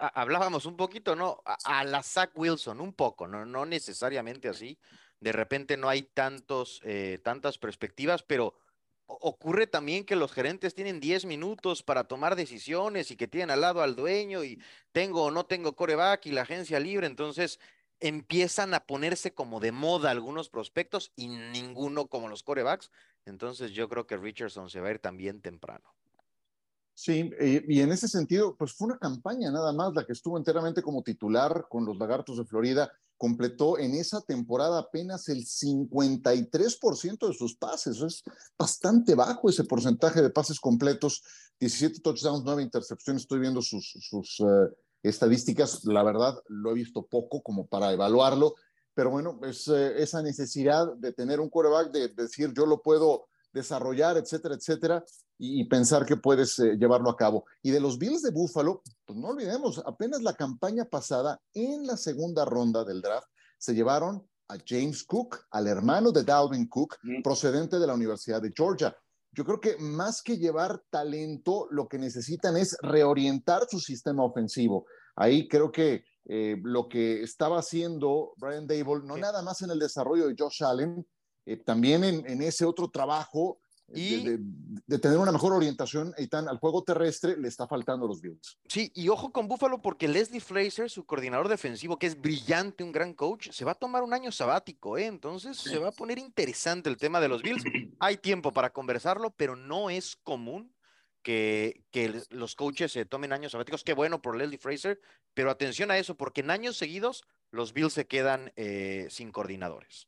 hablábamos 0.00 0.64
un 0.66 0.76
poquito, 0.76 1.14
¿no? 1.14 1.42
A, 1.44 1.84
la 1.84 2.02
Zach 2.02 2.30
Wilson, 2.34 2.80
un 2.80 2.94
poco, 2.94 3.28
¿no? 3.28 3.44
No 3.44 3.66
necesariamente 3.66 4.48
así, 4.48 4.78
de 5.20 5.32
repente 5.32 5.76
no 5.76 5.88
hay 5.88 6.02
tantos, 6.02 6.80
eh, 6.84 7.18
tantas 7.22 7.58
perspectivas, 7.58 8.22
pero 8.22 8.54
ocurre 9.06 9.66
también 9.66 10.04
que 10.04 10.16
los 10.16 10.32
gerentes 10.32 10.74
tienen 10.74 11.00
10 11.00 11.24
minutos 11.24 11.82
para 11.82 12.04
tomar 12.04 12.36
decisiones 12.36 13.10
y 13.10 13.16
que 13.16 13.28
tienen 13.28 13.50
al 13.50 13.60
lado 13.60 13.82
al 13.82 13.96
dueño 13.96 14.44
y 14.44 14.62
tengo 14.92 15.24
o 15.24 15.30
no 15.30 15.46
tengo 15.46 15.74
coreback 15.74 16.26
y 16.26 16.32
la 16.32 16.42
agencia 16.42 16.78
libre, 16.80 17.06
entonces 17.06 17.58
empiezan 17.98 18.72
a 18.72 18.86
ponerse 18.86 19.34
como 19.34 19.60
de 19.60 19.72
moda 19.72 20.10
algunos 20.10 20.48
prospectos 20.48 21.12
y 21.16 21.28
ninguno 21.28 22.06
como 22.06 22.28
los 22.28 22.42
corebacks, 22.42 22.90
entonces 23.26 23.72
yo 23.72 23.88
creo 23.88 24.06
que 24.06 24.16
Richardson 24.16 24.70
se 24.70 24.80
va 24.80 24.88
a 24.88 24.92
ir 24.92 24.98
también 25.00 25.40
temprano. 25.42 25.94
Sí, 27.02 27.30
eh, 27.40 27.64
y 27.66 27.80
en 27.80 27.92
ese 27.92 28.08
sentido, 28.08 28.54
pues 28.58 28.74
fue 28.74 28.88
una 28.88 28.98
campaña 28.98 29.50
nada 29.50 29.72
más 29.72 29.94
la 29.94 30.04
que 30.04 30.12
estuvo 30.12 30.36
enteramente 30.36 30.82
como 30.82 31.02
titular 31.02 31.64
con 31.70 31.86
los 31.86 31.96
Lagartos 31.96 32.36
de 32.36 32.44
Florida 32.44 32.92
completó 33.16 33.78
en 33.78 33.94
esa 33.94 34.20
temporada 34.20 34.80
apenas 34.80 35.30
el 35.30 35.46
53% 35.46 37.26
de 37.26 37.32
sus 37.32 37.56
pases. 37.56 38.02
Es 38.02 38.22
bastante 38.58 39.14
bajo 39.14 39.48
ese 39.48 39.64
porcentaje 39.64 40.20
de 40.20 40.28
pases 40.28 40.60
completos. 40.60 41.22
17 41.58 42.00
touchdowns, 42.00 42.44
9 42.44 42.62
intercepciones. 42.62 43.22
Estoy 43.22 43.38
viendo 43.40 43.62
sus, 43.62 43.94
eh, 44.40 44.76
estadísticas. 45.02 45.86
La 45.86 46.02
verdad, 46.02 46.34
lo 46.48 46.72
he 46.72 46.74
visto 46.74 47.06
poco 47.06 47.42
como 47.42 47.66
para 47.66 47.90
evaluarlo. 47.92 48.56
Pero 48.92 49.08
bueno, 49.08 49.40
es 49.44 49.68
eh, 49.68 50.02
esa 50.02 50.20
necesidad 50.20 50.94
de 50.96 51.14
tener 51.14 51.40
un 51.40 51.48
quarterback, 51.48 51.92
de 51.92 52.08
decir 52.08 52.52
yo 52.52 52.66
lo 52.66 52.82
puedo 52.82 53.29
desarrollar, 53.52 54.16
etcétera, 54.16 54.54
etcétera, 54.54 55.04
y, 55.38 55.64
pensar 55.64 56.04
que 56.04 56.16
puedes 56.16 56.58
eh, 56.58 56.76
llevarlo 56.76 57.10
a 57.10 57.16
cabo. 57.16 57.44
Y 57.62 57.70
de 57.70 57.80
los 57.80 57.98
Bills 57.98 58.22
de 58.22 58.30
Buffalo, 58.30 58.82
pues 59.06 59.18
no 59.18 59.28
olvidemos, 59.28 59.82
apenas 59.86 60.22
la 60.22 60.34
campaña 60.34 60.84
pasada, 60.84 61.40
en 61.54 61.86
la 61.86 61.96
segunda 61.96 62.44
ronda 62.44 62.84
del 62.84 63.00
draft, 63.00 63.28
se 63.58 63.74
llevaron 63.74 64.26
a 64.48 64.56
James 64.66 65.04
Cook, 65.04 65.46
al 65.50 65.66
hermano 65.66 66.12
de 66.12 66.24
Dalvin 66.24 66.68
Cook, 66.68 66.96
procedente 67.22 67.78
de 67.78 67.86
la 67.86 67.94
Universidad 67.94 68.42
de 68.42 68.52
Georgia. 68.54 68.94
Yo 69.32 69.44
creo 69.44 69.60
que 69.60 69.76
más 69.78 70.22
que 70.22 70.38
llevar 70.38 70.82
talento, 70.90 71.68
lo 71.70 71.86
que 71.88 71.98
necesitan 71.98 72.56
es 72.56 72.76
reorientar 72.82 73.66
su 73.70 73.78
sistema 73.78 74.24
ofensivo. 74.24 74.86
Ahí 75.14 75.46
creo 75.46 75.70
que 75.70 76.04
eh, 76.24 76.56
lo 76.62 76.88
que 76.88 77.22
estaba 77.22 77.60
haciendo 77.60 78.32
Brian 78.36 78.66
Dable, 78.66 79.04
no 79.04 79.16
nada 79.16 79.42
más 79.42 79.62
en 79.62 79.70
el 79.70 79.78
desarrollo 79.78 80.26
de 80.26 80.34
Josh 80.38 80.64
Allen, 80.64 81.06
eh, 81.50 81.56
también 81.56 82.04
en, 82.04 82.42
ese 82.42 82.64
otro 82.64 82.88
trabajo 82.88 83.58
eh, 83.88 84.38
de, 84.86 84.98
tener 85.00 85.18
una 85.18 85.32
mejor 85.32 85.52
orientación 85.52 86.14
al 86.32 86.58
juego 86.58 86.84
terrestre 86.84 87.36
le 87.36 87.48
está 87.48 87.66
faltando 87.66 88.06
a 88.06 88.08
los 88.08 88.20
Bills. 88.20 88.56
Sí, 88.68 88.92
y 88.94 89.08
ojo 89.08 89.32
con 89.32 89.48
Buffalo 89.48 89.82
porque 89.82 90.06
Leslie 90.06 90.40
Fraser, 90.40 90.88
su 90.88 91.04
coordinador 91.04 91.48
defensivo, 91.48 91.98
que 91.98 92.06
es 92.06 92.20
brillante, 92.20 92.84
un 92.84 92.92
gran 92.92 93.14
coach, 93.14 93.50
se 93.50 93.64
va 93.64 93.72
a 93.72 93.74
tomar 93.74 94.04
un 94.04 94.14
año 94.14 94.30
sabático, 94.30 94.96
¿eh? 94.96 95.06
entonces 95.06 95.56
se 95.56 95.76
va 95.78 95.88
a 95.88 95.92
poner 95.92 96.18
interesante 96.18 96.88
el 96.88 96.96
tema 96.96 97.20
de 97.20 97.26
los 97.26 97.42
Bills. 97.42 97.64
Hay 97.98 98.18
tiempo 98.18 98.52
para 98.52 98.72
conversarlo, 98.72 99.34
pero 99.36 99.56
no 99.56 99.90
es 99.90 100.14
común 100.14 100.72
que, 101.24 101.82
que 101.90 102.22
los 102.30 102.54
coaches 102.54 102.92
se 102.92 103.06
tomen 103.06 103.32
años 103.32 103.50
sabáticos. 103.50 103.82
Qué 103.82 103.94
bueno 103.94 104.22
por 104.22 104.36
Leslie 104.36 104.56
Fraser, 104.56 105.00
pero 105.34 105.50
atención 105.50 105.90
a 105.90 105.98
eso, 105.98 106.16
porque 106.16 106.42
en 106.42 106.52
años 106.52 106.76
seguidos 106.76 107.24
los 107.50 107.72
Bills 107.72 107.94
se 107.94 108.06
quedan 108.06 108.52
sin 109.08 109.32
coordinadores. 109.32 110.06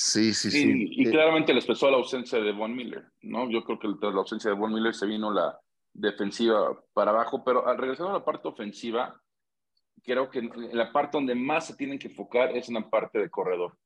Sí, 0.00 0.32
sí, 0.32 0.52
sí. 0.52 0.86
Y, 0.92 1.08
eh, 1.08 1.10
claramente 1.10 1.52
les 1.52 1.66
pesó 1.66 1.90
la 1.90 1.96
ausencia 1.96 2.38
de 2.38 2.52
Von 2.52 2.72
Miller, 2.72 3.04
¿no? 3.22 3.50
Yo 3.50 3.64
creo 3.64 3.80
que 3.80 3.88
tras 4.00 4.14
la 4.14 4.20
ausencia 4.20 4.48
de 4.48 4.56
Von 4.56 4.72
Miller 4.72 4.94
se 4.94 5.06
vino 5.06 5.32
la 5.32 5.58
defensiva 5.92 6.80
para 6.92 7.10
abajo, 7.10 7.42
pero 7.42 7.66
al 7.66 7.78
regresar 7.78 8.06
a 8.06 8.12
la 8.12 8.24
parte 8.24 8.46
ofensiva, 8.46 9.20
creo 10.04 10.30
que 10.30 10.42
la 10.72 10.92
parte 10.92 11.16
donde 11.16 11.34
más 11.34 11.66
se 11.66 11.74
tienen 11.74 11.98
que 11.98 12.06
enfocar 12.06 12.56
es 12.56 12.68
en 12.68 12.74
la 12.74 12.88
parte 12.88 13.18
de 13.18 13.28
corredor. 13.28 13.76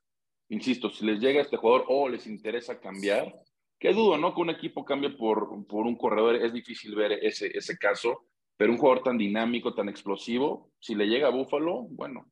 Insisto, 0.51 0.90
si 0.90 1.07
les 1.07 1.18
llega 1.18 1.40
este 1.40 1.57
jugador 1.57 1.87
o 1.88 2.11
les 2.11 2.27
interesa 2.27 2.79
cambiar, 2.79 3.35
que 3.81 3.94
dudo, 3.94 4.18
¿no? 4.18 4.35
Que 4.35 4.42
un 4.42 4.51
equipo 4.51 4.85
cambie 4.85 5.16
por, 5.16 5.66
por 5.66 5.87
un 5.87 5.96
corredor, 5.96 6.35
es 6.37 6.53
difícil 6.53 6.94
ver 6.94 7.12
ese, 7.22 7.57
ese 7.57 7.79
caso, 7.79 8.27
pero 8.59 8.70
un 8.70 8.79
jugador 8.79 9.03
tan 9.03 9.16
dinámico, 9.16 9.72
tan 9.72 9.88
explosivo, 9.88 10.72
si 10.79 10.94
le 10.94 11.07
llega 11.07 11.29
a 11.29 11.31
Búfalo, 11.31 11.85
bueno, 11.88 12.31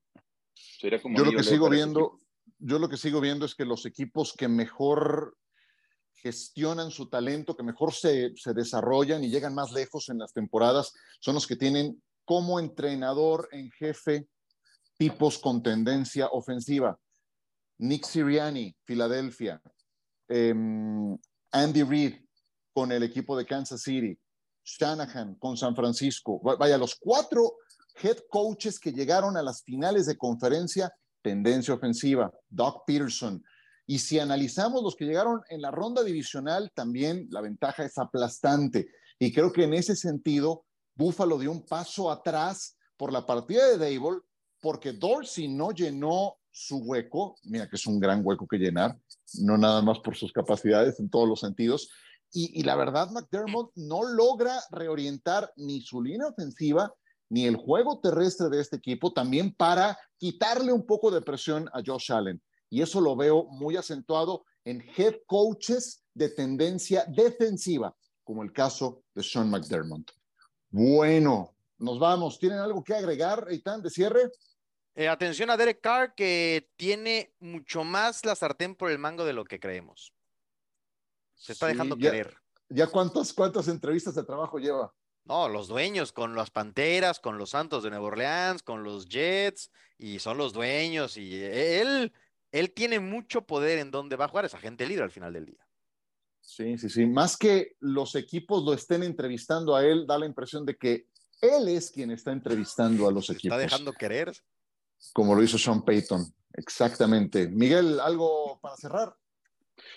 sería 0.52 1.00
como... 1.00 1.16
Yo 1.16 1.24
lo 1.24 1.32
que 1.32 1.42
sigo 1.42 1.70
viendo, 1.70 2.18
yo 2.60 2.78
lo 2.78 2.88
que 2.88 2.96
sigo 2.96 3.20
viendo 3.20 3.46
es 3.46 3.54
que 3.54 3.64
los 3.64 3.86
equipos 3.86 4.34
que 4.36 4.48
mejor 4.48 5.36
gestionan 6.14 6.90
su 6.90 7.08
talento, 7.08 7.56
que 7.56 7.62
mejor 7.62 7.94
se, 7.94 8.32
desarrollan 8.54 9.24
y 9.24 9.30
llegan 9.30 9.54
más 9.54 9.72
lejos 9.72 10.08
en 10.10 10.18
las 10.18 10.32
temporadas, 10.32 10.92
son 11.18 11.34
los 11.34 11.46
que 11.46 11.56
tienen 11.56 12.02
como 12.24 12.60
entrenador 12.60 13.48
en 13.52 13.70
jefe 13.70 14.28
tipos 14.98 15.38
con 15.38 15.62
tendencia 15.62 16.28
ofensiva. 16.28 16.98
Nick 17.78 18.04
Siriani, 18.04 18.76
Filadelfia. 18.84 19.62
Em, 20.28 21.16
Andy 21.52 21.82
Reid 21.82 22.16
con 22.74 22.92
el 22.92 23.02
equipo 23.02 23.36
de 23.36 23.46
Kansas 23.46 23.82
City. 23.82 24.18
Shanahan 24.62 25.36
con 25.36 25.56
San 25.56 25.74
Francisco. 25.74 26.38
Vaya, 26.40 26.76
los 26.76 26.94
cuatro 26.96 27.56
head 28.02 28.18
coaches 28.28 28.78
que 28.78 28.92
llegaron 28.92 29.38
a 29.38 29.42
las 29.42 29.62
finales 29.62 30.06
de 30.06 30.18
conferencia 30.18 30.92
tendencia 31.22 31.74
ofensiva, 31.74 32.32
Doc 32.48 32.84
Peterson. 32.86 33.42
Y 33.86 33.98
si 33.98 34.18
analizamos 34.18 34.82
los 34.82 34.94
que 34.94 35.04
llegaron 35.04 35.40
en 35.48 35.62
la 35.62 35.70
ronda 35.70 36.04
divisional, 36.04 36.70
también 36.74 37.26
la 37.30 37.40
ventaja 37.40 37.84
es 37.84 37.98
aplastante. 37.98 38.88
Y 39.18 39.32
creo 39.32 39.52
que 39.52 39.64
en 39.64 39.74
ese 39.74 39.96
sentido, 39.96 40.64
Buffalo 40.94 41.38
dio 41.38 41.50
un 41.50 41.66
paso 41.66 42.10
atrás 42.10 42.76
por 42.96 43.12
la 43.12 43.26
partida 43.26 43.66
de 43.66 43.78
Dable, 43.78 44.20
porque 44.60 44.92
Dorsey 44.92 45.48
no 45.48 45.72
llenó 45.72 46.36
su 46.52 46.78
hueco, 46.78 47.36
mira 47.44 47.68
que 47.68 47.76
es 47.76 47.86
un 47.86 47.98
gran 47.98 48.20
hueco 48.24 48.46
que 48.46 48.58
llenar, 48.58 48.98
no 49.40 49.56
nada 49.56 49.82
más 49.82 49.98
por 50.00 50.16
sus 50.16 50.32
capacidades 50.32 51.00
en 51.00 51.08
todos 51.08 51.28
los 51.28 51.40
sentidos. 51.40 51.90
Y, 52.32 52.60
y 52.60 52.62
la 52.62 52.76
verdad, 52.76 53.10
McDermott 53.10 53.72
no 53.74 54.04
logra 54.04 54.60
reorientar 54.70 55.52
ni 55.56 55.80
su 55.80 56.02
línea 56.02 56.28
ofensiva 56.28 56.92
ni 57.30 57.46
el 57.46 57.56
juego 57.56 58.00
terrestre 58.00 58.48
de 58.48 58.60
este 58.60 58.76
equipo, 58.76 59.12
también 59.12 59.54
para 59.54 59.98
quitarle 60.18 60.72
un 60.72 60.84
poco 60.84 61.10
de 61.10 61.22
presión 61.22 61.70
a 61.72 61.80
Josh 61.84 62.12
Allen. 62.12 62.42
Y 62.68 62.82
eso 62.82 63.00
lo 63.00 63.16
veo 63.16 63.44
muy 63.44 63.76
acentuado 63.76 64.44
en 64.64 64.84
head 64.96 65.14
coaches 65.26 66.04
de 66.12 66.28
tendencia 66.28 67.04
defensiva, 67.08 67.96
como 68.24 68.42
el 68.42 68.52
caso 68.52 69.04
de 69.14 69.22
Sean 69.22 69.48
McDermott. 69.48 70.10
Bueno, 70.70 71.54
nos 71.78 71.98
vamos. 71.98 72.38
¿Tienen 72.38 72.58
algo 72.58 72.84
que 72.84 72.94
agregar, 72.94 73.46
Eitan, 73.48 73.80
de 73.80 73.90
cierre? 73.90 74.30
Eh, 74.94 75.08
atención 75.08 75.50
a 75.50 75.56
Derek 75.56 75.80
Carr, 75.80 76.14
que 76.14 76.70
tiene 76.76 77.32
mucho 77.38 77.84
más 77.84 78.24
la 78.24 78.34
sartén 78.34 78.74
por 78.74 78.90
el 78.90 78.98
mango 78.98 79.24
de 79.24 79.32
lo 79.32 79.44
que 79.44 79.60
creemos. 79.60 80.12
Se 81.36 81.52
está 81.52 81.68
dejando 81.68 81.96
querer. 81.96 82.36
¿Ya 82.68 82.86
cuántas, 82.86 83.32
cuántas 83.32 83.68
entrevistas 83.68 84.14
de 84.14 84.24
trabajo 84.24 84.58
lleva? 84.58 84.92
No, 85.24 85.48
los 85.48 85.68
dueños 85.68 86.12
con 86.12 86.34
las 86.34 86.50
Panteras, 86.50 87.20
con 87.20 87.38
los 87.38 87.50
Santos 87.50 87.82
de 87.82 87.90
Nueva 87.90 88.06
Orleans, 88.06 88.62
con 88.62 88.82
los 88.82 89.08
Jets, 89.08 89.70
y 89.98 90.18
son 90.18 90.38
los 90.38 90.52
dueños, 90.52 91.16
y 91.16 91.42
él, 91.42 92.12
él 92.52 92.72
tiene 92.72 93.00
mucho 93.00 93.42
poder 93.46 93.78
en 93.78 93.90
dónde 93.90 94.16
va 94.16 94.24
a 94.24 94.28
jugar, 94.28 94.44
esa 94.44 94.58
gente 94.58 94.86
libre 94.86 95.04
al 95.04 95.10
final 95.10 95.32
del 95.32 95.46
día. 95.46 95.66
Sí, 96.40 96.78
sí, 96.78 96.88
sí. 96.88 97.06
Más 97.06 97.36
que 97.36 97.76
los 97.80 98.14
equipos 98.16 98.64
lo 98.64 98.72
estén 98.72 99.02
entrevistando 99.02 99.76
a 99.76 99.84
él, 99.84 100.06
da 100.06 100.18
la 100.18 100.26
impresión 100.26 100.66
de 100.66 100.76
que 100.76 101.06
él 101.40 101.68
es 101.68 101.90
quien 101.90 102.10
está 102.10 102.32
entrevistando 102.32 103.06
a 103.06 103.12
los 103.12 103.30
equipos. 103.30 103.56
Está 103.56 103.58
dejando 103.58 103.92
querer. 103.92 104.32
Como 105.12 105.34
lo 105.34 105.42
hizo 105.42 105.58
Sean 105.58 105.84
Payton. 105.84 106.34
Exactamente. 106.54 107.48
Miguel, 107.48 108.00
¿algo 108.00 108.58
para 108.60 108.76
cerrar? 108.76 109.16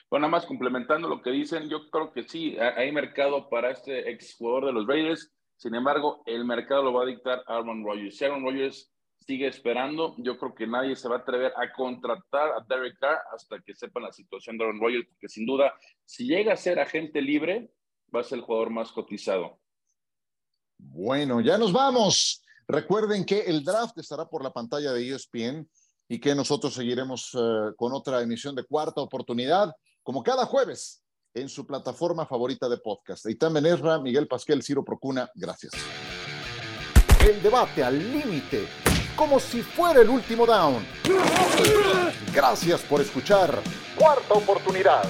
Bueno, 0.10 0.28
nada 0.28 0.32
más 0.32 0.46
complementando 0.46 1.08
lo 1.08 1.22
que 1.22 1.32
dicen, 1.32 1.70
yo 1.70 1.90
creo 1.90 2.12
que 2.12 2.24
sí, 2.24 2.58
hay 2.58 2.92
mercado 2.92 3.50
para 3.50 3.72
este 3.72 4.12
exjugador 4.12 4.68
de 4.68 4.74
los 4.74 4.88
Raiders. 4.88 5.32
Sin 5.56 5.76
embargo, 5.76 6.24
el 6.26 6.46
mercado 6.46 6.84
lo 6.84 6.94
va 6.94 7.04
a 7.04 7.08
dictar 7.08 7.44
Aaron 7.48 7.86
Rodgers. 7.86 8.18
Si 8.18 8.26
Aaron 8.26 8.44
Rodgers 8.44 8.92
sigue 9.20 9.48
esperando, 9.48 10.16
yo 10.18 10.38
creo 10.38 10.54
que 10.54 10.68
nadie 10.68 10.96
se 10.96 11.08
va 11.08 11.16
a 11.16 11.20
atrever 11.20 11.54
a 11.56 11.72
contratar 11.72 12.52
a 12.52 12.66
Derek 12.68 12.98
Carr 13.00 13.20
hasta 13.34 13.60
que 13.62 13.74
sepan 13.74 14.04
la 14.04 14.12
situación 14.12 14.58
de 14.58 14.66
Aaron 14.66 14.82
Rodgers, 14.82 15.08
porque 15.08 15.30
sin 15.30 15.46
duda, 15.46 15.74
si 16.04 16.28
llega 16.28 16.54
a 16.54 16.58
ser 16.58 16.80
agente 16.80 17.22
libre, 17.22 17.72
va 18.14 18.22
a 18.22 18.24
ser 18.24 18.40
el 18.40 18.44
jugador 18.44 18.70
más 18.70 18.92
cotizado. 18.92 19.60
Bueno, 20.78 21.40
ya 21.42 21.58
nos 21.58 21.72
vamos. 21.72 22.44
Recuerden 22.68 23.26
que 23.26 23.42
el 23.42 23.64
draft 23.64 23.98
estará 23.98 24.30
por 24.30 24.44
la 24.44 24.52
pantalla 24.52 24.92
de 24.94 25.10
ESPN 25.10 25.70
y 26.08 26.20
que 26.20 26.36
nosotros 26.36 26.74
seguiremos 26.74 27.32
eh, 27.34 27.72
con 27.76 27.94
otra 27.94 28.22
emisión 28.22 28.56
de 28.56 28.64
cuarta 28.64 29.02
oportunidad, 29.02 29.74
como 30.02 30.24
cada 30.24 30.46
jueves, 30.46 31.04
en 31.34 31.50
su 31.50 31.66
plataforma 31.66 32.26
favorita 32.26 32.70
de 32.70 32.78
podcast. 32.78 33.26
Eitan 33.26 33.54
Benesra, 33.54 34.00
Miguel 34.00 34.28
Pasquel, 34.28 34.62
Ciro 34.62 34.84
Procuna, 34.84 35.30
gracias. 35.34 35.74
El 37.28 37.42
debate 37.42 37.84
al 37.84 37.98
límite, 37.98 38.68
como 39.16 39.40
si 39.40 39.62
fuera 39.62 40.02
el 40.02 40.10
último 40.10 40.46
down. 40.46 40.86
Gracias 42.34 42.82
por 42.82 43.02
escuchar 43.02 43.62
Cuarta 43.98 44.34
Oportunidad. 44.34 45.10